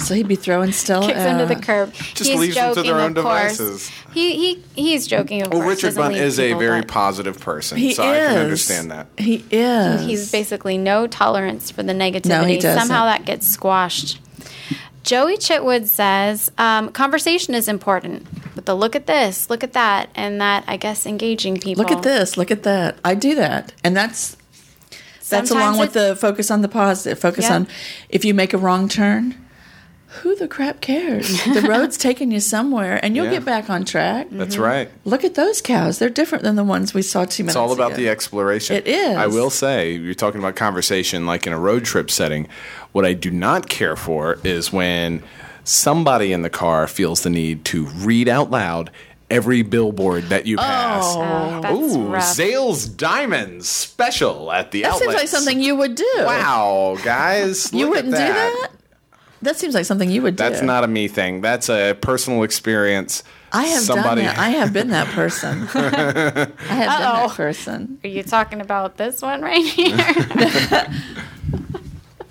So 0.00 0.14
he'd 0.14 0.28
be 0.28 0.36
throwing 0.36 0.72
Stella 0.72 1.06
Kicks 1.06 1.18
under 1.20 1.46
the 1.46 1.56
curb. 1.56 1.92
Just 1.92 2.30
he's 2.30 2.38
leaves 2.38 2.54
them 2.54 2.70
to 2.70 2.74
joking, 2.76 2.92
their 2.92 3.00
own 3.00 3.16
of 3.16 3.24
course. 3.24 3.56
devices. 3.56 3.90
He 4.12 4.36
he 4.36 4.62
he's 4.74 5.06
joking. 5.06 5.42
Of 5.42 5.52
Well, 5.52 5.62
course. 5.62 5.76
Richard 5.76 5.96
doesn't 5.96 6.02
Bunt 6.12 6.16
is 6.16 6.38
a 6.38 6.52
very 6.54 6.80
but 6.80 6.88
positive 6.88 7.40
person, 7.40 7.78
He 7.78 7.92
so 7.94 8.02
is. 8.12 8.28
I 8.28 8.32
can 8.32 8.38
understand 8.42 8.90
that. 8.90 9.06
He 9.18 9.44
is. 9.50 10.02
He's 10.06 10.30
basically 10.32 10.78
no 10.78 11.06
tolerance 11.06 11.70
for 11.70 11.82
the 11.82 11.92
negativity. 11.92 12.26
No, 12.28 12.44
he 12.44 12.58
doesn't. 12.58 12.80
Somehow 12.80 13.06
that 13.06 13.24
gets 13.24 13.46
squashed. 13.46 14.20
Joey 15.02 15.36
Chitwood 15.36 15.86
says 15.86 16.50
um, 16.58 16.90
conversation 16.90 17.54
is 17.54 17.68
important, 17.68 18.26
but 18.56 18.66
the 18.66 18.74
look 18.74 18.96
at 18.96 19.06
this, 19.06 19.48
look 19.48 19.62
at 19.62 19.72
that, 19.74 20.10
and 20.16 20.40
that 20.40 20.64
I 20.66 20.76
guess 20.76 21.06
engaging 21.06 21.58
people. 21.60 21.84
Look 21.84 21.92
at 21.92 22.02
this. 22.02 22.36
Look 22.36 22.50
at 22.50 22.64
that. 22.64 22.98
I 23.04 23.14
do 23.14 23.36
that, 23.36 23.72
and 23.84 23.96
that's 23.96 24.36
that's 25.28 25.48
Sometimes 25.48 25.50
along 25.52 25.78
with 25.78 25.92
the 25.92 26.16
focus 26.16 26.50
on 26.50 26.62
the 26.62 26.68
positive. 26.68 27.18
Focus 27.20 27.44
Yeah. 27.44 27.54
on 27.54 27.68
if 28.08 28.24
you 28.24 28.34
make 28.34 28.52
a 28.52 28.58
wrong 28.58 28.88
turn. 28.88 29.36
Who 30.22 30.34
the 30.36 30.48
crap 30.48 30.80
cares? 30.80 31.44
the 31.44 31.62
road's 31.62 31.96
taking 31.98 32.30
you 32.30 32.40
somewhere, 32.40 32.98
and 33.02 33.16
you'll 33.16 33.26
Yeah. 33.26 33.32
get 33.32 33.44
back 33.44 33.70
on 33.70 33.84
track. 33.84 34.28
That's 34.30 34.54
mm-hmm. 34.54 34.64
right. 34.64 34.90
Look 35.04 35.24
at 35.24 35.34
those 35.34 35.60
cows; 35.60 35.98
they're 35.98 36.08
different 36.08 36.44
than 36.44 36.56
the 36.56 36.64
ones 36.64 36.94
we 36.94 37.02
saw 37.02 37.24
two 37.24 37.42
minutes 37.44 37.54
It's 37.54 37.56
all 37.56 37.72
about 37.72 37.92
ago. 37.92 38.02
the 38.02 38.08
exploration. 38.08 38.76
It 38.76 38.86
is. 38.86 39.16
I 39.16 39.26
will 39.26 39.50
say, 39.50 39.92
you're 39.92 40.14
talking 40.14 40.40
about 40.40 40.56
conversation 40.56 41.26
like 41.26 41.46
in 41.46 41.52
a 41.52 41.58
road 41.58 41.84
trip 41.84 42.10
setting. 42.10 42.48
What 42.92 43.04
I 43.04 43.12
do 43.12 43.30
not 43.30 43.68
care 43.68 43.96
for 43.96 44.38
is 44.44 44.72
when 44.72 45.22
somebody 45.64 46.32
in 46.32 46.42
the 46.42 46.50
car 46.50 46.86
feels 46.86 47.22
the 47.22 47.30
need 47.30 47.64
to 47.66 47.86
read 47.86 48.28
out 48.28 48.50
loud 48.50 48.90
every 49.30 49.62
billboard 49.62 50.24
that 50.24 50.46
you 50.46 50.56
pass. 50.56 51.04
Oh, 51.04 51.20
oh 51.20 51.60
that's 51.60 51.94
Ooh, 51.96 52.06
rough. 52.06 52.22
Zales 52.22 52.96
Diamonds 52.96 53.68
special 53.68 54.52
at 54.52 54.70
the 54.70 54.84
outlet. 54.84 55.00
That 55.00 55.04
seems 55.04 55.14
like 55.14 55.28
something 55.28 55.60
you 55.60 55.76
would 55.76 55.94
do. 55.94 56.14
Wow, 56.18 56.96
guys. 57.02 57.72
you 57.72 57.86
look 57.86 57.96
wouldn't 57.96 58.14
do 58.14 58.18
that. 58.18 58.68
That 59.42 59.56
seems 59.56 59.74
like 59.74 59.84
something 59.84 60.10
you 60.10 60.22
would 60.22 60.36
do. 60.36 60.42
That's 60.44 60.62
not 60.62 60.82
a 60.84 60.86
me 60.88 61.08
thing. 61.08 61.40
That's 61.42 61.68
a 61.68 61.94
personal 62.00 62.42
experience. 62.42 63.22
I 63.52 63.64
have 63.66 63.82
Somebody, 63.82 64.22
done 64.22 64.34
that. 64.34 64.38
I 64.38 64.48
have 64.50 64.72
been 64.72 64.88
that 64.88 65.06
person. 65.08 65.62
I 65.74 65.78
have 65.80 66.34
been 66.34 66.52
Uh-oh. 66.68 67.28
that 67.28 67.36
person. 67.36 67.98
Are 68.02 68.08
you 68.08 68.22
talking 68.22 68.60
about 68.60 68.96
this 68.96 69.22
one 69.22 69.42
right 69.42 69.64
here? 69.64 69.96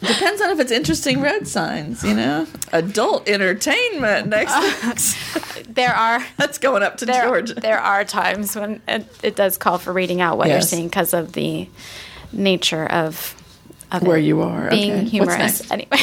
Depends 0.01 0.41
on 0.41 0.51
if 0.51 0.60
it's 0.60 0.72
interesting 0.72 1.22
road 1.22 1.47
signs, 1.47 2.03
you 2.03 2.14
know? 2.14 2.45
Adult 2.74 3.28
entertainment 3.28 4.28
next. 4.28 4.51
Uh, 4.53 5.64
there 5.68 5.93
are 5.95 6.24
That's 6.38 6.60
going 6.60 6.84
up 6.84 6.97
to 6.97 7.06
there, 7.08 7.24
Georgia. 7.26 7.56
there 7.56 7.80
are 7.80 8.03
times 8.03 8.56
when 8.56 8.82
it, 8.88 9.08
it 9.24 9.36
does 9.36 9.58
call 9.58 9.80
for 9.80 9.91
reading 9.93 10.22
out 10.22 10.38
what 10.38 10.49
you're 10.49 10.62
seeing 10.62 10.88
because 10.89 11.14
of 11.14 11.32
the 11.34 11.68
nature 12.32 12.86
of, 12.86 13.34
of 13.91 14.03
Where 14.03 14.18
it 14.18 14.26
you 14.26 14.41
are. 14.41 14.70
being 14.70 14.91
Okay. 14.91 15.06
Humorous. 15.06 15.72
Anyway, 15.72 15.97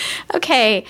okay. 0.34 0.84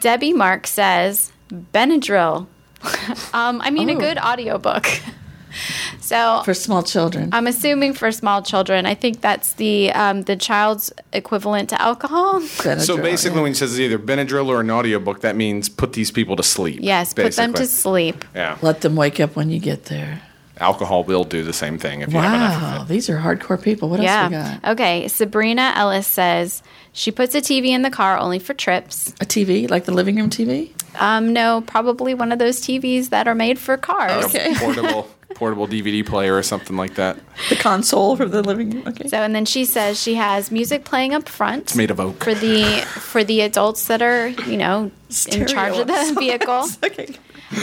Debbie 0.00 0.32
Mark 0.32 0.66
says 0.66 1.32
Benadryl. 1.50 2.46
um, 3.32 3.60
I 3.60 3.70
mean, 3.70 3.88
a 3.90 3.94
Oh. 3.94 3.98
good 4.00 4.18
audiobook. 4.18 4.86
so 6.00 6.42
For 6.44 6.54
small 6.54 6.82
children. 6.82 7.28
I'm 7.32 7.46
assuming 7.46 7.92
for 7.94 8.10
small 8.10 8.42
children. 8.42 8.86
I 8.86 8.94
think 8.94 9.20
that's 9.20 9.52
the 9.54 9.92
um, 9.92 10.22
the 10.22 10.36
child's 10.36 10.92
equivalent 11.12 11.68
to 11.70 11.80
alcohol. 11.80 12.40
So 12.40 12.96
basically, 13.00 13.36
yeah. 13.36 13.42
when 13.42 13.50
he 13.52 13.54
says 13.54 13.78
either 13.78 13.98
Benadryl 13.98 14.46
or 14.48 14.60
an 14.60 14.70
audiobook, 14.70 15.20
that 15.20 15.36
means 15.36 15.68
put 15.68 15.92
these 15.92 16.10
people 16.10 16.36
to 16.36 16.42
sleep. 16.42 16.78
Yes, 16.82 17.14
put 17.14 17.32
them 17.34 17.54
to 17.54 17.66
sleep. 17.66 18.24
Yeah. 18.34 18.58
Let 18.62 18.80
them 18.80 18.96
wake 18.96 19.20
up 19.20 19.36
when 19.36 19.50
you 19.50 19.58
get 19.60 19.84
there. 19.86 20.22
Alcohol 20.58 21.02
will 21.04 21.24
do 21.24 21.42
the 21.42 21.52
same 21.52 21.78
thing 21.78 22.02
if 22.02 22.12
you 22.12 22.18
have 22.18 22.34
enough 22.34 22.56
of 22.56 22.62
Wow, 22.62 22.82
it. 22.82 22.88
these 22.88 23.08
are 23.10 23.18
hardcore 23.18 23.60
people. 23.60 23.88
What 23.88 24.00
else 24.00 24.30
we 24.30 24.36
got? 24.36 24.64
Okay. 24.72 25.08
Sabrina 25.08 25.72
Ellis 25.74 26.06
says 26.06 26.62
she 26.92 27.10
puts 27.10 27.34
a 27.34 27.40
TV 27.40 27.68
in 27.68 27.82
the 27.82 27.90
car 27.90 28.18
only 28.18 28.38
for 28.38 28.54
trips. 28.54 29.10
A 29.20 29.24
TV, 29.24 29.68
like 29.68 29.84
the 29.86 29.92
living 29.92 30.16
room 30.16 30.30
TV? 30.30 30.70
Um, 31.00 31.32
no, 31.32 31.62
probably 31.62 32.14
one 32.14 32.32
of 32.32 32.38
those 32.38 32.60
TVs 32.60 33.08
that 33.10 33.26
are 33.26 33.34
made 33.34 33.58
for 33.58 33.76
cars. 33.76 34.26
Okay. 34.26 34.54
Portable, 34.58 35.08
portable 35.34 35.66
DVD 35.66 36.04
player 36.04 36.36
or 36.36 36.42
something 36.42 36.76
like 36.76 36.94
that. 36.96 37.18
The 37.48 37.56
console 37.56 38.16
for 38.16 38.26
the 38.26 38.42
living 38.42 38.70
room. 38.70 38.88
Okay. 38.88 39.08
So, 39.08 39.18
and 39.18 39.34
then 39.34 39.46
she 39.46 39.64
says 39.64 40.00
she 40.00 40.14
has 40.14 40.50
music 40.50 40.84
playing 40.84 41.14
up 41.14 41.28
front. 41.28 41.62
It's 41.62 41.76
made 41.76 41.90
of 41.90 41.98
oak. 41.98 42.22
for 42.22 42.34
the 42.34 42.84
for 42.86 43.24
the 43.24 43.40
adults 43.40 43.86
that 43.86 44.02
are 44.02 44.28
you 44.28 44.58
know 44.58 44.90
in 45.30 45.46
charge 45.46 45.78
of 45.78 45.86
the 45.86 46.04
Stereo 46.04 46.20
vehicle, 46.20 46.66
okay. 46.84 47.08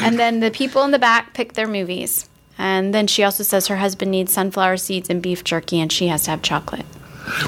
and 0.01 0.17
then 0.17 0.39
the 0.39 0.49
people 0.51 0.83
in 0.83 0.91
the 0.91 0.99
back 0.99 1.33
pick 1.33 1.53
their 1.53 1.67
movies. 1.67 2.27
And 2.57 2.93
then 2.93 3.07
she 3.07 3.23
also 3.23 3.43
says 3.43 3.67
her 3.67 3.77
husband 3.77 4.11
needs 4.11 4.33
sunflower 4.33 4.77
seeds 4.77 5.09
and 5.09 5.21
beef 5.21 5.45
jerky, 5.45 5.79
and 5.79 5.91
she 5.91 6.07
has 6.07 6.23
to 6.23 6.31
have 6.31 6.41
chocolate. 6.41 6.85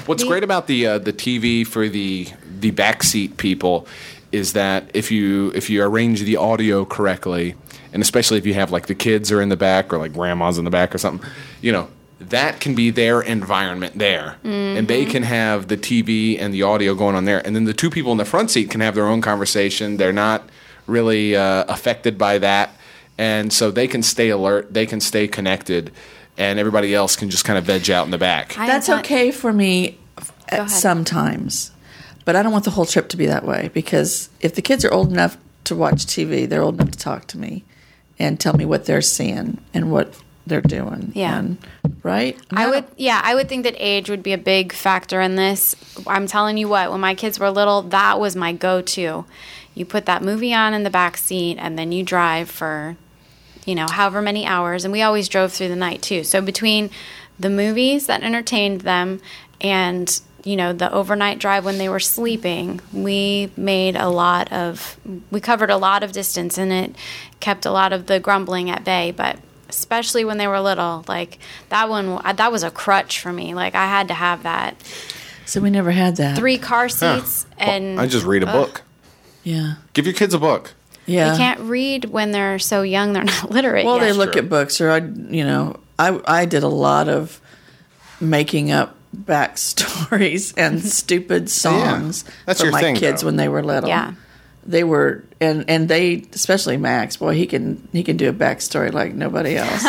What's 0.06 0.24
great 0.24 0.44
about 0.44 0.68
the 0.68 0.88
uh, 0.88 0.98
the 1.00 1.14
TV 1.14 1.66
for 1.66 1.90
the 1.90 2.28
the 2.60 2.72
backseat 2.72 3.38
people 3.38 3.88
is 4.32 4.54
that 4.54 4.90
if 4.94 5.12
you 5.12 5.52
if 5.56 5.70
you 5.70 5.84
arrange 5.84 6.22
the 6.22 6.38
audio 6.38 6.86
correctly, 6.86 7.56
and 7.94 8.02
especially 8.02 8.38
if 8.38 8.46
you 8.46 8.54
have 8.54 8.72
like 8.72 8.88
the 8.88 8.96
kids 8.96 9.32
are 9.32 9.42
in 9.42 9.50
the 9.50 9.58
back 9.58 9.92
or 9.94 9.98
like 9.98 10.14
grandma's 10.14 10.58
in 10.58 10.66
the 10.66 10.72
back 10.72 10.94
or 10.94 10.98
something, 10.98 11.28
you 11.62 11.72
know 11.72 11.90
that 12.20 12.60
can 12.60 12.76
be 12.76 12.92
their 12.92 13.22
environment 13.22 13.98
there, 13.98 14.38
and 14.44 14.88
they 14.88 15.06
can 15.06 15.24
have 15.24 15.68
the 15.68 15.78
TV 15.78 16.40
and 16.40 16.54
the 16.54 16.62
audio 16.62 16.94
going 16.94 17.16
on 17.16 17.26
there, 17.26 17.46
and 17.46 17.56
then 17.56 17.66
the 17.66 17.74
two 17.74 17.90
people 17.90 18.12
in 18.12 18.18
the 18.18 18.26
front 18.26 18.52
seat 18.52 18.70
can 18.70 18.80
have 18.82 18.94
their 18.96 19.08
own 19.08 19.22
conversation. 19.22 19.98
They're 19.98 20.14
not 20.14 20.48
really 20.86 21.36
uh, 21.36 21.66
affected 21.68 22.18
by 22.18 22.38
that, 22.38 22.76
and 23.18 23.52
so 23.52 23.72
they 23.72 23.88
can 23.88 24.04
stay 24.04 24.30
alert, 24.30 24.74
they 24.74 24.86
can 24.86 25.02
stay 25.02 25.28
connected, 25.28 25.92
and 26.42 26.60
everybody 26.60 26.94
else 26.96 27.16
can 27.16 27.30
just 27.30 27.46
kind 27.46 27.58
of 27.60 27.66
veg 27.66 27.90
out 27.90 28.06
in 28.06 28.12
the 28.12 28.18
back. 28.18 28.58
I 28.58 28.66
That's 28.68 28.88
have 28.88 28.98
not- 28.98 29.06
okay 29.06 29.32
for 29.32 29.54
me 29.54 29.98
at 30.50 30.60
ahead. 30.60 30.70
sometimes, 30.72 31.72
but 32.26 32.36
I 32.36 32.44
don't 32.44 32.52
want 32.52 32.66
the 32.66 32.72
whole 32.72 32.86
trip 32.86 33.10
to 33.10 33.18
be 33.18 33.26
that 33.28 33.46
way 33.46 33.70
because 33.74 34.30
if 34.42 34.56
the 34.56 34.62
kids 34.62 34.84
are 34.84 34.92
old 34.92 35.12
enough 35.12 35.38
to 35.66 35.76
watch 35.76 36.06
TV, 36.06 36.48
they're 36.50 36.62
old 36.64 36.76
enough 36.76 36.92
to 36.92 36.98
talk 36.98 37.28
to 37.28 37.38
me 37.38 37.64
and 38.20 38.40
tell 38.40 38.54
me 38.54 38.66
what 38.66 38.86
they're 38.86 39.02
seeing 39.02 39.60
and 39.74 39.92
what 39.92 40.14
they're 40.48 40.62
doing. 40.62 41.12
Yeah. 41.16 41.38
And, 41.38 41.58
right? 42.04 42.38
I 42.52 42.68
would, 42.68 42.86
yeah, 42.98 43.22
I 43.24 43.36
would 43.36 43.48
think 43.48 43.64
that 43.64 43.76
age 43.78 44.10
would 44.10 44.24
be 44.24 44.34
a 44.34 44.38
big 44.40 44.74
factor 44.74 45.22
in 45.22 45.36
this. 45.36 45.76
I'm 46.08 46.26
telling 46.28 46.58
you 46.58 46.68
what, 46.68 46.92
when 46.92 47.00
my 47.00 47.14
kids 47.14 47.40
were 47.40 47.50
little, 47.52 47.84
that 47.84 48.20
was 48.20 48.36
my 48.36 48.52
go-to. 48.52 49.26
You 49.76 49.86
put 49.86 50.06
that 50.08 50.22
movie 50.24 50.54
on 50.54 50.74
in 50.74 50.84
the 50.84 50.90
back 50.90 51.16
seat, 51.18 51.58
and 51.60 51.78
then 51.80 51.92
you 51.92 52.04
drive 52.04 52.50
for, 52.50 52.98
you 53.72 53.76
know, 53.76 53.88
however 53.90 54.22
many 54.22 54.46
hours. 54.46 54.84
And 54.84 54.92
we 54.92 55.02
always 55.02 55.30
drove 55.30 55.54
through 55.54 55.70
the 55.70 55.78
night 55.78 56.02
too. 56.02 56.26
So 56.26 56.42
between 56.42 56.90
the 57.40 57.50
movies 57.50 58.06
that 58.08 58.22
entertained 58.22 58.82
them 58.82 59.22
and 59.62 60.20
you 60.44 60.56
know 60.58 60.74
the 60.74 60.92
overnight 60.92 61.40
drive 61.40 61.64
when 61.64 61.78
they 61.78 61.88
were 61.88 62.00
sleeping 62.00 62.82
we 62.92 63.50
made 63.56 63.96
a 63.96 64.10
lot 64.10 64.52
of 64.52 64.98
we 65.32 65.40
covered 65.40 65.70
a 65.70 65.78
lot 65.78 66.02
of 66.04 66.12
distance 66.12 66.58
and 66.58 66.72
it 66.74 66.96
kept 67.40 67.66
a 67.66 67.72
lot 67.72 67.94
of 67.94 68.08
the 68.08 68.20
grumbling 68.20 68.70
at 68.70 68.84
bay 68.84 69.12
but 69.16 69.38
especially 69.70 70.26
when 70.26 70.38
they 70.40 70.48
were 70.48 70.60
little 70.60 71.06
like 71.08 71.38
that 71.70 71.88
one 71.90 72.20
that 72.36 72.52
was 72.52 72.64
a 72.64 72.72
crutch 72.72 73.20
for 73.20 73.32
me 73.32 73.54
like 73.54 73.76
i 73.76 73.86
had 73.86 74.08
to 74.08 74.16
have 74.16 74.42
that 74.44 74.76
So 75.46 75.62
we 75.62 75.70
never 75.70 75.92
had 75.92 76.16
that. 76.18 76.36
three 76.38 76.58
car 76.58 76.90
seats 76.90 77.46
and 77.58 78.00
I 78.00 78.08
just 78.08 78.26
read 78.26 78.42
a 78.44 78.48
book. 78.48 78.82
Yeah. 79.44 79.76
Give 79.94 80.06
your 80.06 80.14
kids 80.16 80.34
a 80.34 80.40
book. 80.40 80.74
Yeah. 81.06 81.32
they 81.32 81.38
can't 81.38 81.60
read 81.62 82.06
when 82.06 82.32
they're 82.32 82.60
so 82.60 82.82
young 82.84 83.14
they're 83.14 83.24
not 83.24 83.50
literate 83.58 83.86
Well, 83.86 83.98
yet. 83.98 84.06
they 84.06 84.14
look 84.14 84.34
True. 84.34 84.42
at 84.44 84.50
books, 84.50 84.80
or 84.82 84.90
I, 84.92 84.98
you 84.98 85.44
know, 85.44 85.80
I 86.00 86.20
I 86.26 86.46
did 86.46 86.64
a 86.64 86.68
lot 86.68 87.10
of 87.10 87.42
making 88.20 88.72
up 88.72 88.96
backstories 89.16 90.54
and 90.58 90.82
stupid 90.84 91.50
songs 91.50 92.24
That's 92.46 92.60
for 92.60 92.68
your 92.68 92.72
my 92.74 92.82
thing, 92.82 92.96
kids 92.96 93.22
though. 93.22 93.28
when 93.28 93.36
they 93.36 93.48
were 93.50 93.64
little. 93.64 93.90
Yeah. 93.90 94.14
they 94.66 94.84
were, 94.84 95.24
and 95.42 95.66
and 95.68 95.90
they, 95.90 96.24
especially 96.34 96.78
Max, 96.78 97.18
boy, 97.18 97.34
he 97.34 97.48
can 97.48 97.88
he 97.92 98.04
can 98.04 98.16
do 98.18 98.30
a 98.30 98.34
backstory 98.34 98.94
like 98.94 99.14
nobody 99.16 99.58
else. 99.58 99.84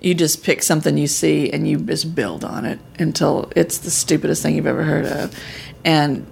you 0.00 0.14
just 0.14 0.42
pick 0.42 0.62
something 0.62 0.98
you 0.98 1.06
see 1.06 1.50
and 1.50 1.66
you 1.68 1.78
just 1.78 2.14
build 2.14 2.44
on 2.44 2.64
it 2.64 2.80
until 2.98 3.50
it's 3.54 3.78
the 3.78 3.90
stupidest 3.90 4.42
thing 4.42 4.56
you've 4.56 4.66
ever 4.66 4.82
heard 4.82 5.06
of, 5.06 5.34
and 5.84 6.26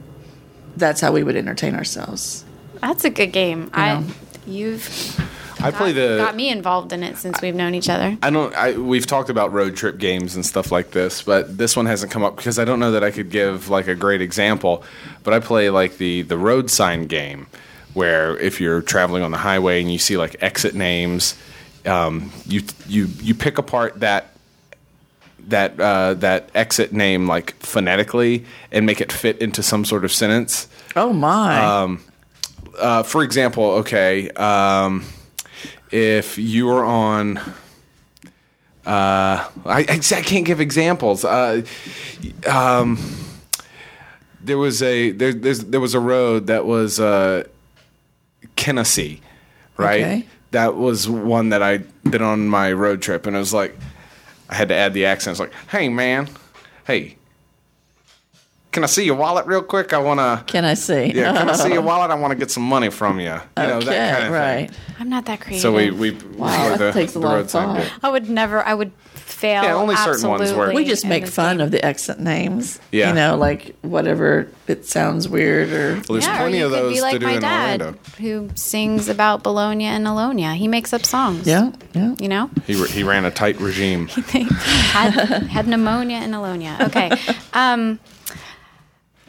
that's 0.76 1.00
how 1.00 1.12
we 1.12 1.22
would 1.22 1.36
entertain 1.36 1.74
ourselves. 1.76 2.44
That's 2.80 3.04
a 3.04 3.10
good 3.10 3.32
game 3.32 3.70
i 3.72 4.00
know. 4.00 4.06
you've 4.46 5.18
I 5.60 5.72
play 5.72 5.90
the. 5.92 6.18
got 6.18 6.36
me 6.36 6.50
involved 6.50 6.92
in 6.92 7.02
it 7.02 7.16
since 7.16 7.40
we've 7.42 7.54
known 7.54 7.74
each 7.74 7.88
other 7.88 8.16
I 8.22 8.30
don't. 8.30 8.54
I, 8.54 8.78
we've 8.78 9.06
talked 9.06 9.28
about 9.28 9.52
road 9.52 9.74
trip 9.76 9.98
games 9.98 10.36
and 10.36 10.46
stuff 10.46 10.70
like 10.70 10.92
this, 10.92 11.22
but 11.22 11.58
this 11.58 11.76
one 11.76 11.86
hasn't 11.86 12.12
come 12.12 12.22
up 12.22 12.36
because 12.36 12.60
I 12.60 12.64
don't 12.64 12.78
know 12.78 12.92
that 12.92 13.02
I 13.02 13.10
could 13.10 13.30
give 13.30 13.68
like 13.68 13.88
a 13.88 13.96
great 13.96 14.22
example. 14.22 14.84
But 15.24 15.34
I 15.34 15.40
play 15.40 15.68
like 15.70 15.98
the 15.98 16.22
the 16.22 16.38
road 16.38 16.70
sign 16.70 17.06
game, 17.06 17.48
where 17.94 18.38
if 18.38 18.60
you're 18.60 18.82
traveling 18.82 19.24
on 19.24 19.32
the 19.32 19.38
highway 19.38 19.80
and 19.80 19.90
you 19.90 19.98
see 19.98 20.16
like 20.16 20.36
exit 20.40 20.76
names, 20.76 21.36
um, 21.86 22.30
you 22.46 22.62
you 22.86 23.08
you 23.20 23.34
pick 23.34 23.58
apart 23.58 23.98
that 23.98 24.32
that 25.48 25.80
uh, 25.80 26.14
that 26.14 26.50
exit 26.54 26.92
name 26.92 27.26
like 27.26 27.54
phonetically 27.56 28.44
and 28.70 28.86
make 28.86 29.00
it 29.00 29.10
fit 29.10 29.38
into 29.38 29.62
some 29.62 29.84
sort 29.84 30.04
of 30.04 30.12
sentence. 30.12 30.68
Oh 30.94 31.12
my! 31.12 31.98
Uh, 32.78 33.02
for 33.02 33.22
example, 33.22 33.64
okay, 33.64 34.30
um, 34.30 35.04
if 35.90 36.38
you 36.38 36.70
are 36.70 36.84
on, 36.84 37.38
uh, 37.38 37.42
I, 38.86 39.50
I, 39.66 39.98
can't 39.98 40.46
give 40.46 40.60
examples. 40.60 41.24
Uh, 41.24 41.62
um, 42.46 42.98
there 44.40 44.58
was 44.58 44.82
a 44.82 45.10
there 45.10 45.32
there's, 45.32 45.60
there 45.64 45.80
was 45.80 45.94
a 45.94 46.00
road 46.00 46.46
that 46.46 46.64
was 46.64 46.98
uh, 46.98 47.44
Tennessee, 48.56 49.20
right? 49.76 50.00
Okay. 50.00 50.26
That 50.52 50.76
was 50.76 51.08
one 51.08 51.50
that 51.50 51.62
I 51.62 51.78
did 52.08 52.22
on 52.22 52.48
my 52.48 52.72
road 52.72 53.02
trip, 53.02 53.26
and 53.26 53.36
it 53.36 53.38
was 53.38 53.52
like 53.52 53.76
I 54.48 54.54
had 54.54 54.68
to 54.68 54.74
add 54.74 54.94
the 54.94 55.04
accents. 55.04 55.38
Like, 55.38 55.52
hey 55.70 55.88
man, 55.88 56.28
hey. 56.86 57.17
Can 58.78 58.84
I 58.84 58.86
see 58.86 59.02
your 59.04 59.16
wallet 59.16 59.44
real 59.46 59.60
quick? 59.60 59.92
I 59.92 59.98
want 59.98 60.20
to. 60.20 60.44
Can 60.46 60.64
I 60.64 60.74
see? 60.74 61.06
Yeah, 61.12 61.32
can 61.36 61.50
I 61.50 61.52
see 61.64 61.72
your 61.72 61.82
wallet? 61.82 62.12
I 62.12 62.14
want 62.14 62.30
to 62.30 62.36
get 62.36 62.48
some 62.52 62.62
money 62.62 62.90
from 62.90 63.18
you. 63.18 63.24
You 63.24 63.32
know, 63.56 63.78
okay, 63.78 63.86
that 63.86 64.14
kind 64.14 64.26
of 64.28 64.32
right. 64.32 64.70
thing. 64.70 64.94
i'm 65.00 65.08
not 65.08 65.24
that 65.24 65.40
creative 65.40 65.62
So 65.62 65.72
we 65.74 65.90
we 65.90 66.12
Wow, 66.12 66.70
we 66.70 66.78
that 66.78 66.94
takes 66.94 67.16
a 67.16 67.18
lot 67.18 67.40
of 67.40 67.50
sign 67.50 67.82
thought. 67.82 67.92
I 68.04 68.08
would 68.08 68.30
never. 68.30 68.64
I 68.64 68.74
would 68.74 68.92
fail. 69.14 69.64
Yeah, 69.64 69.74
only 69.74 69.96
certain 69.96 70.28
ones 70.28 70.52
work. 70.52 70.74
We 70.74 70.84
just 70.84 71.04
make 71.04 71.26
fun 71.26 71.56
game. 71.56 71.64
of 71.64 71.72
the 71.72 71.84
exit 71.84 72.20
names. 72.20 72.78
Yeah. 72.92 73.08
You 73.08 73.14
know, 73.16 73.36
like 73.36 73.74
whatever 73.82 74.48
it 74.68 74.86
sounds 74.86 75.28
weird 75.28 75.72
or 75.72 75.94
Well, 75.94 76.02
there's 76.20 76.26
yeah, 76.26 76.36
plenty 76.38 76.58
or 76.58 76.60
you 76.60 76.66
of 76.66 76.70
could 76.72 76.82
those 76.82 76.94
be 76.94 77.00
like 77.00 77.12
to 77.14 77.18
do 77.18 77.26
my 77.26 77.32
in 77.32 77.40
dad, 77.40 77.80
Orlando. 77.80 77.98
who 78.18 78.50
sings 78.54 79.08
about 79.08 79.42
Bologna 79.42 79.86
and 79.86 80.06
Alonia. 80.06 80.54
He 80.54 80.68
makes 80.68 80.92
up 80.92 81.04
songs. 81.04 81.48
yeah, 81.48 81.72
yeah. 81.94 82.14
You 82.20 82.28
know, 82.28 82.48
He 82.64 82.76
re- 82.80 82.88
he 82.88 83.02
ran 83.02 83.24
a 83.24 83.30
tight 83.32 83.58
regime. 83.60 84.06
he 84.32 84.42
had, 84.44 85.10
had 85.48 85.66
pneumonia 85.66 86.18
and 86.18 86.32
Alonia. 86.32 86.80
Okay. 86.86 87.10
Um, 87.54 87.98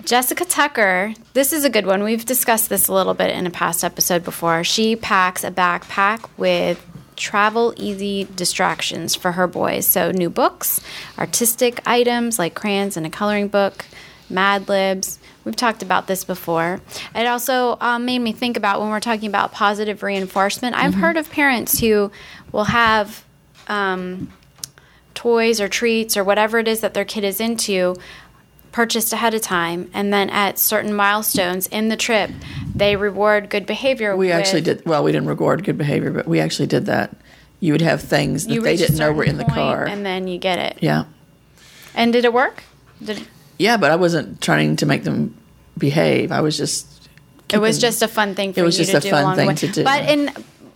Jessica 0.05 0.45
Tucker, 0.45 1.13
this 1.33 1.51
is 1.53 1.65
a 1.65 1.69
good 1.69 1.85
one. 1.85 2.03
We've 2.03 2.25
discussed 2.25 2.69
this 2.69 2.87
a 2.87 2.93
little 2.93 3.13
bit 3.13 3.35
in 3.35 3.45
a 3.45 3.51
past 3.51 3.83
episode 3.83 4.23
before. 4.23 4.63
She 4.63 4.95
packs 4.95 5.43
a 5.43 5.51
backpack 5.51 6.29
with 6.37 6.83
travel 7.15 7.73
easy 7.77 8.27
distractions 8.35 9.13
for 9.13 9.33
her 9.33 9.45
boys. 9.45 9.85
So, 9.85 10.11
new 10.11 10.29
books, 10.29 10.81
artistic 11.17 11.81
items 11.85 12.39
like 12.39 12.55
crayons 12.55 12.97
and 12.97 13.05
a 13.05 13.09
coloring 13.09 13.49
book, 13.49 13.85
Mad 14.29 14.69
Libs. 14.69 15.19
We've 15.43 15.55
talked 15.55 15.83
about 15.83 16.07
this 16.07 16.23
before. 16.23 16.81
It 17.13 17.27
also 17.27 17.77
um, 17.81 18.05
made 18.05 18.19
me 18.19 18.31
think 18.31 18.57
about 18.57 18.79
when 18.79 18.89
we're 18.89 18.99
talking 18.99 19.27
about 19.27 19.51
positive 19.51 20.01
reinforcement. 20.01 20.75
I've 20.75 20.93
heard 20.93 21.17
of 21.17 21.29
parents 21.29 21.79
who 21.79 22.11
will 22.51 22.65
have 22.65 23.23
um, 23.67 24.31
toys 25.13 25.59
or 25.59 25.67
treats 25.67 26.15
or 26.15 26.23
whatever 26.23 26.59
it 26.59 26.67
is 26.67 26.81
that 26.81 26.93
their 26.93 27.05
kid 27.05 27.23
is 27.23 27.41
into 27.41 27.95
purchased 28.71 29.13
ahead 29.13 29.33
of 29.33 29.41
time, 29.41 29.89
and 29.93 30.13
then 30.13 30.29
at 30.29 30.59
certain 30.59 30.93
milestones 30.93 31.67
in 31.67 31.89
the 31.89 31.97
trip, 31.97 32.29
they 32.75 32.95
reward 32.95 33.49
good 33.49 33.65
behavior. 33.65 34.15
We 34.15 34.31
actually 34.31 34.61
did. 34.61 34.85
Well, 34.85 35.03
we 35.03 35.11
didn't 35.11 35.27
reward 35.27 35.63
good 35.63 35.77
behavior, 35.77 36.11
but 36.11 36.27
we 36.27 36.39
actually 36.39 36.67
did 36.67 36.85
that. 36.85 37.15
You 37.59 37.73
would 37.73 37.81
have 37.81 38.01
things 38.01 38.45
that 38.47 38.61
they 38.61 38.77
didn't 38.77 38.97
know 38.97 39.11
were 39.11 39.23
in 39.23 39.37
the 39.37 39.45
car. 39.45 39.85
and 39.85 40.05
then 40.05 40.27
you 40.27 40.37
get 40.37 40.59
it. 40.59 40.77
yeah, 40.81 41.05
And 41.93 42.13
did 42.13 42.23
it 42.25 42.31
work? 42.33 42.63
Did 43.03 43.27
yeah, 43.57 43.75
but 43.75 43.91
I 43.91 43.95
wasn't 43.97 44.41
trying 44.41 44.77
to 44.77 44.85
make 44.85 45.03
them 45.03 45.35
behave. 45.77 46.31
I 46.31 46.41
was 46.41 46.57
just. 46.57 47.09
it 47.51 47.57
was 47.57 47.79
just 47.79 48.01
a 48.01 48.07
fun 48.07 48.35
thing 48.35 48.53
for 48.53 48.61
It 48.61 48.63
was 48.63 48.77
just 48.77 48.91
to 48.91 48.97
a 48.97 49.01
fun 49.01 49.35
thing 49.35 49.55
to 49.55 49.67
do. 49.67 49.83
But 49.83 50.09
in 50.09 50.31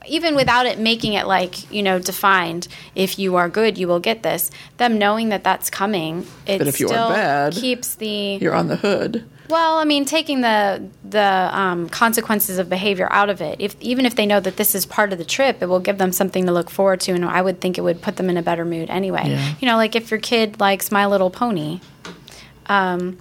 even 0.08 0.36
without 0.36 0.66
it 0.66 0.80
making 0.80 1.14
it 1.14 1.28
like 1.28 1.72
you 1.72 1.84
know 1.84 2.00
defined, 2.00 2.68
if 2.96 3.18
you 3.18 3.36
are 3.36 3.50
good, 3.50 3.78
you 3.78 3.88
will 3.88 4.00
get 4.00 4.24
this. 4.24 4.52
Them 4.78 4.98
knowing 4.98 5.30
that 5.30 5.44
that's 5.44 5.70
coming, 5.70 6.26
it 6.46 6.58
But 6.60 6.68
if 6.68 6.80
you 6.80 6.88
are 6.88 6.90
still 6.90 7.10
bad, 7.10 7.54
keeps 7.54 7.96
the 7.96 8.38
You're 8.42 8.56
on 8.56 8.68
the 8.68 8.78
hood. 8.78 9.26
Well, 9.50 9.78
I 9.78 9.84
mean, 9.84 10.06
taking 10.06 10.42
the 10.42 10.90
the 11.04 11.50
um, 11.52 11.90
consequences 11.90 12.58
of 12.58 12.70
behavior 12.70 13.08
out 13.12 13.30
of 13.30 13.42
it. 13.42 13.58
If 13.60 13.76
even 13.82 14.06
if 14.06 14.16
they 14.16 14.26
know 14.26 14.40
that 14.40 14.58
this 14.58 14.74
is 14.74 14.86
part 14.86 15.12
of 15.12 15.20
the 15.20 15.26
trip, 15.26 15.62
it 15.62 15.68
will 15.68 15.82
give 15.82 15.98
them 15.98 16.12
something 16.12 16.46
to 16.46 16.52
look 16.52 16.70
forward 16.70 17.02
to, 17.02 17.12
and 17.12 17.26
I 17.26 17.42
would 17.42 17.60
think 17.62 17.78
it 17.78 17.82
would 17.82 18.02
put 18.02 18.16
them 18.16 18.30
in 18.30 18.38
a 18.38 18.42
better 18.42 18.66
mood 18.66 18.90
anyway. 18.90 19.26
Yeah. 19.28 19.54
You 19.60 19.68
know, 19.68 19.76
like 19.76 19.96
if 19.96 20.10
your 20.12 20.20
kid 20.20 20.60
likes 20.60 20.92
My 20.92 21.06
Little 21.06 21.30
Pony, 21.30 21.82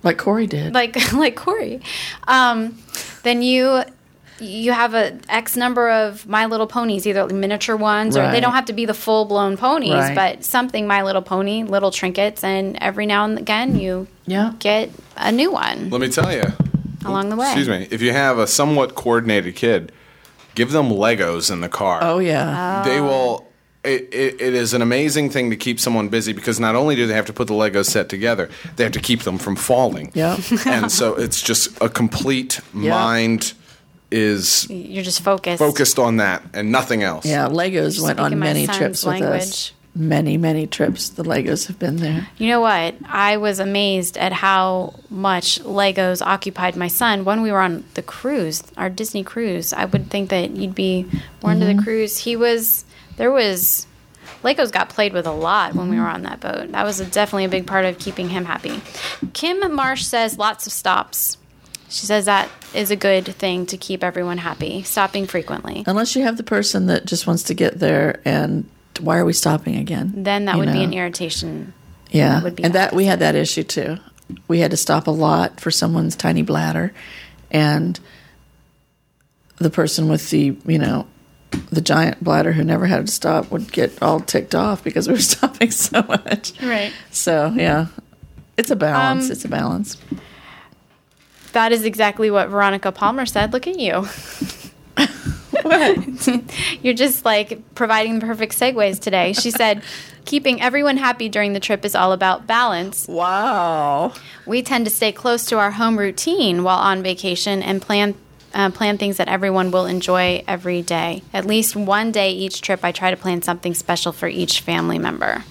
Like 0.02 0.18
Corey 0.18 0.46
did. 0.46 0.74
like 0.74 1.12
like 1.12 1.36
Corey, 1.36 1.80
um, 2.28 2.78
then 3.24 3.42
you 3.42 3.82
you 4.40 4.72
have 4.72 4.94
a 4.94 5.16
X 5.28 5.56
number 5.56 5.88
of 5.90 6.26
My 6.26 6.46
Little 6.46 6.66
Ponies, 6.66 7.06
either 7.06 7.26
miniature 7.28 7.76
ones 7.76 8.16
or 8.16 8.30
they 8.30 8.40
don't 8.40 8.52
have 8.52 8.64
to 8.66 8.72
be 8.72 8.86
the 8.86 8.94
full 8.94 9.24
blown 9.24 9.56
ponies, 9.56 9.92
Right. 9.92 10.14
but 10.14 10.44
something 10.44 10.86
My 10.86 11.02
Little 11.02 11.22
Pony, 11.22 11.64
little 11.64 11.90
trinkets, 11.90 12.42
and 12.42 12.76
every 12.80 13.06
now 13.06 13.24
and 13.24 13.38
again 13.38 13.76
you 13.78 14.06
yeah. 14.26 14.52
get 14.58 14.90
a 15.16 15.30
new 15.32 15.52
one 15.52 15.90
Let 15.90 16.00
me 16.00 16.08
tell 16.08 16.32
you. 16.32 16.44
along 17.04 17.28
the 17.30 17.36
way. 17.36 17.46
Excuse 17.46 17.68
me. 17.68 17.86
If 17.90 18.02
you 18.02 18.12
have 18.12 18.38
a 18.38 18.46
somewhat 18.46 18.94
coordinated 18.94 19.54
kid, 19.56 19.92
give 20.54 20.72
them 20.72 20.88
Legos 20.88 21.50
in 21.52 21.60
the 21.60 21.68
car. 21.68 22.00
Oh 22.02 22.18
yeah. 22.18 22.82
They 22.84 23.00
will. 23.00 23.48
It, 23.84 24.14
it, 24.14 24.40
it 24.40 24.54
is 24.54 24.74
an 24.74 24.80
amazing 24.82 25.28
thing 25.30 25.50
to 25.50 25.56
keep 25.56 25.80
someone 25.80 26.08
busy 26.08 26.32
because 26.32 26.60
not 26.60 26.76
only 26.76 26.94
do 26.94 27.08
they 27.08 27.14
have 27.14 27.26
to 27.26 27.32
put 27.32 27.48
the 27.48 27.54
Lego 27.54 27.82
set 27.82 28.08
together, 28.08 28.48
they 28.76 28.84
have 28.84 28.92
to 28.92 29.00
keep 29.00 29.22
them 29.22 29.38
from 29.38 29.56
falling. 29.56 30.12
Yeah. 30.14 30.36
and 30.66 30.90
so 30.92 31.16
it's 31.16 31.42
just 31.42 31.76
a 31.82 31.88
complete 31.88 32.60
Yeah. 32.72 32.90
mind 32.90 33.54
is 34.12 34.68
You're 34.70 35.02
just 35.04 35.22
focused. 35.22 35.58
focused 35.58 35.98
on 35.98 36.18
that 36.18 36.42
and 36.54 36.70
nothing 36.70 37.02
else. 37.02 37.24
Yeah. 37.26 37.48
Legos 37.48 38.00
went 38.02 38.20
on 38.20 38.38
many 38.38 38.66
son's 38.66 38.78
trips 38.78 39.04
with 39.04 39.22
us. 39.22 39.72
Many 39.94 40.38
many 40.38 40.66
trips. 40.66 41.10
The 41.10 41.22
Legos 41.22 41.66
have 41.66 41.78
been 41.78 41.96
there. 41.96 42.26
You 42.38 42.48
know 42.48 42.62
what? 42.62 42.94
I 43.04 43.36
was 43.36 43.58
amazed 43.58 44.16
at 44.16 44.32
how 44.32 44.94
much 45.10 45.60
Legos 45.64 46.22
occupied 46.22 46.76
my 46.76 46.88
son 46.88 47.26
when 47.26 47.42
we 47.42 47.52
were 47.52 47.60
on 47.60 47.84
the 47.92 48.02
cruise, 48.02 48.62
our 48.78 48.88
Disney 48.88 49.22
cruise. 49.22 49.74
I 49.74 49.84
would 49.84 50.08
think 50.10 50.30
that 50.30 50.52
you'd 50.52 50.74
be 50.74 51.06
more 51.42 51.52
into 51.52 51.66
Mm-hmm. 51.66 51.76
the 51.76 51.82
cruise. 51.82 52.16
He 52.16 52.36
was, 52.36 52.86
there 53.18 53.30
was, 53.30 53.86
Legos 54.42 54.72
got 54.72 54.88
played 54.88 55.12
with 55.12 55.26
a 55.26 55.30
lot 55.32 55.74
when 55.74 55.90
we 55.90 55.96
were 56.00 56.08
on 56.08 56.22
that 56.22 56.40
boat. 56.40 56.72
That 56.72 56.84
was 56.84 56.98
a, 57.00 57.04
definitely 57.04 57.44
a 57.44 57.48
big 57.50 57.66
part 57.66 57.84
of 57.84 57.98
keeping 57.98 58.30
him 58.30 58.46
happy. 58.46 58.80
Kim 59.34 59.74
Marsh 59.74 60.04
says 60.04 60.38
lots 60.38 60.66
of 60.66 60.72
stops. 60.72 61.36
She 61.92 62.06
says 62.06 62.24
that 62.24 62.48
is 62.74 62.90
a 62.90 62.96
good 62.96 63.26
thing 63.26 63.66
to 63.66 63.76
keep 63.76 64.02
everyone 64.02 64.38
happy, 64.38 64.82
stopping 64.82 65.26
frequently. 65.26 65.84
Unless 65.86 66.16
you 66.16 66.22
have 66.22 66.38
the 66.38 66.42
person 66.42 66.86
that 66.86 67.04
just 67.04 67.26
wants 67.26 67.42
to 67.44 67.54
get 67.54 67.78
there 67.78 68.20
and 68.24 68.66
why 68.98 69.18
are 69.18 69.26
we 69.26 69.34
stopping 69.34 69.76
again? 69.76 70.12
Then 70.16 70.46
that 70.46 70.54
You 70.54 70.60
would 70.60 70.72
be 70.72 70.82
an 70.82 70.94
irritation. 70.94 71.74
Yeah, 72.10 72.36
That 72.36 72.44
would 72.44 72.56
be 72.56 72.64
and 72.64 72.74
that 72.74 72.94
we 72.94 73.04
had 73.04 73.18
that 73.18 73.34
issue 73.34 73.62
too. 73.62 73.98
We 74.48 74.60
had 74.60 74.70
to 74.70 74.76
stop 74.78 75.06
a 75.06 75.10
lot 75.10 75.60
for 75.60 75.70
someone's 75.70 76.16
tiny 76.16 76.40
bladder, 76.40 76.94
and 77.50 78.00
the 79.58 79.70
person 79.70 80.08
with 80.08 80.30
the 80.30 80.56
you 80.64 80.78
know 80.78 81.06
the 81.70 81.82
giant 81.82 82.24
bladder 82.24 82.52
who 82.52 82.64
never 82.64 82.86
had 82.86 83.06
to 83.06 83.12
stop 83.12 83.50
would 83.50 83.70
get 83.70 84.02
all 84.02 84.20
ticked 84.20 84.54
off 84.54 84.82
because 84.82 85.08
we 85.08 85.14
were 85.14 85.20
stopping 85.34 85.70
so 85.70 86.02
much. 86.08 86.58
Right. 86.62 86.92
So 87.10 87.52
yeah, 87.54 87.88
it's 88.56 88.70
a 88.70 88.76
balance. 88.76 89.26
Um, 89.26 89.32
it's 89.32 89.44
a 89.44 89.48
balance. 89.48 89.98
That 91.52 91.72
is 91.72 91.84
exactly 91.84 92.30
what 92.30 92.48
Veronica 92.48 92.92
Palmer 92.92 93.26
said. 93.26 93.52
Look 93.52 93.66
at 93.66 93.78
you. 93.78 94.06
You're 96.82 96.94
just 96.94 97.24
like 97.24 97.74
providing 97.74 98.18
the 98.18 98.26
perfect 98.26 98.58
segues 98.58 98.98
today. 98.98 99.32
She 99.32 99.50
said, 99.50 99.82
keeping 100.24 100.60
everyone 100.60 100.96
happy 100.96 101.28
during 101.28 101.52
the 101.52 101.60
trip 101.60 101.84
is 101.84 101.94
all 101.94 102.12
about 102.12 102.46
balance. 102.46 103.06
Wow. 103.06 104.14
We 104.46 104.62
tend 104.62 104.86
to 104.86 104.90
stay 104.90 105.12
close 105.12 105.46
to 105.46 105.58
our 105.58 105.70
home 105.72 105.98
routine 105.98 106.64
while 106.64 106.78
on 106.78 107.02
vacation 107.02 107.62
and 107.62 107.80
plan. 107.80 108.14
Uh, 108.54 108.70
plan 108.70 108.98
things 108.98 109.16
that 109.16 109.28
everyone 109.28 109.70
will 109.70 109.86
enjoy 109.86 110.44
every 110.46 110.82
day. 110.82 111.22
At 111.32 111.46
least 111.46 111.74
one 111.74 112.12
day 112.12 112.32
each 112.32 112.60
trip, 112.60 112.80
I 112.84 112.92
try 112.92 113.10
to 113.10 113.16
plan 113.16 113.40
something 113.40 113.72
special 113.72 114.12
for 114.12 114.28
each 114.28 114.60
family 114.60 114.98
member. 114.98 115.42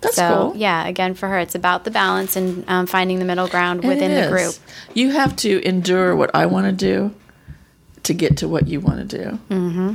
That's 0.00 0.16
so, 0.16 0.50
cool. 0.50 0.56
yeah, 0.56 0.86
again, 0.86 1.14
for 1.14 1.28
her, 1.28 1.38
it's 1.38 1.54
about 1.54 1.84
the 1.84 1.90
balance 1.90 2.36
and 2.36 2.64
um, 2.68 2.86
finding 2.86 3.18
the 3.18 3.24
middle 3.24 3.48
ground 3.48 3.84
within 3.84 4.14
the 4.14 4.28
group. 4.28 4.54
You 4.94 5.10
have 5.10 5.36
to 5.36 5.62
endure 5.66 6.16
what 6.16 6.34
I 6.34 6.46
want 6.46 6.66
to 6.66 6.72
do 6.72 7.14
to 8.04 8.14
get 8.14 8.38
to 8.38 8.48
what 8.48 8.66
you 8.66 8.80
want 8.80 9.10
to 9.10 9.18
do, 9.18 9.38
mm-hmm. 9.50 9.94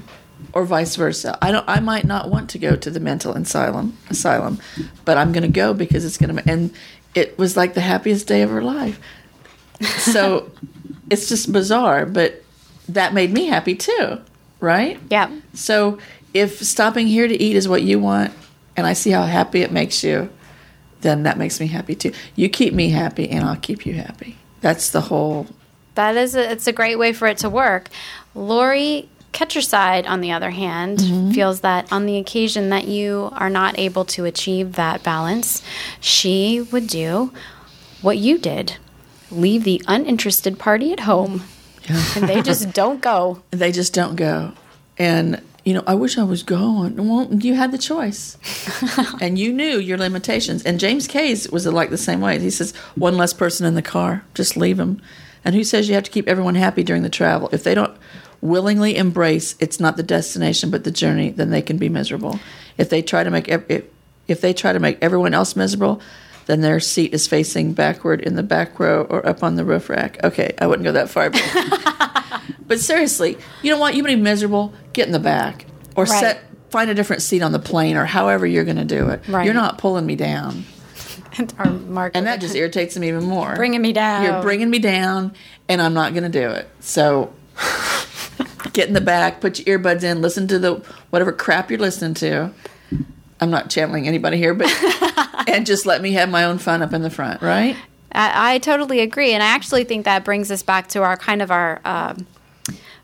or 0.53 0.66
vice 0.66 0.95
versa. 0.95 1.38
I 1.41 1.51
don't. 1.51 1.68
I 1.68 1.80
might 1.80 2.06
not 2.06 2.30
want 2.30 2.51
to 2.51 2.60
go 2.60 2.76
to 2.76 2.91
the 2.91 2.99
mental 2.99 3.34
asylum, 3.34 3.97
asylum, 4.10 4.60
but 5.06 5.18
I'm 5.18 5.32
going 5.32 5.43
to 5.43 5.49
go 5.49 5.74
because 5.74 6.06
it's 6.06 6.18
going 6.18 6.36
to. 6.36 6.49
And 6.49 6.72
it 7.16 7.38
was 7.39 7.58
like 7.58 7.74
the 7.74 7.82
happiest 7.82 8.28
day 8.28 8.43
of 8.43 8.51
her 8.51 8.62
life. 8.62 8.99
So 9.82 10.51
it's 11.10 11.28
just 11.30 11.51
bizarre, 11.51 12.06
but 12.06 12.43
that 12.89 13.14
made 13.14 13.32
me 13.32 13.47
happy 13.47 13.76
too, 13.76 14.22
right? 14.60 14.99
Yeah. 15.10 15.32
So 15.53 15.97
if 16.34 16.62
stopping 16.62 17.08
here 17.08 17.28
to 17.28 17.41
eat 17.41 17.56
is 17.56 17.68
what 17.68 17.82
you 17.82 17.97
want, 17.97 18.34
and 18.78 18.86
I 18.88 18.93
see 18.93 19.11
how 19.11 19.23
happy 19.23 19.61
it 19.61 19.71
makes 19.71 20.03
you, 20.03 20.30
then 21.01 21.23
that 21.23 21.38
makes 21.38 21.59
me 21.59 21.67
happy 21.67 21.95
too. 21.95 22.11
You 22.36 22.49
keep 22.49 22.73
me 22.73 22.89
happy, 22.89 23.30
and 23.30 23.43
I'll 23.45 23.55
keep 23.57 23.86
you 23.86 23.93
happy. 23.93 24.38
That's 24.61 24.89
the 24.89 25.01
whole. 25.01 25.47
That 25.95 26.15
is, 26.17 26.36
a, 26.36 26.51
it's 26.51 26.67
a 26.67 26.73
great 26.73 26.97
way 26.97 27.13
for 27.13 27.28
it 27.28 27.38
to 27.39 27.49
work. 27.49 27.89
Lori 28.34 29.07
Ketcherside, 29.34 30.07
on 30.07 30.21
the 30.21 30.32
other 30.32 30.49
hand, 30.51 30.99
Mm-hmm. 30.99 31.32
feels 31.32 31.61
that 31.61 31.91
on 31.91 32.05
the 32.05 32.17
occasion 32.17 32.69
that 32.69 32.86
you 32.88 33.30
are 33.34 33.49
not 33.49 33.78
able 33.78 34.05
to 34.05 34.26
achieve 34.26 34.73
that 34.73 35.03
balance, 35.03 35.61
she 35.99 36.61
would 36.71 36.88
do 36.88 37.32
what 38.01 38.17
you 38.17 38.38
did 38.38 38.76
leave 39.32 39.63
the 39.63 39.82
uninterested 39.88 40.57
party 40.59 40.91
at 40.93 41.01
home. 41.01 41.43
Yeah. 41.89 42.03
And 42.15 42.30
they 42.30 42.41
just 42.41 42.71
don't 42.82 43.01
go. 43.01 43.41
They 43.51 43.71
just 43.71 43.93
don't 43.93 44.15
go, 44.15 44.53
and 44.97 45.41
you 45.66 45.74
know, 45.74 45.84
I 45.88 45.95
wish 45.95 46.18
I 46.18 46.24
was 46.24 46.43
going. 46.43 46.95
Well, 46.95 47.28
you 47.34 47.55
had 47.55 47.72
the 47.72 47.80
choice, 47.80 48.38
and 49.22 49.38
you 49.38 49.51
knew 49.51 49.80
your 49.80 49.97
limitations. 49.97 50.63
And 50.63 50.80
James 50.80 51.07
Case 51.07 51.49
was 51.49 51.66
like 51.66 51.89
the 51.89 51.97
same 51.97 52.22
way. 52.22 52.39
He 52.39 52.51
says, 52.51 52.76
"One 52.93 53.18
less 53.18 53.34
person 53.34 53.66
in 53.66 53.74
the 53.74 53.82
car, 53.82 54.24
just 54.36 54.55
leave 54.55 54.78
them." 54.78 55.01
And 55.43 55.55
who 55.55 55.63
says 55.63 55.89
you 55.89 55.95
have 55.95 56.03
to 56.03 56.11
keep 56.11 56.28
everyone 56.28 56.55
happy 56.55 56.84
during 56.84 57.01
the 57.01 57.09
travel? 57.09 57.49
If 57.51 57.63
they 57.63 57.76
don't 57.76 57.95
willingly 58.41 58.95
embrace, 58.95 59.55
it's 59.59 59.80
not 59.80 59.97
the 59.97 60.03
destination 60.03 60.70
but 60.70 60.84
the 60.84 60.91
journey, 60.91 61.32
then 61.32 61.49
they 61.49 61.61
can 61.61 61.78
be 61.78 61.89
miserable. 61.89 62.39
If 62.78 62.89
they 62.89 63.01
try 63.01 63.24
to 63.24 63.32
make 63.32 63.47
if, 63.47 63.86
if 64.28 64.41
they 64.41 64.53
try 64.53 64.72
to 64.72 64.80
make 64.80 64.99
everyone 65.01 65.34
else 65.34 65.55
miserable, 65.55 65.99
then 66.45 66.61
their 66.61 66.80
seat 66.80 67.13
is 67.13 67.28
facing 67.28 67.74
backward 67.74 68.22
in 68.22 68.36
the 68.36 68.43
back 68.43 68.80
row 68.80 69.03
or 69.09 69.26
up 69.26 69.43
on 69.43 69.55
the 69.55 69.66
roof 69.66 69.89
rack. 69.89 70.24
Okay, 70.24 70.53
I 70.59 70.68
wouldn't 70.68 70.84
go 70.84 70.91
that 70.91 71.09
far. 71.09 71.32
But, 71.32 72.41
but 72.68 72.80
seriously, 72.80 73.38
you 73.61 73.72
know 73.72 73.80
what? 73.80 73.95
You 73.95 74.03
be 74.03 74.16
miserable? 74.16 74.74
Get 74.93 75.07
in 75.07 75.11
the 75.13 75.20
back 75.20 75.66
or 75.95 76.03
Right. 76.05 76.20
set 76.20 76.41
find 76.70 76.89
a 76.89 76.93
different 76.93 77.22
seat 77.22 77.41
on 77.41 77.51
the 77.53 77.59
plane 77.59 77.95
or 77.95 78.05
however 78.05 78.45
you're 78.45 78.66
going 78.66 78.76
to 78.78 78.84
do 78.84 79.07
it. 79.09 79.22
Right. 79.30 79.45
You're 79.45 79.53
not 79.53 79.78
pulling 79.78 80.05
me 80.05 80.16
down, 80.16 80.66
Mark 81.88 82.11
and 82.16 82.28
that 82.28 82.41
just 82.41 82.55
irritates 82.55 82.97
me 82.97 83.07
even 83.07 83.24
more. 83.24 83.55
bringing 83.55 83.82
me 83.82 83.93
down. 83.93 84.24
You're 84.24 84.41
bringing 84.41 84.70
me 84.70 84.80
down, 84.80 85.34
and 85.70 85.82
I'm 85.82 85.93
not 85.93 86.13
going 86.13 86.30
to 86.30 86.39
do 86.39 86.49
it. 86.49 86.68
So 86.82 87.34
get 88.74 88.88
in 88.88 88.93
the 88.93 89.01
back, 89.01 89.41
put 89.41 89.66
your 89.66 89.80
earbuds 89.80 90.03
in, 90.03 90.22
listen 90.22 90.47
to 90.47 90.59
the 90.59 90.76
whatever 91.11 91.32
crap 91.32 91.70
you're 91.70 91.80
listening 91.80 92.13
to. 92.16 92.51
I'm 93.39 93.49
not 93.51 93.70
channeling 93.70 94.07
anybody 94.07 94.38
here, 94.38 94.53
but 94.53 94.68
and 95.47 95.66
just 95.66 95.86
let 95.86 96.01
me 96.01 96.13
have 96.13 96.30
my 96.30 96.43
own 96.45 96.57
fun 96.57 96.82
up 96.82 96.93
in 96.93 97.01
the 97.01 97.09
front, 97.09 97.41
right? 97.41 97.76
I, 98.11 98.55
I 98.55 98.57
totally 98.59 99.01
agree, 99.01 99.34
and 99.34 99.43
I 99.43 99.47
actually 99.47 99.84
think 99.84 100.05
that 100.05 100.24
brings 100.24 100.51
us 100.51 100.63
back 100.63 100.88
to 100.89 101.03
our 101.03 101.18
kind 101.18 101.41
of 101.41 101.51
our 101.51 101.82
um, 101.86 102.28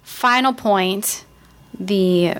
final 0.04 0.54
point, 0.54 1.26
the 1.80 2.36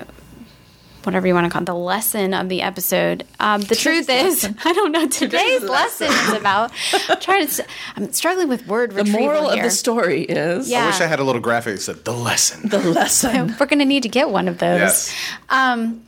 whatever 1.04 1.26
you 1.26 1.34
want 1.34 1.44
to 1.44 1.50
call 1.50 1.62
it, 1.62 1.66
the 1.66 1.74
lesson 1.74 2.32
of 2.32 2.48
the 2.48 2.62
episode. 2.62 3.26
Um, 3.40 3.60
the 3.62 3.74
truth 3.74 4.08
is, 4.08 4.44
I 4.64 4.72
don't 4.72 4.92
know. 4.92 5.08
Today's 5.08 5.62
lesson 5.62 6.06
is 6.06 6.32
about 6.34 6.70
I'm 7.08 7.18
trying 7.20 7.40
to. 7.46 7.52
s- 7.52 7.60
I'm 7.96 8.12
struggling 8.12 8.48
with 8.48 8.66
word 8.68 8.92
retrieval. 8.92 9.12
The 9.12 9.18
retrieval 9.18 9.42
moral 9.42 9.50
of 9.58 9.62
the 9.62 9.70
story 9.70 10.22
is 10.22 10.70
Yeah. 10.70 10.84
I 10.84 10.86
wish 10.86 11.00
I 11.00 11.06
had 11.06 11.18
a 11.18 11.24
little 11.24 11.40
graphic 11.40 11.74
that 11.74 11.80
said 11.82 12.04
the 12.04 12.12
lesson. 12.12 12.68
the 12.68 12.78
lesson. 12.78 13.48
We're 13.60 13.66
going 13.66 13.80
to 13.80 13.84
need 13.84 14.04
to 14.04 14.08
get 14.08 14.30
one 14.30 14.46
of 14.46 14.58
those. 14.58 14.78
Yes. 14.78 15.14
Um, 15.50 16.04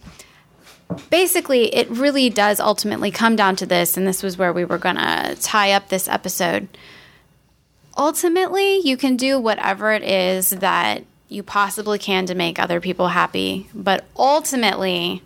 basically, 1.11 1.75
it 1.75 1.89
really 1.91 2.31
does 2.31 2.61
ultimately 2.61 3.11
come 3.11 3.35
down 3.35 3.57
to 3.57 3.67
this, 3.67 3.97
and 3.97 4.07
this 4.07 4.23
was 4.23 4.39
where 4.39 4.53
we 4.53 4.65
were 4.65 4.79
going 4.79 4.97
to 4.97 5.37
tie 5.41 5.73
up 5.73 5.89
this 5.89 6.07
episode. 6.07 6.69
Ultimately, 7.97 8.79
you 8.79 8.97
can 8.97 9.17
do 9.17 9.39
whatever 9.41 9.93
it 9.93 10.03
is 10.03 10.51
that 10.51 11.05
you 11.29 11.43
possibly 11.43 11.99
can 11.99 12.27
to 12.27 12.35
make 12.35 12.59
other 12.59 12.81
people 12.81 13.09
happy, 13.09 13.68
but 13.75 14.05
ultimately, 14.16 15.22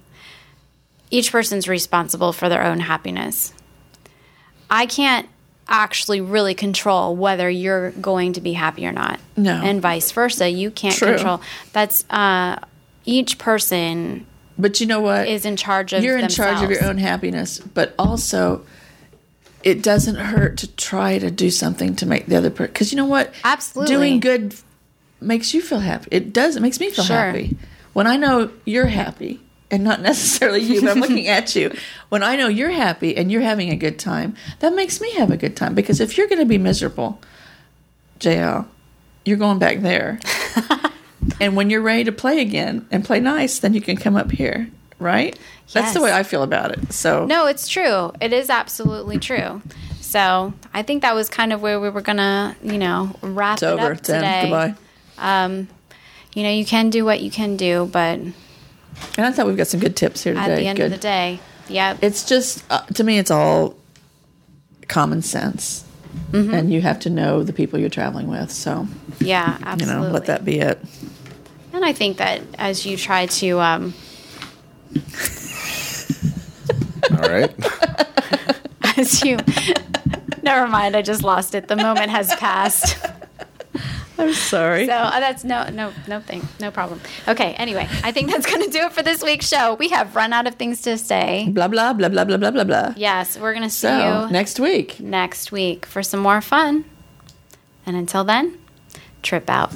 each 1.11 1.33
person's 1.33 1.69
responsible 1.69 2.33
for 2.33 2.49
their 2.49 2.63
own 2.63 2.81
happiness. 2.81 3.53
I 4.71 4.87
can't 4.87 5.29
actually 5.69 6.21
really 6.21 6.55
control 6.55 7.15
whether 7.15 7.49
you're 7.49 7.91
going 7.93 8.33
to 8.35 8.41
be 8.41 8.55
happy 8.55 8.87
or 8.87 8.93
not. 8.93 9.21
No. 9.37 9.53
And 9.53 9.83
vice 9.83 10.11
versa. 10.13 10.49
You 10.49 10.71
can't 10.71 10.95
True. 10.95 11.15
control. 11.15 11.41
That's 11.73 12.09
uh, 12.11 12.59
each 13.05 13.39
person 13.39 14.27
But 14.59 14.81
you 14.81 14.87
know 14.87 15.01
what? 15.01 15.29
is 15.29 15.45
in 15.45 15.57
charge 15.57 15.93
of 15.93 16.03
You're 16.03 16.17
in 16.19 16.29
charge 16.29 16.63
of 16.63 16.71
your 16.71 16.85
own 16.85 16.99
happiness, 16.99 17.59
but 17.59 17.95
also 17.99 18.65
it 19.63 19.83
doesn't 19.83 20.17
hurt 20.17 20.59
to 20.59 20.75
try 20.77 21.19
to 21.19 21.31
do 21.31 21.51
something 21.51 21.97
to 21.97 22.07
make 22.07 22.27
the 22.27 22.37
other 22.37 22.51
person. 22.51 22.73
Because 22.73 22.93
you 22.93 22.97
know 22.97 23.07
what? 23.07 23.33
Absolutely. 23.45 23.95
Doing 23.95 24.21
good 24.21 24.55
makes 25.21 25.55
you 25.55 25.61
feel 25.63 25.81
happy. 25.81 26.09
It 26.11 26.33
does. 26.33 26.57
It 26.57 26.61
makes 26.61 26.81
me 26.81 26.91
feel 26.91 27.05
Sure. 27.05 27.17
happy. 27.17 27.57
When 27.93 28.07
I 28.07 28.17
know 28.17 28.51
you're 28.65 28.87
happy, 28.87 29.41
and 29.71 29.85
not 29.85 30.01
necessarily 30.11 30.61
you, 30.61 30.81
but 30.81 30.91
I'm 30.91 31.01
looking 31.01 31.29
at 31.39 31.55
you. 31.55 31.75
When 32.09 32.23
I 32.23 32.37
know 32.37 32.49
you're 32.49 32.71
happy 32.71 33.17
and 33.17 33.31
you're 33.31 33.43
having 33.43 33.71
a 33.71 33.77
good 33.77 33.99
time, 33.99 34.35
that 34.61 34.75
makes 34.75 35.01
me 35.01 35.13
have 35.15 35.31
a 35.31 35.37
good 35.37 35.57
time. 35.57 35.75
Because 35.75 36.01
if 36.01 36.17
you're 36.17 36.27
going 36.29 36.39
to 36.41 36.47
be 36.47 36.57
miserable, 36.59 37.21
JL, 38.21 38.67
you're 39.25 39.37
going 39.37 39.59
back 39.59 39.81
there. 39.81 40.19
and 41.41 41.55
when 41.57 41.69
you're 41.71 41.83
ready 41.83 42.05
to 42.05 42.13
play 42.13 42.41
again 42.41 42.87
and 42.91 43.05
play 43.05 43.21
nice, 43.21 43.59
then 43.59 43.75
you 43.75 43.81
can 43.83 43.97
come 43.97 44.17
up 44.17 44.31
here, 44.31 44.69
right? 44.99 45.39
That's 45.73 45.93
the 45.93 46.01
way 46.01 46.13
I 46.13 46.23
feel 46.23 46.43
about 46.43 46.71
it. 46.73 46.93
So 46.93 47.27
No, 47.27 47.47
it's 47.47 47.69
true. 47.69 48.13
It 48.23 48.33
is 48.33 48.49
absolutely 48.49 49.19
true. 49.19 49.61
So 50.01 50.55
I 50.73 50.83
think 50.83 51.03
that 51.03 51.15
was 51.15 51.29
kind 51.29 51.53
of 51.53 51.61
where 51.61 51.79
we 51.79 51.91
were 51.91 52.01
gonna, 52.01 52.57
you 52.63 52.79
know, 52.79 53.15
wrap 53.21 53.57
it's 53.57 53.63
it 53.65 53.67
over. 53.67 53.93
up 53.93 54.01
today. 54.01 54.75
Goodbye. 55.19 55.75
You 56.35 56.43
know, 56.45 56.51
you 56.51 56.65
can 56.65 56.91
do 56.91 57.05
what 57.05 57.21
you 57.21 57.31
can 57.31 57.57
do, 57.57 57.89
but 57.91 58.19
And 58.21 58.35
I 59.19 59.33
thought 59.33 59.47
we've 59.47 59.57
got 59.57 59.67
some 59.67 59.81
good 59.81 59.97
tips 59.97 60.23
here 60.23 60.35
today. 60.35 60.53
at 60.53 60.57
the 60.57 60.67
end 60.67 60.77
good. 60.77 60.85
of 60.87 60.91
the 60.93 60.99
day, 60.99 61.41
yep. 61.69 61.99
it's 62.03 62.25
just 62.25 62.63
uh, 62.71 62.83
to 62.95 63.03
me, 63.03 63.19
it's 63.19 63.31
all 63.31 63.75
common 64.89 65.23
sense, 65.23 65.85
Mm-hmm. 66.33 66.55
and 66.55 66.73
you 66.73 66.81
have 66.83 66.99
to 67.01 67.11
know 67.11 67.43
the 67.43 67.53
people 67.53 67.79
you're 67.79 67.89
traveling 67.91 68.29
with. 68.29 68.51
So 68.51 68.87
yeah, 69.21 69.59
absolutely. 69.63 69.87
you 69.87 70.09
know, 70.09 70.13
let 70.13 70.27
that 70.27 70.45
be 70.45 70.59
it. 70.61 70.79
And 71.73 71.85
I 71.85 71.93
think 71.93 72.17
that 72.19 72.41
as 72.59 72.85
you 72.87 72.97
try 72.97 73.27
to, 73.27 73.61
um, 73.61 73.95
All 77.11 77.29
right. 77.29 77.53
as 78.97 79.23
you, 79.25 79.39
never 80.43 80.67
mind, 80.69 80.95
I 80.97 81.03
just 81.03 81.23
lost 81.23 81.55
it. 81.55 81.69
The 81.69 81.77
moment 81.77 82.11
has 82.11 82.35
passed. 82.37 82.99
I'm 84.23 84.33
sorry. 84.33 84.87
So 84.87 84.93
uh, 84.93 85.21
that's 85.21 85.45
no, 85.45 85.69
no, 85.69 85.93
no 86.09 86.21
thing, 86.21 86.43
no 86.61 86.71
problem. 86.71 87.01
Okay. 87.29 87.55
Anyway, 87.55 87.87
I 88.03 88.11
think 88.13 88.31
that's 88.31 88.47
going 88.51 88.65
to 88.65 88.71
do 88.71 88.85
it 88.85 88.93
for 88.93 89.03
this 89.03 89.23
week's 89.23 89.49
show. 89.49 89.75
We 89.75 89.89
have 89.91 90.17
run 90.17 90.33
out 90.33 90.47
of 90.47 90.57
things 90.57 90.83
to 90.83 90.99
say. 90.99 91.49
Blah 91.51 91.69
blah 91.69 91.93
blah 91.93 92.09
blah 92.09 92.25
blah 92.25 92.37
blah 92.37 92.51
blah 92.51 92.65
blah. 92.65 92.95
Yes, 92.97 93.39
we're 93.39 93.53
going 93.53 93.65
to 93.65 93.71
see 93.71 93.89
so, 93.89 94.25
you 94.27 94.33
next 94.33 94.59
week. 94.59 94.99
Next 95.01 95.53
week 95.53 95.87
for 95.87 96.03
some 96.03 96.21
more 96.21 96.41
fun. 96.41 96.85
And 97.87 97.97
until 97.97 98.25
then, 98.25 98.59
trip 99.23 99.49
out. 99.49 99.73